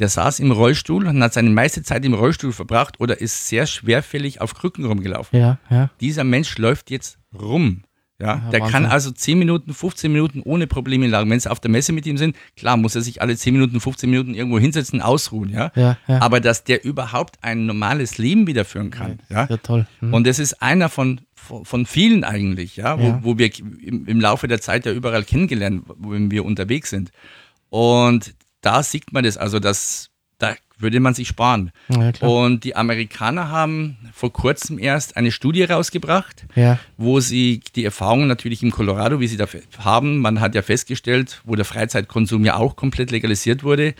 der 0.00 0.10
saß 0.10 0.38
im 0.40 0.50
Rollstuhl 0.50 1.06
und 1.06 1.22
hat 1.22 1.32
seine 1.32 1.48
meiste 1.48 1.82
Zeit 1.82 2.04
im 2.04 2.12
Rollstuhl 2.12 2.52
verbracht 2.52 3.00
oder 3.00 3.22
ist 3.22 3.48
sehr 3.48 3.66
schwerfällig 3.66 4.42
auf 4.42 4.52
Krücken 4.54 4.84
rumgelaufen. 4.84 5.38
Ja, 5.38 5.58
ja. 5.70 5.88
Dieser 6.02 6.24
Mensch 6.24 6.58
läuft 6.58 6.90
jetzt 6.90 7.18
rum. 7.34 7.84
Ja, 8.20 8.26
Ja, 8.26 8.50
der 8.50 8.60
Wahnsinn. 8.60 8.72
kann 8.72 8.86
also 8.86 9.10
10 9.10 9.38
Minuten, 9.38 9.72
15 9.72 10.12
Minuten 10.12 10.42
ohne 10.44 10.66
Probleme 10.66 11.06
lagen. 11.06 11.30
Wenn 11.30 11.40
sie 11.40 11.50
auf 11.50 11.60
der 11.60 11.70
Messe 11.70 11.92
mit 11.92 12.06
ihm 12.06 12.18
sind, 12.18 12.36
klar 12.56 12.76
muss 12.76 12.94
er 12.94 13.02
sich 13.02 13.22
alle 13.22 13.36
10 13.36 13.54
Minuten, 13.54 13.80
15 13.80 14.10
Minuten 14.10 14.34
irgendwo 14.34 14.58
hinsetzen, 14.58 15.00
ausruhen, 15.00 15.50
ja. 15.50 15.72
Ja, 15.74 15.96
ja. 16.06 16.20
Aber 16.20 16.40
dass 16.40 16.64
der 16.64 16.84
überhaupt 16.84 17.38
ein 17.42 17.66
normales 17.66 18.18
Leben 18.18 18.46
wieder 18.46 18.64
führen 18.64 18.90
kann, 18.90 19.20
ja. 19.28 19.46
Ja, 19.48 19.56
toll. 19.56 19.86
Hm. 20.00 20.12
Und 20.12 20.26
das 20.26 20.38
ist 20.38 20.62
einer 20.62 20.88
von, 20.88 21.22
von, 21.34 21.86
vielen 21.86 22.24
eigentlich, 22.24 22.76
ja, 22.76 23.00
wo, 23.00 23.18
wo 23.22 23.38
wir 23.38 23.50
im, 23.58 24.06
im 24.06 24.20
Laufe 24.20 24.46
der 24.48 24.60
Zeit 24.60 24.84
ja 24.84 24.92
überall 24.92 25.24
kennengelernt, 25.24 25.84
wenn 25.98 26.30
wir 26.30 26.44
unterwegs 26.44 26.90
sind. 26.90 27.10
Und 27.70 28.34
da 28.60 28.82
sieht 28.82 29.12
man 29.12 29.24
das, 29.24 29.36
also 29.36 29.58
das, 29.58 30.09
da 30.09 30.09
würde 30.82 31.00
man 31.00 31.14
sich 31.14 31.28
sparen. 31.28 31.72
Ja. 31.88 32.12
Und 32.26 32.64
die 32.64 32.76
Amerikaner 32.76 33.48
haben 33.50 33.96
vor 34.12 34.32
kurzem 34.32 34.78
erst 34.78 35.16
eine 35.16 35.32
Studie 35.32 35.64
rausgebracht, 35.64 36.46
Ja. 36.54 36.78
wo 36.96 37.20
sie 37.20 37.60
die 37.76 37.84
Erfahrungen 37.84 38.28
natürlich 38.28 38.62
im 38.62 38.70
Colorado, 38.70 39.20
wie 39.20 39.26
sie 39.26 39.36
da 39.36 39.46
haben, 39.78 40.18
man 40.18 40.40
hat 40.40 40.54
ja 40.54 40.62
festgestellt, 40.62 41.40
wo 41.44 41.54
der 41.54 41.64
Freizeitkonsum 41.64 42.44
ja 42.44 42.56
auch 42.56 42.76
komplett 42.76 43.10
legalisiert 43.10 43.62
wurde, 43.62 43.94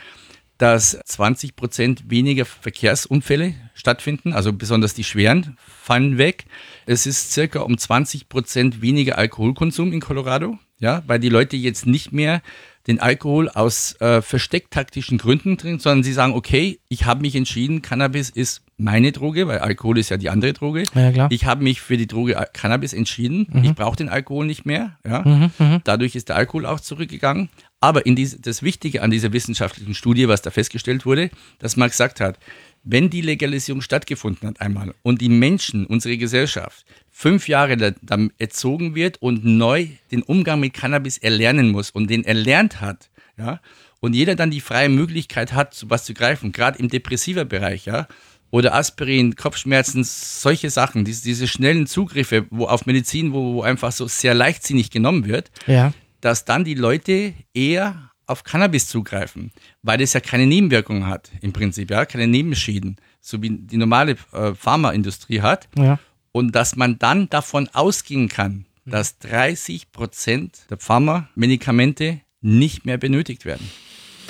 dass 0.58 0.98
20 1.06 1.56
Prozent 1.56 2.10
weniger 2.10 2.44
Verkehrsunfälle 2.44 3.54
stattfinden, 3.74 4.34
also 4.34 4.52
besonders 4.52 4.92
die 4.92 5.04
schweren 5.04 5.56
fallen 5.66 6.18
weg. 6.18 6.44
Es 6.84 7.06
ist 7.06 7.32
circa 7.32 7.60
um 7.60 7.78
20 7.78 8.28
Prozent 8.28 8.82
weniger 8.82 9.16
Alkoholkonsum 9.16 9.92
in 9.92 10.00
Colorado, 10.00 10.58
ja, 10.78 11.02
weil 11.06 11.18
die 11.18 11.30
Leute 11.30 11.56
jetzt 11.56 11.86
nicht 11.86 12.12
mehr 12.12 12.42
den 12.90 13.00
Alkohol 13.00 13.48
aus 13.48 13.98
äh, 14.00 14.20
verstecktaktischen 14.20 15.16
Gründen 15.16 15.56
trinken, 15.56 15.78
sondern 15.78 16.02
sie 16.02 16.12
sagen, 16.12 16.34
okay, 16.34 16.80
ich 16.88 17.04
habe 17.04 17.20
mich 17.22 17.36
entschieden, 17.36 17.82
Cannabis 17.82 18.30
ist 18.30 18.62
meine 18.76 19.12
Droge, 19.12 19.46
weil 19.46 19.58
Alkohol 19.58 19.98
ist 19.98 20.08
ja 20.08 20.16
die 20.16 20.28
andere 20.28 20.52
Droge. 20.52 20.84
Ja. 20.94 21.28
Ich 21.30 21.44
habe 21.44 21.62
mich 21.62 21.80
für 21.80 21.96
die 21.96 22.06
Droge 22.06 22.34
Cannabis 22.52 22.92
entschieden. 22.92 23.46
Mhm. 23.52 23.64
Ich 23.64 23.74
brauche 23.74 23.96
den 23.96 24.08
Alkohol 24.08 24.46
nicht 24.46 24.66
mehr. 24.66 24.98
Ja. 25.06 25.22
Mhm, 25.22 25.82
Dadurch 25.84 26.16
ist 26.16 26.30
der 26.30 26.36
Alkohol 26.36 26.66
auch 26.66 26.80
zurückgegangen. 26.80 27.48
Aber 27.80 28.02
diese, 28.02 28.40
das 28.40 28.62
Wichtige 28.62 29.02
an 29.02 29.10
dieser 29.10 29.32
wissenschaftlichen 29.32 29.94
Studie, 29.94 30.28
was 30.28 30.42
da 30.42 30.50
festgestellt 30.50 31.06
wurde, 31.06 31.30
dass 31.58 31.76
man 31.76 31.88
gesagt 31.88 32.20
hat, 32.20 32.38
wenn 32.82 33.10
die 33.10 33.20
Legalisierung 33.20 33.82
stattgefunden 33.82 34.48
hat 34.48 34.60
einmal 34.60 34.94
und 35.02 35.20
die 35.20 35.28
Menschen, 35.28 35.86
unsere 35.86 36.16
Gesellschaft, 36.16 36.84
fünf 37.20 37.48
Jahre 37.48 37.94
erzogen 38.38 38.94
wird 38.94 39.20
und 39.20 39.44
neu 39.44 39.88
den 40.10 40.22
Umgang 40.22 40.58
mit 40.58 40.72
Cannabis 40.72 41.18
erlernen 41.18 41.70
muss 41.70 41.90
und 41.90 42.08
den 42.08 42.24
erlernt 42.24 42.80
hat, 42.80 43.10
ja, 43.36 43.60
und 44.00 44.14
jeder 44.14 44.36
dann 44.36 44.50
die 44.50 44.62
freie 44.62 44.88
Möglichkeit 44.88 45.52
hat, 45.52 45.74
zu 45.74 45.90
was 45.90 46.06
zu 46.06 46.14
greifen, 46.14 46.50
gerade 46.52 46.78
im 46.78 46.88
depressiver 46.88 47.44
Bereich, 47.44 47.84
ja, 47.84 48.08
oder 48.50 48.74
Aspirin, 48.74 49.36
Kopfschmerzen, 49.36 50.02
solche 50.02 50.70
Sachen, 50.70 51.04
diese, 51.04 51.22
diese 51.22 51.46
schnellen 51.46 51.86
Zugriffe, 51.86 52.46
wo 52.48 52.64
auf 52.64 52.86
Medizin, 52.86 53.34
wo, 53.34 53.52
wo 53.56 53.62
einfach 53.62 53.92
so 53.92 54.08
sehr 54.08 54.32
leichtsinnig 54.32 54.90
genommen 54.90 55.26
wird, 55.26 55.50
Ja. 55.66 55.92
dass 56.22 56.46
dann 56.46 56.64
die 56.64 56.74
Leute 56.74 57.34
eher 57.52 58.10
auf 58.26 58.44
Cannabis 58.44 58.88
zugreifen, 58.88 59.52
weil 59.82 60.00
es 60.00 60.14
ja 60.14 60.20
keine 60.20 60.46
Nebenwirkungen 60.46 61.06
hat, 61.06 61.30
im 61.42 61.52
Prinzip, 61.52 61.90
ja, 61.90 62.06
keine 62.06 62.26
Nebenschäden, 62.28 62.96
so 63.20 63.42
wie 63.42 63.50
die 63.50 63.76
normale 63.76 64.16
äh, 64.32 64.54
Pharmaindustrie 64.54 65.42
hat. 65.42 65.68
Ja. 65.76 65.98
Und 66.32 66.54
dass 66.54 66.76
man 66.76 66.98
dann 66.98 67.28
davon 67.28 67.68
ausgehen 67.72 68.28
kann, 68.28 68.66
dass 68.86 69.18
30 69.18 69.92
Prozent 69.92 70.66
der 70.70 70.78
Pharmamedikamente 70.78 72.20
nicht 72.40 72.86
mehr 72.86 72.98
benötigt 72.98 73.44
werden. 73.44 73.68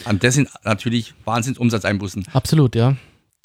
Und 0.06 0.24
das 0.24 0.34
sind 0.34 0.48
natürlich 0.64 1.14
Wahnsinnsumsatzeinbußen. 1.24 2.26
Absolut, 2.32 2.74
ja. 2.74 2.96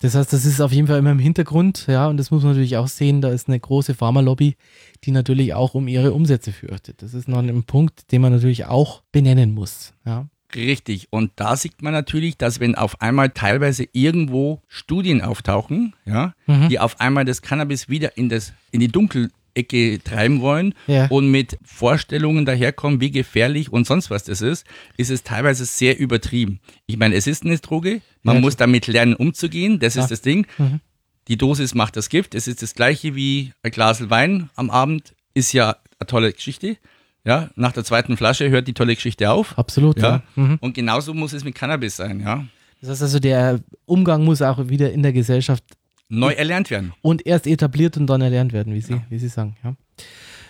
Das 0.02 0.16
heißt, 0.16 0.34
das 0.34 0.46
ist 0.46 0.62
auf 0.62 0.72
jeden 0.72 0.88
Fall 0.88 1.00
immer 1.00 1.12
im 1.12 1.20
Hintergrund, 1.20 1.86
ja, 1.88 2.08
und 2.08 2.18
das 2.18 2.30
muss 2.30 2.44
man 2.44 2.52
natürlich 2.52 2.76
auch 2.76 2.88
sehen, 2.88 3.22
da 3.22 3.30
ist 3.30 3.48
eine 3.48 3.60
große 3.60 3.94
Pharmalobby, 3.94 4.56
die 5.04 5.12
natürlich 5.12 5.54
auch 5.54 5.74
um 5.74 5.88
ihre 5.88 6.12
Umsätze 6.12 6.52
fürchtet. 6.52 7.02
Das 7.02 7.14
ist 7.14 7.30
noch 7.30 7.40
ein 7.40 7.64
Punkt, 7.64 8.12
den 8.12 8.22
man 8.22 8.34
natürlich 8.34 8.66
auch 8.66 9.04
benennen 9.12 9.54
muss, 9.54 9.94
ja. 10.06 10.28
Richtig. 10.54 11.08
Und 11.10 11.32
da 11.38 11.56
sieht 11.56 11.82
man 11.82 11.94
natürlich, 11.94 12.38
dass 12.38 12.60
wenn 12.60 12.76
auf 12.76 13.02
einmal 13.02 13.30
teilweise 13.32 13.86
irgendwo 13.94 14.62
Studien 14.68 15.22
auftauchen, 15.22 15.94
ja, 16.06 16.34
Mhm. 16.48 16.70
die 16.70 16.80
auf 16.80 17.00
einmal 17.00 17.26
das 17.26 17.42
Cannabis 17.42 17.90
wieder 17.90 18.18
in, 18.18 18.30
das, 18.30 18.54
in 18.72 18.80
die 18.80 18.88
Dunkelecke 18.88 20.00
treiben 20.04 20.42
wollen 20.42 20.74
Ja. 20.88 21.08
und 21.08 21.30
mit 21.32 21.58
Vorstellungen 21.64 22.46
daherkommen, 22.46 23.02
wie 23.02 23.12
gefährlich 23.12 23.72
und 23.74 23.88
sonst 23.88 24.10
was 24.12 24.24
das 24.24 24.42
ist, 24.42 24.66
ist 24.98 25.10
es 25.10 25.24
teilweise 25.24 25.66
sehr 25.66 25.98
übertrieben. 25.98 26.60
Ich 26.86 26.98
meine, 26.98 27.16
es 27.16 27.28
ist 27.28 27.44
eine 27.44 27.58
Droge, 27.58 28.02
man 28.24 28.36
Ja, 28.36 28.42
muss 28.42 28.56
damit 28.56 28.88
lernen, 28.88 29.16
umzugehen, 29.16 29.80
das 29.80 29.96
Ja. 29.96 30.04
ist 30.04 30.12
das 30.12 30.22
Ding. 30.22 30.46
Mhm. 30.58 30.80
Die 31.28 31.38
Dosis 31.38 31.74
macht 31.74 31.98
das 31.98 32.10
Gift. 32.10 32.36
Es 32.36 32.48
ist 32.48 32.62
das 32.62 32.76
gleiche 32.76 33.16
wie 33.16 33.52
ein 33.64 33.72
Glas 33.72 34.10
Wein 34.12 34.52
am 34.56 34.70
Abend, 34.70 35.16
ist 35.34 35.54
ja 35.54 35.78
eine 36.00 36.08
tolle 36.08 36.32
Geschichte. 36.32 36.78
Ja, 37.26 37.50
nach 37.56 37.72
der 37.72 37.84
zweiten 37.84 38.18
Flasche 38.18 38.50
hört 38.50 38.68
die 38.68 38.74
tolle 38.74 38.94
Geschichte 38.96 39.32
auf. 39.32 39.58
Absolut, 39.58 40.00
ja. 40.00 40.24
Ja. 40.36 40.44
Mhm. 40.44 40.58
Und 40.62 40.76
genauso 40.76 41.14
muss 41.14 41.34
es 41.34 41.44
mit 41.44 41.56
Cannabis 41.56 41.96
sein, 41.96 42.20
ja. 42.20 42.46
Das 42.82 42.90
heißt 42.92 43.02
also, 43.02 43.20
der 43.20 43.62
Umgang 43.86 44.24
muss 44.24 44.42
auch 44.42 44.70
wieder 44.70 44.92
in 44.92 45.02
der 45.02 45.12
Gesellschaft 45.12 45.64
Neu 46.08 46.34
erlernt 46.34 46.70
werden. 46.70 46.94
und 47.02 47.26
erst 47.26 47.48
etabliert 47.48 47.98
und 47.98 48.06
dann 48.08 48.22
erlernt 48.22 48.54
werden, 48.54 48.74
wie 48.74 48.82
Sie, 48.82 49.02
wie 49.10 49.18
Sie 49.18 49.28
sagen. 49.28 49.58
Ja. 49.64 49.76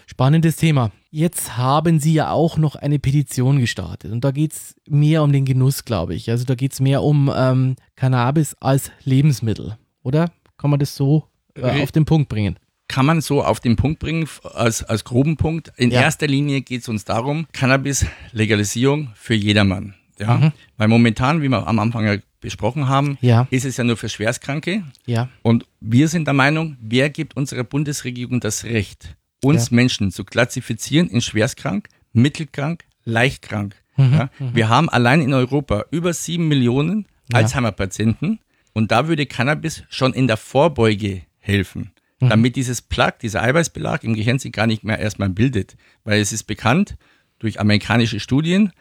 Spannendes 0.06 0.58
Thema. 0.58 0.92
Jetzt 1.12 1.56
haben 1.58 2.00
Sie 2.00 2.14
ja 2.14 2.32
auch 2.32 2.58
noch 2.58 2.76
eine 2.76 3.00
Petition 3.00 3.60
gestartet 3.60 4.12
und 4.12 4.26
da 4.26 4.32
geht 4.32 4.52
es 4.52 4.76
mehr 4.88 5.24
um 5.24 5.32
den 5.32 5.46
Genuss, 5.46 5.86
glaube 5.86 6.14
ich. 6.14 6.30
Also 6.30 6.44
da 6.44 6.56
geht 6.56 6.74
es 6.74 6.82
mehr 6.82 7.02
um 7.04 7.32
ähm, 7.34 7.76
Cannabis 7.96 8.56
als 8.60 8.92
Lebensmittel, 9.06 9.78
oder? 10.04 10.30
Kann 10.58 10.70
man 10.70 10.80
das 10.80 10.96
so 10.96 11.30
äh, 11.56 11.82
auf 11.82 11.92
den 11.94 12.04
Punkt 12.06 12.28
bringen? 12.28 12.60
Kann 12.88 13.06
man 13.06 13.22
so 13.22 13.44
auf 13.44 13.60
den 13.60 13.76
Punkt 13.76 14.00
bringen, 14.00 14.28
als, 14.54 14.84
als 14.84 15.04
groben 15.04 15.38
Punkt. 15.38 15.72
In 15.78 15.92
Ja. 15.92 16.02
erster 16.02 16.28
Linie 16.28 16.62
geht 16.62 16.82
es 16.82 16.88
uns 16.90 17.04
darum, 17.04 17.48
Cannabis-Legalisierung 17.52 19.10
für 19.16 19.34
jedermann. 19.34 19.96
Ja? 20.20 20.38
Mhm. 20.38 20.52
Weil 20.78 20.88
momentan, 20.88 21.42
wie 21.42 21.50
wir 21.50 21.68
am 21.68 21.80
Anfang 21.80 22.06
ja 22.06 22.18
besprochen 22.42 22.88
haben, 22.88 23.18
Ja. 23.22 23.48
ist 23.50 23.66
es 23.66 23.78
ja 23.78 23.84
nur 23.84 23.98
für 23.98 24.08
Schwerstkranke. 24.10 24.84
Ja, 25.06 25.30
Und 25.42 25.66
wir 25.82 26.08
sind 26.08 26.26
der 26.26 26.34
Meinung, 26.36 26.78
wer 26.80 27.10
gibt 27.10 27.36
unserer 27.36 27.64
Bundesregierung 27.64 28.40
das 28.40 28.64
Recht, 28.66 29.16
uns 29.44 29.70
Ja. 29.72 29.76
Menschen 29.76 30.12
zu 30.12 30.24
klassifizieren 30.24 31.10
in 31.10 31.22
schwerstkrank, 31.22 31.90
mittelkrank, 32.14 32.86
leichtkrank. 33.04 33.76
Mhm, 33.98 34.14
Ja? 34.14 34.30
Wir 34.54 34.70
haben 34.70 34.90
allein 34.90 35.22
in 35.22 35.34
Europa 35.34 35.86
über 35.92 36.14
sieben 36.14 36.48
Millionen. 36.48 37.08
Alzheimer-Patienten 37.34 38.38
und 38.74 38.92
da 38.92 39.08
würde 39.08 39.26
Cannabis 39.26 39.84
schon 39.90 40.14
in 40.14 40.28
der 40.28 40.38
Vorbeuge 40.38 41.24
helfen, 41.40 41.90
Mhm. 42.26 42.30
damit 42.30 42.56
dieses 42.56 42.82
Plaque, 42.82 43.20
dieser 43.22 43.42
Eiweißbelag 43.42 44.04
im 44.04 44.14
Gehirn 44.14 44.40
sich 44.40 44.52
gar 44.52 44.68
nicht 44.68 44.84
mehr 44.84 45.00
erstmal 45.00 45.30
bildet. 45.30 45.76
Weil 46.04 46.20
es 46.20 46.32
ist 46.32 46.44
bekannt 46.44 46.98
durch 47.40 47.60
amerikanische 47.60 48.20
Studien, 48.20 48.72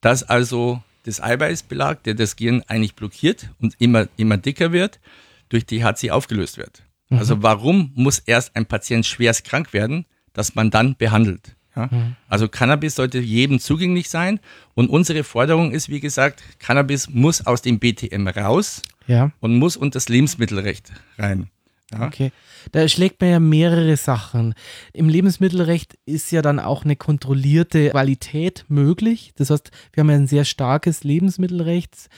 dass 0.00 0.22
also 0.22 0.82
das 1.04 1.22
Eiweißbelag, 1.22 2.02
der 2.04 2.14
das 2.14 2.36
Gehirn 2.36 2.62
eigentlich 2.66 2.94
blockiert 2.94 3.50
und 3.60 3.74
immer, 3.78 4.08
immer 4.16 4.36
dicker 4.36 4.72
wird, 4.72 5.00
durch 5.48 5.66
THC 5.66 6.10
aufgelöst 6.10 6.58
wird. 6.58 6.82
Also 7.10 7.42
warum 7.42 7.92
muss 7.94 8.20
erst 8.20 8.56
ein 8.56 8.64
Patient 8.64 9.04
schwerst 9.04 9.44
krank 9.44 9.72
werden, 9.72 10.06
dass 10.32 10.54
man 10.54 10.70
dann 10.70 10.96
behandelt? 10.96 11.56
Ja? 11.76 11.88
Also 12.28 12.48
Cannabis 12.48 12.94
sollte 12.94 13.18
jedem 13.18 13.58
zugänglich 13.58 14.08
sein 14.08 14.40
und 14.74 14.88
unsere 14.88 15.24
Forderung 15.24 15.72
ist, 15.72 15.88
wie 15.88 16.00
gesagt, 16.00 16.42
Cannabis 16.58 17.08
muss 17.10 17.46
aus 17.46 17.62
dem 17.62 17.78
BTM 17.78 18.28
raus 18.28 18.82
ja. 19.06 19.30
und 19.40 19.58
muss 19.58 19.76
unter 19.76 19.96
das 19.96 20.08
Lebensmittelrecht 20.08 20.92
rein. 21.18 21.50
Ja? 21.92 22.06
Okay. 22.06 22.32
Da 22.72 22.86
schlägt 22.88 23.20
man 23.20 23.30
ja 23.30 23.40
mehrere 23.40 23.96
Sachen. 23.96 24.54
Im 24.92 25.08
Lebensmittelrecht 25.08 25.98
ist 26.06 26.30
ja 26.30 26.42
dann 26.42 26.60
auch 26.60 26.84
eine 26.84 26.96
kontrollierte 26.96 27.90
Qualität 27.90 28.64
möglich. 28.68 29.32
Das 29.36 29.50
heißt, 29.50 29.70
wir 29.92 30.02
haben 30.02 30.10
ja 30.10 30.16
ein 30.16 30.26
sehr 30.26 30.44
starkes 30.44 31.04
Lebensmittelrecht. 31.04 32.08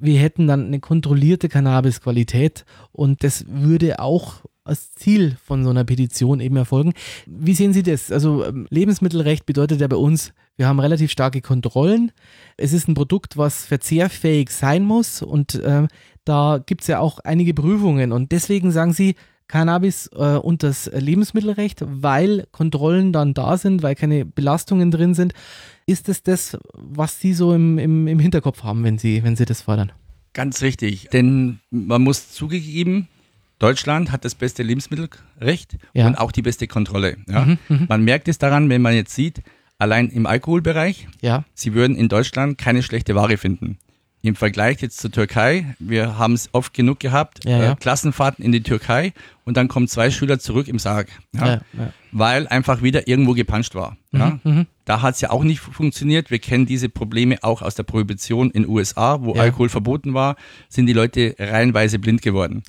Wir 0.00 0.18
hätten 0.20 0.46
dann 0.46 0.66
eine 0.66 0.80
kontrollierte 0.80 1.48
Cannabisqualität 1.48 2.64
und 2.92 3.24
das 3.24 3.44
würde 3.48 3.98
auch 3.98 4.42
als 4.68 4.92
Ziel 4.92 5.36
von 5.42 5.64
so 5.64 5.70
einer 5.70 5.84
Petition 5.84 6.40
eben 6.40 6.56
erfolgen. 6.56 6.92
Wie 7.26 7.54
sehen 7.54 7.72
Sie 7.72 7.82
das? 7.82 8.12
Also 8.12 8.44
ähm, 8.44 8.66
Lebensmittelrecht 8.70 9.46
bedeutet 9.46 9.80
ja 9.80 9.88
bei 9.88 9.96
uns, 9.96 10.32
wir 10.56 10.68
haben 10.68 10.78
relativ 10.78 11.10
starke 11.10 11.40
Kontrollen. 11.40 12.12
Es 12.56 12.72
ist 12.72 12.86
ein 12.86 12.94
Produkt, 12.94 13.36
was 13.36 13.64
verzehrfähig 13.64 14.50
sein 14.50 14.84
muss 14.84 15.22
und 15.22 15.60
ähm, 15.64 15.88
da 16.28 16.60
gibt 16.64 16.82
es 16.82 16.86
ja 16.88 16.98
auch 17.00 17.18
einige 17.20 17.54
Prüfungen 17.54 18.12
und 18.12 18.32
deswegen 18.32 18.70
sagen 18.70 18.92
Sie 18.92 19.14
Cannabis 19.48 20.08
äh, 20.14 20.36
unter 20.36 20.66
das 20.68 20.90
Lebensmittelrecht, 20.94 21.82
weil 21.86 22.46
Kontrollen 22.52 23.12
dann 23.14 23.32
da 23.32 23.56
sind, 23.56 23.82
weil 23.82 23.94
keine 23.94 24.26
Belastungen 24.26 24.90
drin 24.90 25.14
sind. 25.14 25.32
Ist 25.86 26.10
es 26.10 26.22
das, 26.22 26.58
was 26.74 27.18
Sie 27.18 27.32
so 27.32 27.54
im, 27.54 27.78
im, 27.78 28.06
im 28.08 28.18
Hinterkopf 28.18 28.62
haben, 28.62 28.84
wenn 28.84 28.98
Sie, 28.98 29.22
wenn 29.24 29.36
Sie 29.36 29.46
das 29.46 29.62
fordern? 29.62 29.90
Ganz 30.34 30.60
richtig. 30.60 31.08
Denn 31.14 31.60
man 31.70 32.02
muss 32.02 32.30
zugegeben, 32.30 33.08
Deutschland 33.58 34.12
hat 34.12 34.24
das 34.26 34.34
beste 34.34 34.62
Lebensmittelrecht 34.62 35.78
Ja. 35.94 36.06
und 36.06 36.16
auch 36.16 36.30
die 36.30 36.42
beste 36.42 36.66
Kontrolle. 36.66 37.16
Ja? 37.26 37.56
Man 37.88 38.04
merkt 38.04 38.28
es 38.28 38.36
daran, 38.36 38.68
wenn 38.68 38.82
man 38.82 38.94
jetzt 38.94 39.14
sieht, 39.14 39.42
allein 39.78 40.10
im 40.10 40.26
Alkoholbereich, 40.26 41.08
Ja, 41.22 41.44
Sie 41.54 41.72
würden 41.72 41.96
in 41.96 42.08
Deutschland 42.08 42.58
keine 42.58 42.82
schlechte 42.82 43.14
Ware 43.14 43.38
finden. 43.38 43.78
Im 44.28 44.36
Vergleich 44.36 44.82
jetzt 44.82 44.98
zur 44.98 45.10
Türkei, 45.10 45.74
wir 45.78 46.18
haben 46.18 46.34
es 46.34 46.50
oft 46.52 46.74
genug 46.74 47.00
gehabt, 47.00 47.46
Ja, 47.46 47.58
ja. 47.58 47.72
Äh, 47.72 47.76
Klassenfahrten 47.76 48.44
in 48.44 48.52
die 48.52 48.62
Türkei 48.62 49.14
und 49.44 49.56
dann 49.56 49.68
kommen 49.68 49.88
zwei 49.88 50.10
Schüler 50.10 50.38
zurück 50.38 50.68
im 50.68 50.78
Sarg. 50.78 51.08
Ja? 51.32 51.62
weil 52.12 52.46
einfach 52.48 52.82
wieder 52.82 53.08
irgendwo 53.08 53.32
gepanscht 53.32 53.74
war. 53.74 53.96
Ja? 54.12 54.38
Da 54.84 55.02
hat 55.02 55.14
es 55.14 55.20
ja 55.20 55.30
auch 55.30 55.44
nicht 55.44 55.60
funktioniert. 55.60 56.30
Wir 56.30 56.38
kennen 56.38 56.66
diese 56.66 56.88
Probleme 56.88 57.38
auch 57.42 57.62
aus 57.62 57.74
der 57.74 57.82
Prohibition 57.82 58.50
in 58.50 58.66
USA, 58.68 59.22
wo. 59.22 59.32
Alkohol 59.34 59.68
verboten 59.68 60.14
war, 60.14 60.36
sind 60.68 60.86
die 60.86 60.92
Leute 60.92 61.34
reihenweise 61.38 61.98
blind 61.98 62.22
geworden. 62.22 62.62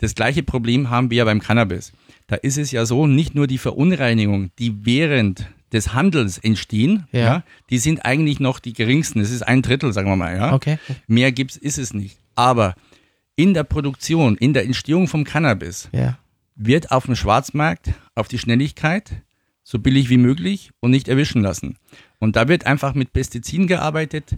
Das 0.00 0.14
gleiche 0.14 0.42
Problem 0.42 0.90
haben 0.90 1.10
wir 1.10 1.18
ja 1.18 1.24
beim 1.24 1.40
Cannabis. 1.40 1.92
Da 2.26 2.36
ist 2.36 2.58
es 2.58 2.70
ja 2.72 2.86
so, 2.86 3.06
nicht 3.06 3.34
nur 3.34 3.46
die 3.46 3.58
Verunreinigungen, 3.58 4.50
die 4.58 4.84
während 4.84 5.46
des 5.74 5.92
Handels 5.92 6.38
entstehen, 6.38 7.06
Ja. 7.12 7.20
ja. 7.20 7.44
die 7.70 7.78
sind 7.78 8.04
eigentlich 8.06 8.40
noch 8.40 8.58
die 8.60 8.72
geringsten. 8.72 9.20
Es 9.20 9.30
ist 9.30 9.42
ein 9.42 9.60
Drittel, 9.60 9.92
sagen 9.92 10.08
wir 10.08 10.16
mal. 10.16 10.34
Ja? 10.36 10.52
Okay. 10.54 10.78
Mehr 11.06 11.32
gibt's, 11.32 11.56
ist 11.56 11.76
es 11.78 11.92
nicht. 11.92 12.16
Aber 12.34 12.74
in 13.36 13.52
der 13.52 13.64
Produktion, 13.64 14.36
in 14.36 14.54
der 14.54 14.64
Entstehung 14.64 15.08
vom 15.08 15.24
Cannabis, 15.24 15.88
Ja, 15.92 16.18
wird 16.56 16.92
auf 16.92 17.06
dem 17.06 17.16
Schwarzmarkt 17.16 17.90
auf 18.14 18.28
die 18.28 18.38
Schnelligkeit 18.38 19.10
so 19.64 19.78
billig 19.80 20.08
wie 20.08 20.18
möglich 20.18 20.70
und 20.80 20.92
nicht 20.92 21.08
erwischen 21.08 21.42
lassen. 21.42 21.76
Und 22.20 22.36
da 22.36 22.46
wird 22.48 22.64
einfach 22.66 22.94
mit 22.94 23.12
Pestiziden 23.12 23.66
gearbeitet, 23.66 24.36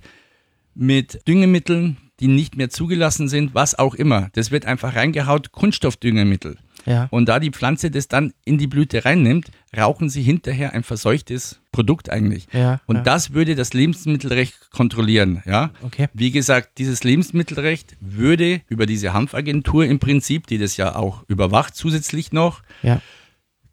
mit 0.75 1.21
Düngemitteln, 1.29 1.97
die 2.21 2.29
nicht 2.29 2.57
mehr 2.57 2.71
zugelassen 2.71 3.29
sind, 3.29 3.55
was 3.55 3.79
auch 3.79 3.95
immer. 3.95 4.31
Das 4.33 4.51
wird 4.51 4.65
einfach 4.65 4.95
reingehaut, 4.95 5.53
Kunststoffdüngemittel. 5.53 6.57
Ja. 6.87 7.09
Und 7.11 7.29
da 7.29 7.39
die 7.41 7.51
Pflanze 7.51 7.91
das 7.91 8.09
dann 8.09 8.33
in 8.45 8.59
die 8.59 8.67
Blüte 8.67 9.05
reinnimmt, 9.05 9.51
rauchen 9.77 10.09
sie 10.09 10.23
hinterher 10.23 10.73
ein 10.73 10.83
verseuchtes 10.85 11.61
Produkt 11.73 12.09
eigentlich. 12.11 12.47
Ja, 12.53 12.81
Und 12.87 12.97
ja. 12.97 13.03
das 13.03 13.33
würde 13.35 13.55
das 13.55 13.75
Lebensmittelrecht 13.75 14.71
kontrollieren. 14.71 15.43
Ja? 15.45 15.71
Okay. 15.83 16.09
Wie 16.15 16.31
gesagt, 16.31 16.79
dieses 16.79 17.05
Lebensmittelrecht 17.05 17.97
würde 18.01 18.63
über 18.69 18.87
diese 18.87 19.13
Hanfagentur 19.13 19.85
im 19.85 19.99
Prinzip, 19.99 20.47
die 20.47 20.59
das 20.59 20.77
ja 20.77 20.95
auch 20.97 21.25
überwacht, 21.29 21.75
zusätzlich 21.77 22.33
noch, 22.33 22.63
Ja. 22.83 23.01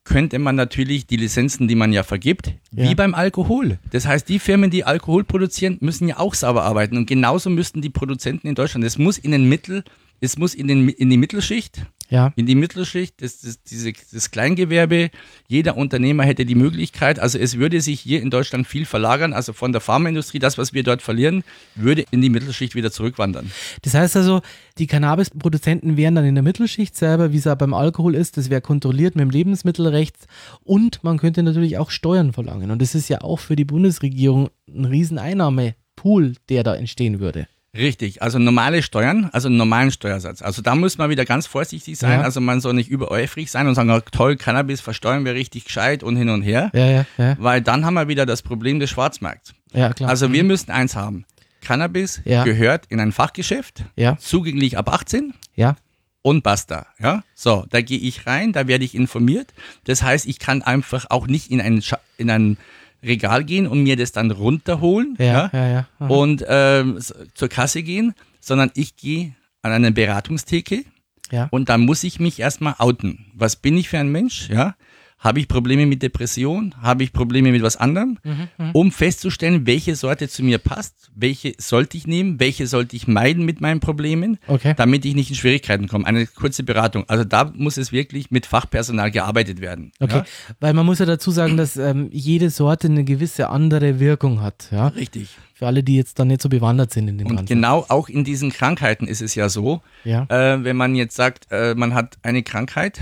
könnte 0.06 0.38
man 0.38 0.56
natürlich 0.58 1.08
die 1.08 1.16
Lizenzen, 1.16 1.68
die 1.70 1.76
man 1.76 1.94
ja 1.94 2.04
vergibt, 2.04 2.48
Ja. 2.72 2.90
wie 2.90 2.96
beim 2.96 3.16
Alkohol. 3.16 3.80
Das 3.92 4.06
heißt, 4.06 4.28
die 4.28 4.40
Firmen, 4.40 4.70
die 4.70 4.84
Alkohol 4.84 5.24
produzieren, 5.24 5.78
müssen 5.80 6.10
ja 6.10 6.20
auch 6.20 6.34
sauber 6.34 6.64
arbeiten. 6.64 6.98
Und 6.98 7.06
genauso 7.06 7.50
müssten 7.50 7.82
die 7.82 7.90
Produzenten 7.90 8.48
in 8.48 8.56
Deutschland, 8.56 8.84
es 8.84 8.98
muss 8.98 9.18
in 9.18 9.32
den 9.32 9.48
Mittel, 9.48 9.84
es 10.20 10.38
muss 10.38 10.54
in, 10.56 10.68
den, 10.68 10.90
in 10.90 11.10
die 11.10 11.18
Mittelschicht, 11.18 11.86
Ja. 12.14 12.32
in 12.36 12.46
die 12.46 12.54
Mittelschicht, 12.54 13.24
das, 13.24 13.42
das, 13.42 13.64
diese, 13.64 13.92
das 14.12 14.30
Kleingewerbe, 14.30 15.10
jeder 15.48 15.76
Unternehmer 15.76 16.24
hätte 16.24 16.46
die 16.46 16.54
Möglichkeit, 16.54 17.18
also 17.18 17.40
es 17.40 17.58
würde 17.58 17.82
sich 17.82 18.00
hier 18.00 18.22
in 18.22 18.30
Deutschland 18.30 18.68
viel 18.68 18.86
verlagern, 18.86 19.34
also 19.34 19.52
von 19.52 19.72
der 19.72 19.82
Pharmaindustrie, 19.82 20.38
das, 20.38 20.60
was 20.60 20.74
wir 20.74 20.84
dort 20.84 21.02
verlieren, 21.02 21.44
würde 21.74 22.06
in 22.12 22.22
die 22.22 22.30
Mittelschicht 22.30 22.76
wieder 22.76 22.92
zurückwandern. 22.92 23.52
Das 23.82 23.96
heißt 23.96 24.16
also, 24.16 24.42
die 24.78 24.86
Cannabisproduzenten 24.86 25.98
wären 25.98 26.14
dann 26.14 26.26
in 26.26 26.36
der 26.36 26.44
Mittelschicht 26.44 26.96
selber, 26.96 27.32
wie 27.32 27.38
es 27.38 27.48
auch 27.48 27.56
beim 27.56 27.74
Alkohol 27.74 28.14
ist, 28.14 28.38
das 28.38 28.52
wäre 28.52 28.62
kontrolliert 28.62 29.16
mit 29.16 29.24
dem 29.24 29.32
Lebensmittelrecht 29.32 30.16
und 30.64 31.04
man 31.04 31.18
könnte 31.18 31.42
natürlich 31.42 31.80
auch 31.80 31.90
Steuern 31.90 32.32
verlangen. 32.32 32.70
Und 32.70 32.80
das 32.80 32.94
ist 32.94 33.10
ja 33.10 33.22
auch 33.22 33.40
für 33.40 33.56
die 33.56 33.66
Bundesregierung 33.66 34.52
ein 34.68 34.86
riesen 34.86 35.18
Einnahmepool, 35.18 36.36
der 36.50 36.62
da 36.62 36.76
entstehen 36.76 37.20
würde. 37.20 37.48
Richtig, 37.76 38.22
also 38.22 38.38
normale 38.38 38.84
Steuern, 38.84 39.30
also 39.34 39.48
einen 39.48 39.58
normalen 39.58 39.90
Steuersatz. 39.92 40.44
Also 40.44 40.62
da 40.62 40.76
muss 40.76 41.00
man 41.00 41.10
wieder 41.10 41.26
ganz 41.26 41.48
vorsichtig 41.48 41.98
sein. 41.98 42.20
Ja. 42.20 42.22
Also 42.26 42.40
man 42.40 42.62
soll 42.62 42.74
nicht 42.76 42.90
übereifrig 42.90 43.50
sein 43.50 43.68
und 43.68 43.74
sagen, 43.74 43.90
oh, 43.90 44.00
toll, 44.12 44.36
Cannabis 44.36 44.80
versteuern 44.80 45.26
wir 45.26 45.34
richtig 45.34 45.66
gescheit 45.66 46.04
und 46.04 46.16
hin 46.16 46.30
und 46.30 46.44
her. 46.44 46.70
Ja, 46.74 46.86
ja, 46.86 47.06
ja. 47.18 47.36
Weil 47.40 47.62
dann 47.62 47.84
haben 47.84 47.96
wir 47.96 48.08
wieder 48.08 48.28
das 48.28 48.44
Problem 48.44 48.80
des 48.80 48.92
Schwarzmarkts. 48.92 49.56
Ja, 49.74 49.92
klar. 49.92 50.10
Also 50.12 50.32
wir 50.32 50.44
müssen 50.44 50.70
eins 50.70 50.96
haben. 50.96 51.26
Cannabis 51.62 52.22
gehört 52.44 52.86
in 52.90 53.00
ein 53.00 53.12
Fachgeschäft, 53.12 53.86
Ja, 53.96 54.18
zugänglich 54.20 54.78
ab 54.78 54.90
18 54.94 55.34
ja, 55.56 55.76
und 56.22 56.44
basta. 56.44 56.86
Ja, 57.00 57.24
so, 57.34 57.66
da 57.72 57.82
gehe 57.82 57.98
ich 58.00 58.28
rein, 58.28 58.52
da 58.54 58.68
werde 58.68 58.86
ich 58.86 58.94
informiert. 58.94 59.52
Das 59.86 60.04
heißt, 60.04 60.28
ich 60.28 60.38
kann 60.40 60.62
einfach 60.62 61.06
auch 61.10 61.26
nicht 61.26 61.50
in 61.50 61.60
ein, 61.62 61.80
Scha- 61.80 62.00
in 62.18 62.30
ein 62.30 62.58
Regal 63.04 63.44
gehen 63.44 63.68
und 63.68 63.84
mir 63.84 63.96
das 63.96 64.12
dann 64.12 64.32
runterholen. 64.32 65.16
ja, 65.20 65.50
ja, 65.54 65.68
ja. 65.68 65.88
Aha. 66.00 66.08
und 66.08 66.44
ähm, 66.48 67.00
zur 67.34 67.50
Kasse 67.50 67.84
gehen, 67.84 68.14
sondern 68.40 68.72
ich 68.76 68.96
gehe 68.96 69.36
an 69.62 69.72
eine 69.72 69.92
Beratungstheke 69.92 70.84
Ja. 71.32 71.48
und 71.52 71.70
dann 71.70 71.82
muss 71.82 72.04
ich 72.04 72.20
mich 72.20 72.40
erstmal 72.40 72.76
outen. 72.78 73.26
Was 73.34 73.56
bin 73.56 73.78
ich 73.78 73.90
für 73.90 74.00
ein 74.00 74.12
Mensch? 74.12 74.50
Ja? 74.50 74.76
Habe 75.24 75.40
ich 75.40 75.48
Probleme 75.48 75.86
mit 75.86 76.02
Depression? 76.04 76.76
Habe 76.82 77.04
ich 77.04 77.14
Probleme 77.14 77.52
mit 77.54 77.62
was 77.64 77.78
anderem? 77.78 78.18
Mhm, 78.24 78.48
Um 78.74 78.92
festzustellen, 78.92 79.66
welche 79.66 79.96
Sorte 79.96 80.28
zu 80.28 80.44
mir 80.44 80.58
passt, 80.58 81.10
welche 81.16 81.54
sollte 81.58 81.96
ich 81.96 82.06
nehmen, 82.08 82.42
welche 82.42 82.68
sollte 82.68 82.96
ich 82.98 83.08
meiden 83.08 83.46
mit 83.46 83.62
meinen 83.62 83.80
Problemen, 83.80 84.38
Okay. 84.48 84.74
damit 84.76 85.06
ich 85.06 85.16
nicht 85.16 85.30
in 85.30 85.38
Schwierigkeiten 85.38 85.88
komme. 85.88 86.06
Eine 86.06 86.28
kurze 86.28 86.64
Beratung. 86.64 87.06
Also 87.08 87.24
da 87.24 87.52
muss 87.56 87.78
es 87.78 87.94
wirklich 87.94 88.32
mit 88.32 88.46
Fachpersonal 88.46 89.12
gearbeitet 89.12 89.62
werden. 89.62 89.94
Okay, 90.02 90.18
Ja? 90.18 90.26
weil 90.60 90.74
man 90.74 90.86
muss 90.86 91.00
ja 91.00 91.06
dazu 91.06 91.32
sagen, 91.32 91.56
dass 91.56 91.78
ähm, 91.78 92.10
jede 92.12 92.50
Sorte 92.50 92.88
eine 92.88 93.06
gewisse 93.06 93.48
andere 93.50 94.02
Wirkung 94.02 94.42
hat. 94.42 94.68
Ja? 94.72 94.88
Richtig. 94.90 95.30
Für 95.54 95.68
alle, 95.68 95.84
die 95.84 95.96
jetzt 95.96 96.20
da 96.20 96.26
nicht 96.26 96.42
so 96.42 96.50
bewandert 96.50 96.92
sind 96.92 97.08
in 97.08 97.18
dem 97.18 97.28
Und 97.28 97.36
Ganzen. 97.38 97.54
genau 97.56 97.86
auch 97.88 98.10
in 98.10 98.26
diesen 98.26 98.52
Krankheiten 98.52 99.08
ist 99.08 99.22
es 99.22 99.36
ja 99.36 99.48
so, 99.48 99.82
Ja. 100.04 100.24
äh, 100.30 100.62
wenn 100.66 100.76
man 100.76 100.96
jetzt 100.96 101.16
sagt, 101.16 101.48
äh, 101.52 101.76
man 101.76 101.94
hat 101.94 102.18
eine 102.24 102.44
Krankheit 102.44 103.00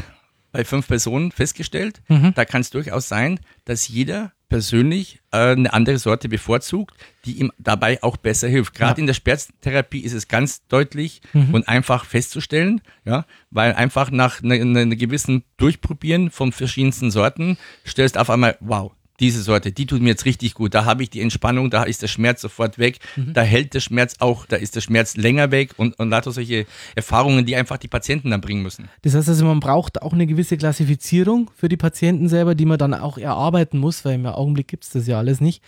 bei 0.52 0.64
fünf 0.66 0.88
Personen 0.88 1.32
festgestellt, 1.32 2.02
Mhm. 2.08 2.34
da 2.36 2.46
kann 2.46 2.62
es 2.62 2.70
durchaus 2.70 3.08
sein, 3.08 3.40
dass 3.66 3.88
jeder 3.88 4.32
persönlich 4.50 5.22
äh, 5.32 5.52
eine 5.54 5.72
andere 5.72 5.98
Sorte 5.98 6.28
bevorzugt, 6.28 6.94
die 7.24 7.40
ihm 7.40 7.54
dabei 7.58 8.04
auch 8.04 8.18
besser 8.18 8.50
hilft. 8.50 8.74
Gerade 8.74 9.00
Ja. 9.00 9.04
in 9.04 9.08
der 9.08 9.14
Schmerztherapie 9.14 10.02
ist 10.02 10.12
es 10.12 10.28
ganz 10.28 10.68
deutlich 10.68 11.22
Mhm. 11.32 11.54
und 11.54 11.68
einfach 11.70 12.04
festzustellen, 12.04 12.82
ja, 13.06 13.26
weil 13.50 13.74
einfach 13.74 14.12
nach 14.12 14.44
einer 14.44 14.58
ne, 14.66 14.86
ne 14.86 14.98
gewissen 14.98 15.46
Durchprobieren 15.56 16.32
von 16.32 16.52
verschiedensten 16.52 17.12
Sorten 17.12 17.58
stellst 17.88 18.18
auf 18.18 18.30
einmal, 18.30 18.58
wow, 18.60 18.92
diese 19.22 19.42
Sorte, 19.42 19.72
die 19.72 19.86
tut 19.86 20.02
mir 20.02 20.10
jetzt 20.10 20.26
richtig 20.26 20.56
gut. 20.56 20.74
Da 20.74 20.84
habe 20.84 21.04
ich 21.04 21.10
die 21.10 21.22
Entspannung, 21.22 21.70
da 21.70 21.84
ist 21.84 22.02
der 22.02 22.08
Schmerz 22.08 22.42
sofort 22.42 22.78
weg, 22.78 23.00
Mhm. 23.16 23.34
da 23.34 23.42
hält 23.44 23.74
der 23.74 23.80
Schmerz 23.80 24.16
auch, 24.20 24.46
da 24.46 24.58
ist 24.58 24.76
der 24.76 24.82
Schmerz 24.82 25.16
länger 25.16 25.52
weg 25.52 25.76
und, 25.78 25.98
und 26.00 26.10
lauter 26.10 26.32
solche 26.32 26.66
Erfahrungen, 26.96 27.46
die 27.46 27.56
einfach 27.56 27.78
die 27.78 27.88
Patienten 27.88 28.32
dann 28.32 28.42
bringen 28.42 28.64
müssen. 28.64 28.90
Das 29.04 29.16
heißt 29.16 29.30
also, 29.30 29.46
man 29.46 29.60
braucht 29.62 30.02
auch 30.02 30.12
eine 30.12 30.28
gewisse 30.28 30.58
Klassifizierung 30.58 31.52
für 31.56 31.70
die 31.70 31.78
Patienten 31.78 32.28
selber, 32.28 32.56
die 32.56 32.66
man 32.66 32.78
dann 32.80 32.94
auch 32.94 33.18
erarbeiten 33.18 33.78
muss, 33.78 34.04
weil 34.04 34.16
im 34.16 34.26
Augenblick 34.26 34.68
gibt 34.68 34.84
es 34.84 34.90
das 34.90 35.08
ja 35.08 35.18
alles 35.20 35.40
nicht. 35.40 35.64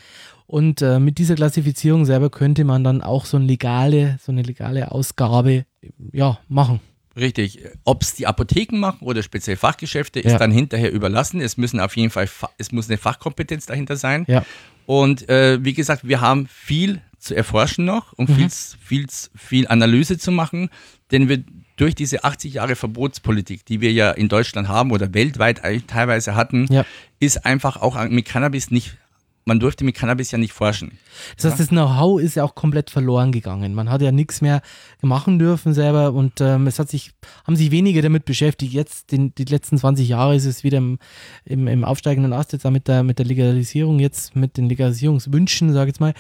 Und 0.45 0.81
äh, 0.81 0.99
mit 0.99 1.19
dieser 1.19 1.35
Klassifizierung 1.35 2.05
selber 2.05 2.29
könnte 2.29 2.65
man 2.65 2.83
dann 2.83 3.01
auch 3.01 3.25
so 3.25 3.37
eine 3.37 3.45
legale, 3.45 4.17
so 4.21 4.31
eine 4.31 4.41
legale 4.41 4.91
Ausgabe 4.91 5.65
ja, 6.11 6.39
machen. 6.49 6.79
Richtig. 7.15 7.59
Ob 7.83 8.01
es 8.01 8.15
die 8.15 8.25
Apotheken 8.27 8.77
machen 8.79 8.99
oder 9.01 9.21
speziell 9.23 9.55
Fachgeschäfte, 9.55 10.19
ist 10.19 10.31
Ja. 10.31 10.37
dann 10.39 10.51
hinterher 10.51 10.91
überlassen. 10.91 11.41
Es 11.41 11.57
müssen 11.57 11.79
auf 11.79 11.95
jeden 11.95 12.09
Fall, 12.09 12.27
Fa- 12.27 12.49
es 12.57 12.71
muss 12.71 12.89
eine 12.89 12.97
Fachkompetenz 12.97 13.65
dahinter 13.67 13.95
sein. 13.97 14.25
Ja. 14.27 14.43
Und 14.85 15.29
äh, 15.29 15.63
wie 15.63 15.73
gesagt, 15.73 16.07
wir 16.07 16.21
haben 16.21 16.47
viel 16.47 17.01
zu 17.19 17.35
erforschen 17.35 17.85
noch 17.85 18.11
und 18.13 18.29
viel, 18.29 18.49
viel, 18.49 19.07
viel 19.35 19.67
Analyse 19.67 20.17
zu 20.17 20.31
machen, 20.31 20.69
denn 21.11 21.29
wir 21.29 21.43
durch 21.77 21.95
diese 21.95 22.23
80 22.23 22.55
Jahre 22.55 22.75
Verbotspolitik, 22.75 23.65
die 23.65 23.79
wir 23.81 23.91
ja 23.93 24.11
in 24.11 24.27
Deutschland 24.27 24.67
haben 24.67 24.91
oder 24.91 25.13
weltweit 25.13 25.61
teilweise 25.87 26.35
hatten, 26.35 26.67
Ja. 26.69 26.85
ist 27.19 27.45
einfach 27.45 27.77
auch 27.81 27.95
mit 28.09 28.25
Cannabis 28.25 28.71
nicht, 28.71 28.97
man 29.45 29.59
durfte 29.59 29.83
mit 29.83 29.95
Cannabis 29.95 30.31
ja 30.31 30.37
nicht 30.37 30.53
forschen. 30.53 30.97
Das 31.35 31.45
heißt, 31.45 31.59
das 31.59 31.67
Know-how 31.69 32.21
ist 32.21 32.35
ja 32.35 32.43
auch 32.43 32.55
komplett 32.55 32.89
verloren 32.89 33.31
gegangen. 33.31 33.73
Man 33.73 33.89
hat 33.89 34.01
ja 34.01 34.11
nichts 34.11 34.41
mehr 34.41 34.61
machen 35.01 35.39
dürfen 35.39 35.73
selber 35.73 36.13
und 36.13 36.39
ähm, 36.41 36.67
es 36.67 36.79
hat 36.79 36.89
sich, 36.89 37.11
haben 37.45 37.55
sich 37.55 37.71
wenige 37.71 38.01
damit 38.01 38.25
beschäftigt. 38.25 38.73
Jetzt, 38.73 39.11
den, 39.11 39.35
die 39.35 39.45
letzten 39.45 39.77
20 39.77 40.07
Jahre 40.07 40.35
ist 40.35 40.45
es 40.45 40.63
wieder 40.63 40.77
im, 40.77 40.97
im, 41.45 41.67
im 41.67 41.83
aufsteigenden 41.83 42.33
Ast, 42.33 42.53
jetzt 42.53 42.63
mit 42.69 42.87
der, 42.87 43.03
mit 43.03 43.19
der 43.19 43.25
Legalisierung, 43.25 43.99
jetzt 43.99 44.35
mit 44.35 44.57
den 44.57 44.69
Legalisierungswünschen, 44.69 45.73
sage 45.73 45.89
ich 45.89 45.95
jetzt 45.95 46.01
mal. 46.01 46.13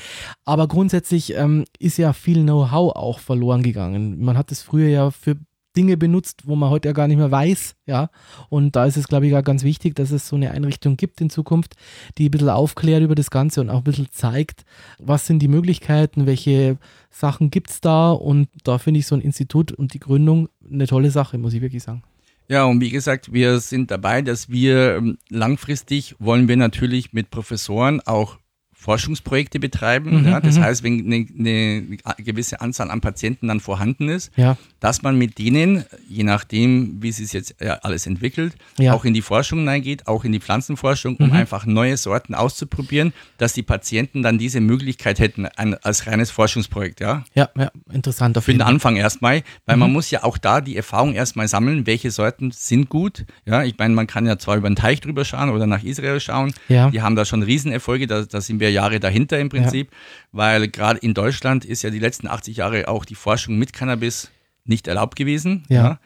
Aber 0.45 0.67
grundsätzlich 0.67 1.33
ähm, 1.35 1.65
ist 1.79 1.97
ja 1.97 2.13
viel 2.13 2.43
Know-how 2.43 2.95
auch 2.95 3.19
verloren 3.19 3.63
gegangen. 3.63 4.23
Man 4.23 4.37
hat 4.37 4.51
es 4.51 4.61
früher 4.61 4.89
ja 4.89 5.11
für 5.11 5.37
Dinge 5.75 5.97
benutzt, 5.97 6.43
wo 6.45 6.55
man 6.55 6.69
heute 6.69 6.89
ja 6.89 6.93
gar 6.93 7.07
nicht 7.07 7.17
mehr 7.17 7.31
weiß, 7.31 7.75
ja. 7.85 8.09
Und 8.49 8.75
da 8.75 8.85
ist 8.85 8.97
es, 8.97 9.07
glaube 9.07 9.27
ich, 9.27 9.35
auch 9.35 9.43
ganz 9.43 9.63
wichtig, 9.63 9.95
dass 9.95 10.11
es 10.11 10.27
so 10.27 10.35
eine 10.35 10.51
Einrichtung 10.51 10.97
gibt 10.97 11.21
in 11.21 11.29
Zukunft, 11.29 11.75
die 12.17 12.27
ein 12.27 12.31
bisschen 12.31 12.49
aufklärt 12.49 13.03
über 13.03 13.15
das 13.15 13.31
Ganze 13.31 13.61
und 13.61 13.69
auch 13.69 13.79
ein 13.79 13.83
bisschen 13.83 14.09
zeigt, 14.11 14.65
was 14.99 15.25
sind 15.25 15.39
die 15.39 15.47
Möglichkeiten, 15.47 16.25
welche 16.25 16.77
Sachen 17.09 17.49
gibt 17.49 17.71
es 17.71 17.81
da. 17.81 18.11
Und 18.11 18.49
da 18.63 18.77
finde 18.77 18.99
ich 18.99 19.07
so 19.07 19.15
ein 19.15 19.21
Institut 19.21 19.71
und 19.71 19.93
die 19.93 19.99
Gründung 19.99 20.49
eine 20.71 20.87
tolle 20.87 21.11
Sache, 21.11 21.37
muss 21.37 21.53
ich 21.53 21.61
wirklich 21.61 21.83
sagen. 21.83 22.03
Ja, 22.49 22.65
und 22.65 22.81
wie 22.81 22.89
gesagt, 22.89 23.31
wir 23.31 23.59
sind 23.59 23.89
dabei, 23.89 24.21
dass 24.21 24.49
wir 24.49 24.97
ähm, 24.97 25.17
langfristig 25.29 26.15
wollen 26.19 26.47
wir 26.47 26.57
natürlich 26.57 27.13
mit 27.13 27.31
Professoren 27.31 28.01
auch 28.01 28.37
Forschungsprojekte 28.83 29.59
betreiben. 29.59 30.21
Mhm, 30.21 30.27
ja, 30.27 30.39
das 30.41 30.57
mhm. 30.57 30.63
heißt, 30.63 30.83
wenn 30.83 30.99
eine, 31.05 31.25
eine 31.37 31.83
gewisse 32.17 32.59
Anzahl 32.61 32.91
an 32.91 32.99
Patienten 33.01 33.47
dann 33.47 33.59
vorhanden 33.59 34.09
ist, 34.09 34.31
Ja, 34.35 34.57
dass 34.81 35.01
man 35.01 35.17
mit 35.17 35.37
denen, 35.39 35.85
je 36.09 36.23
nachdem, 36.23 37.01
wie 37.01 37.11
sich 37.13 37.31
jetzt 37.33 37.55
äh, 37.61 37.69
alles 37.81 38.05
entwickelt, 38.05 38.53
Ja. 38.77 38.93
auch 38.93 39.05
in 39.05 39.13
die 39.13 39.21
Forschung 39.21 39.59
hineingeht, 39.59 40.07
auch 40.07 40.25
in 40.25 40.31
die 40.33 40.39
Pflanzenforschung, 40.41 41.15
um 41.17 41.27
Mhm. 41.27 41.33
einfach 41.33 41.65
neue 41.65 41.95
Sorten 41.97 42.35
auszuprobieren, 42.35 43.13
dass 43.37 43.53
die 43.53 43.63
Patienten 43.63 44.21
dann 44.21 44.37
diese 44.37 44.59
Möglichkeit 44.59 45.19
hätten, 45.19 45.45
ein, 45.45 45.75
als 45.83 46.05
reines 46.07 46.29
Forschungsprojekt, 46.31 46.99
ja. 46.99 47.23
ja, 47.33 47.49
ja, 47.57 47.71
interessant 47.91 48.37
Für 48.43 48.51
den. 48.51 48.61
Anfang 48.61 48.97
erstmal, 48.97 49.43
weil 49.65 49.77
man 49.77 49.89
Mhm. 49.89 49.93
muss 49.93 50.11
ja 50.11 50.23
auch 50.23 50.37
da 50.37 50.59
die 50.61 50.75
Erfahrung 50.75 51.13
erstmal 51.13 51.47
sammeln, 51.47 51.85
welche 51.87 52.11
Sorten 52.11 52.51
sind 52.51 52.89
gut. 52.89 53.25
Ja, 53.45 53.63
ich 53.63 53.77
meine, 53.77 53.93
man 53.93 54.07
kann 54.07 54.25
ja 54.25 54.37
zwar 54.37 54.57
über 54.57 54.69
den 54.69 54.75
Teich 54.75 54.99
drüber 54.99 55.23
schauen 55.23 55.49
oder 55.49 55.67
nach 55.67 55.83
Israel 55.83 56.19
schauen. 56.19 56.53
Ja. 56.67 56.89
Die 56.89 57.01
haben 57.01 57.15
da 57.15 57.23
schon 57.23 57.43
Riesenerfolge, 57.43 58.07
da, 58.07 58.23
da 58.23 58.41
sind 58.41 58.59
wir 58.59 58.71
Jahre 58.73 58.99
dahinter 58.99 59.39
im 59.39 59.49
Prinzip, 59.49 59.91
weil 60.31 60.67
gerade 60.67 60.99
in 60.99 61.13
Deutschland 61.13 61.63
ist 61.65 61.83
ja 61.83 61.89
die 61.89 61.99
letzten 61.99 62.27
80 62.27 62.57
Jahre 62.57 62.87
auch 62.87 63.05
die 63.05 63.15
Forschung 63.15 63.57
mit 63.57 63.73
Cannabis 63.73 64.31
nicht 64.65 64.87
erlaubt 64.87 65.15
gewesen. 65.15 65.63
Ja. 65.69 65.99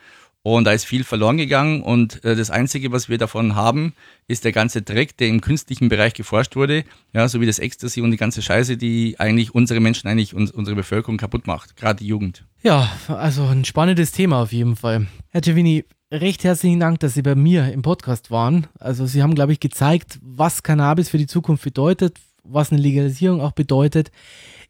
Und 0.44 0.64
da 0.64 0.72
ist 0.72 0.86
viel 0.86 1.04
verloren 1.04 1.36
gegangen 1.36 1.82
und 1.82 2.24
äh, 2.24 2.34
das 2.34 2.52
Einzige, 2.52 2.94
was 2.94 3.10
wir 3.10 3.18
davon 3.18 3.56
haben, 3.56 3.94
ist 4.30 4.46
der 4.46 4.54
ganze 4.54 4.82
Dreck, 4.82 5.18
der 5.18 5.28
im 5.28 5.42
künstlichen 5.42 5.90
Bereich 5.90 6.14
geforscht 6.14 6.56
wurde, 6.56 6.86
ja, 7.12 7.28
so 7.28 7.42
wie 7.42 7.46
das 7.46 7.60
Ecstasy 7.60 8.00
und 8.00 8.12
die 8.12 8.18
ganze 8.18 8.42
Scheiße, 8.42 8.78
die 8.78 9.20
eigentlich 9.20 9.54
unsere 9.54 9.82
Menschen, 9.82 10.08
eigentlich 10.08 10.34
uns, 10.34 10.52
unsere 10.52 10.78
Bevölkerung 10.78 11.18
kaputt 11.18 11.48
macht, 11.48 11.76
gerade 11.76 12.00
die 12.00 12.08
Jugend. 12.08 12.46
Ja, 12.64 12.90
also 13.10 13.44
ein 13.44 13.66
spannendes 13.66 14.14
Thema 14.14 14.42
auf 14.42 14.54
jeden 14.54 14.78
Fall. 14.78 15.08
Herr 15.32 15.42
Cevini, 15.44 15.84
recht 16.14 16.46
herzlichen 16.46 16.80
Dank, 16.80 17.02
dass 17.02 17.16
Sie 17.16 17.24
bei 17.24 17.36
mir 17.36 17.74
im 17.74 17.82
Podcast 17.82 18.32
waren. 18.32 18.68
Also 18.80 19.06
Sie 19.06 19.22
haben, 19.22 19.36
glaube 19.36 19.52
ich, 19.52 19.60
gezeigt, 19.60 20.18
was 20.22 20.64
Cannabis 20.64 21.10
für 21.10 21.18
die 21.18 21.28
Zukunft 21.28 21.66
bedeutet, 21.66 22.20
was 22.50 22.72
eine 22.72 22.82
Legalisierung 22.82 23.42
auch 23.42 23.52
bedeutet. 23.52 24.12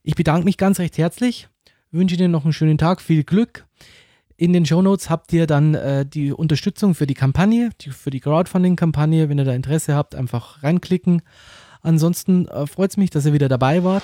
Ich 0.03 0.15
bedanke 0.15 0.45
mich 0.45 0.57
ganz 0.57 0.79
recht 0.79 0.97
herzlich 0.97 1.47
wünsche 1.91 2.15
Ihnen 2.15 2.31
noch 2.31 2.43
einen 2.43 2.53
schönen 2.53 2.77
Tag, 2.77 3.01
viel 3.01 3.23
Glück. 3.23 3.65
In 4.35 4.53
den 4.53 4.65
Shownotes 4.65 5.09
habt 5.09 5.33
ihr 5.33 5.47
dann 5.47 5.73
äh, 5.73 6.05
die 6.05 6.31
Unterstützung 6.31 6.93
für 6.93 7.07
die 7.07 7.15
Kampagne, 7.15 7.71
die, 7.81 7.89
für 7.89 8.11
die 8.11 8.19
Crowdfunding-Kampagne. 8.19 9.29
Wenn 9.29 9.39
ihr 9.39 9.45
da 9.45 9.53
Interesse 9.53 9.95
habt, 9.95 10.13
einfach 10.13 10.61
reinklicken. 10.61 11.23
Ansonsten 11.81 12.47
äh, 12.47 12.67
freut 12.67 12.91
es 12.91 12.97
mich, 12.97 13.09
dass 13.09 13.25
ihr 13.25 13.33
wieder 13.33 13.49
dabei 13.49 13.83
wart. 13.83 14.03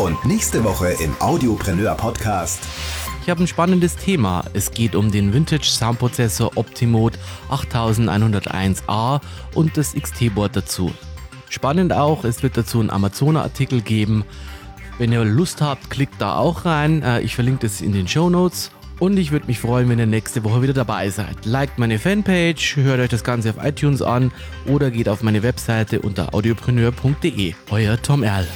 Und 0.00 0.24
nächste 0.24 0.64
Woche 0.64 0.88
im 1.02 1.14
Audiopreneur 1.20 1.94
Podcast. 1.94 2.64
Ich 3.22 3.30
habe 3.30 3.44
ein 3.44 3.46
spannendes 3.46 3.96
Thema. 3.96 4.44
Es 4.54 4.72
geht 4.72 4.96
um 4.96 5.12
den 5.12 5.32
Vintage 5.32 5.64
Soundprozessor 5.64 6.50
Optimode 6.56 7.16
8101A 7.48 9.20
und 9.54 9.76
das 9.76 9.94
XT-Board 9.94 10.56
dazu. 10.56 10.92
Spannend 11.54 11.92
auch, 11.92 12.24
es 12.24 12.42
wird 12.42 12.56
dazu 12.56 12.80
einen 12.80 12.90
Amazon-Artikel 12.90 13.80
geben. 13.80 14.24
Wenn 14.98 15.12
ihr 15.12 15.24
Lust 15.24 15.60
habt, 15.60 15.88
klickt 15.88 16.20
da 16.20 16.36
auch 16.36 16.64
rein. 16.64 17.00
Äh, 17.02 17.20
ich 17.20 17.36
verlinke 17.36 17.60
das 17.68 17.80
in 17.80 17.92
den 17.92 18.08
Show 18.08 18.28
Notes. 18.28 18.72
Und 18.98 19.16
ich 19.18 19.30
würde 19.30 19.46
mich 19.46 19.60
freuen, 19.60 19.88
wenn 19.88 20.00
ihr 20.00 20.06
nächste 20.06 20.42
Woche 20.42 20.62
wieder 20.62 20.72
dabei 20.72 21.10
seid. 21.10 21.46
Liked 21.46 21.78
meine 21.78 22.00
Fanpage, 22.00 22.74
hört 22.78 22.98
euch 22.98 23.08
das 23.08 23.22
Ganze 23.22 23.50
auf 23.50 23.64
iTunes 23.64 24.02
an 24.02 24.32
oder 24.66 24.90
geht 24.90 25.08
auf 25.08 25.22
meine 25.22 25.44
Webseite 25.44 26.00
unter 26.00 26.34
audiopreneur.de. 26.34 27.54
Euer 27.70 28.02
Tom 28.02 28.24
Erl. 28.24 28.48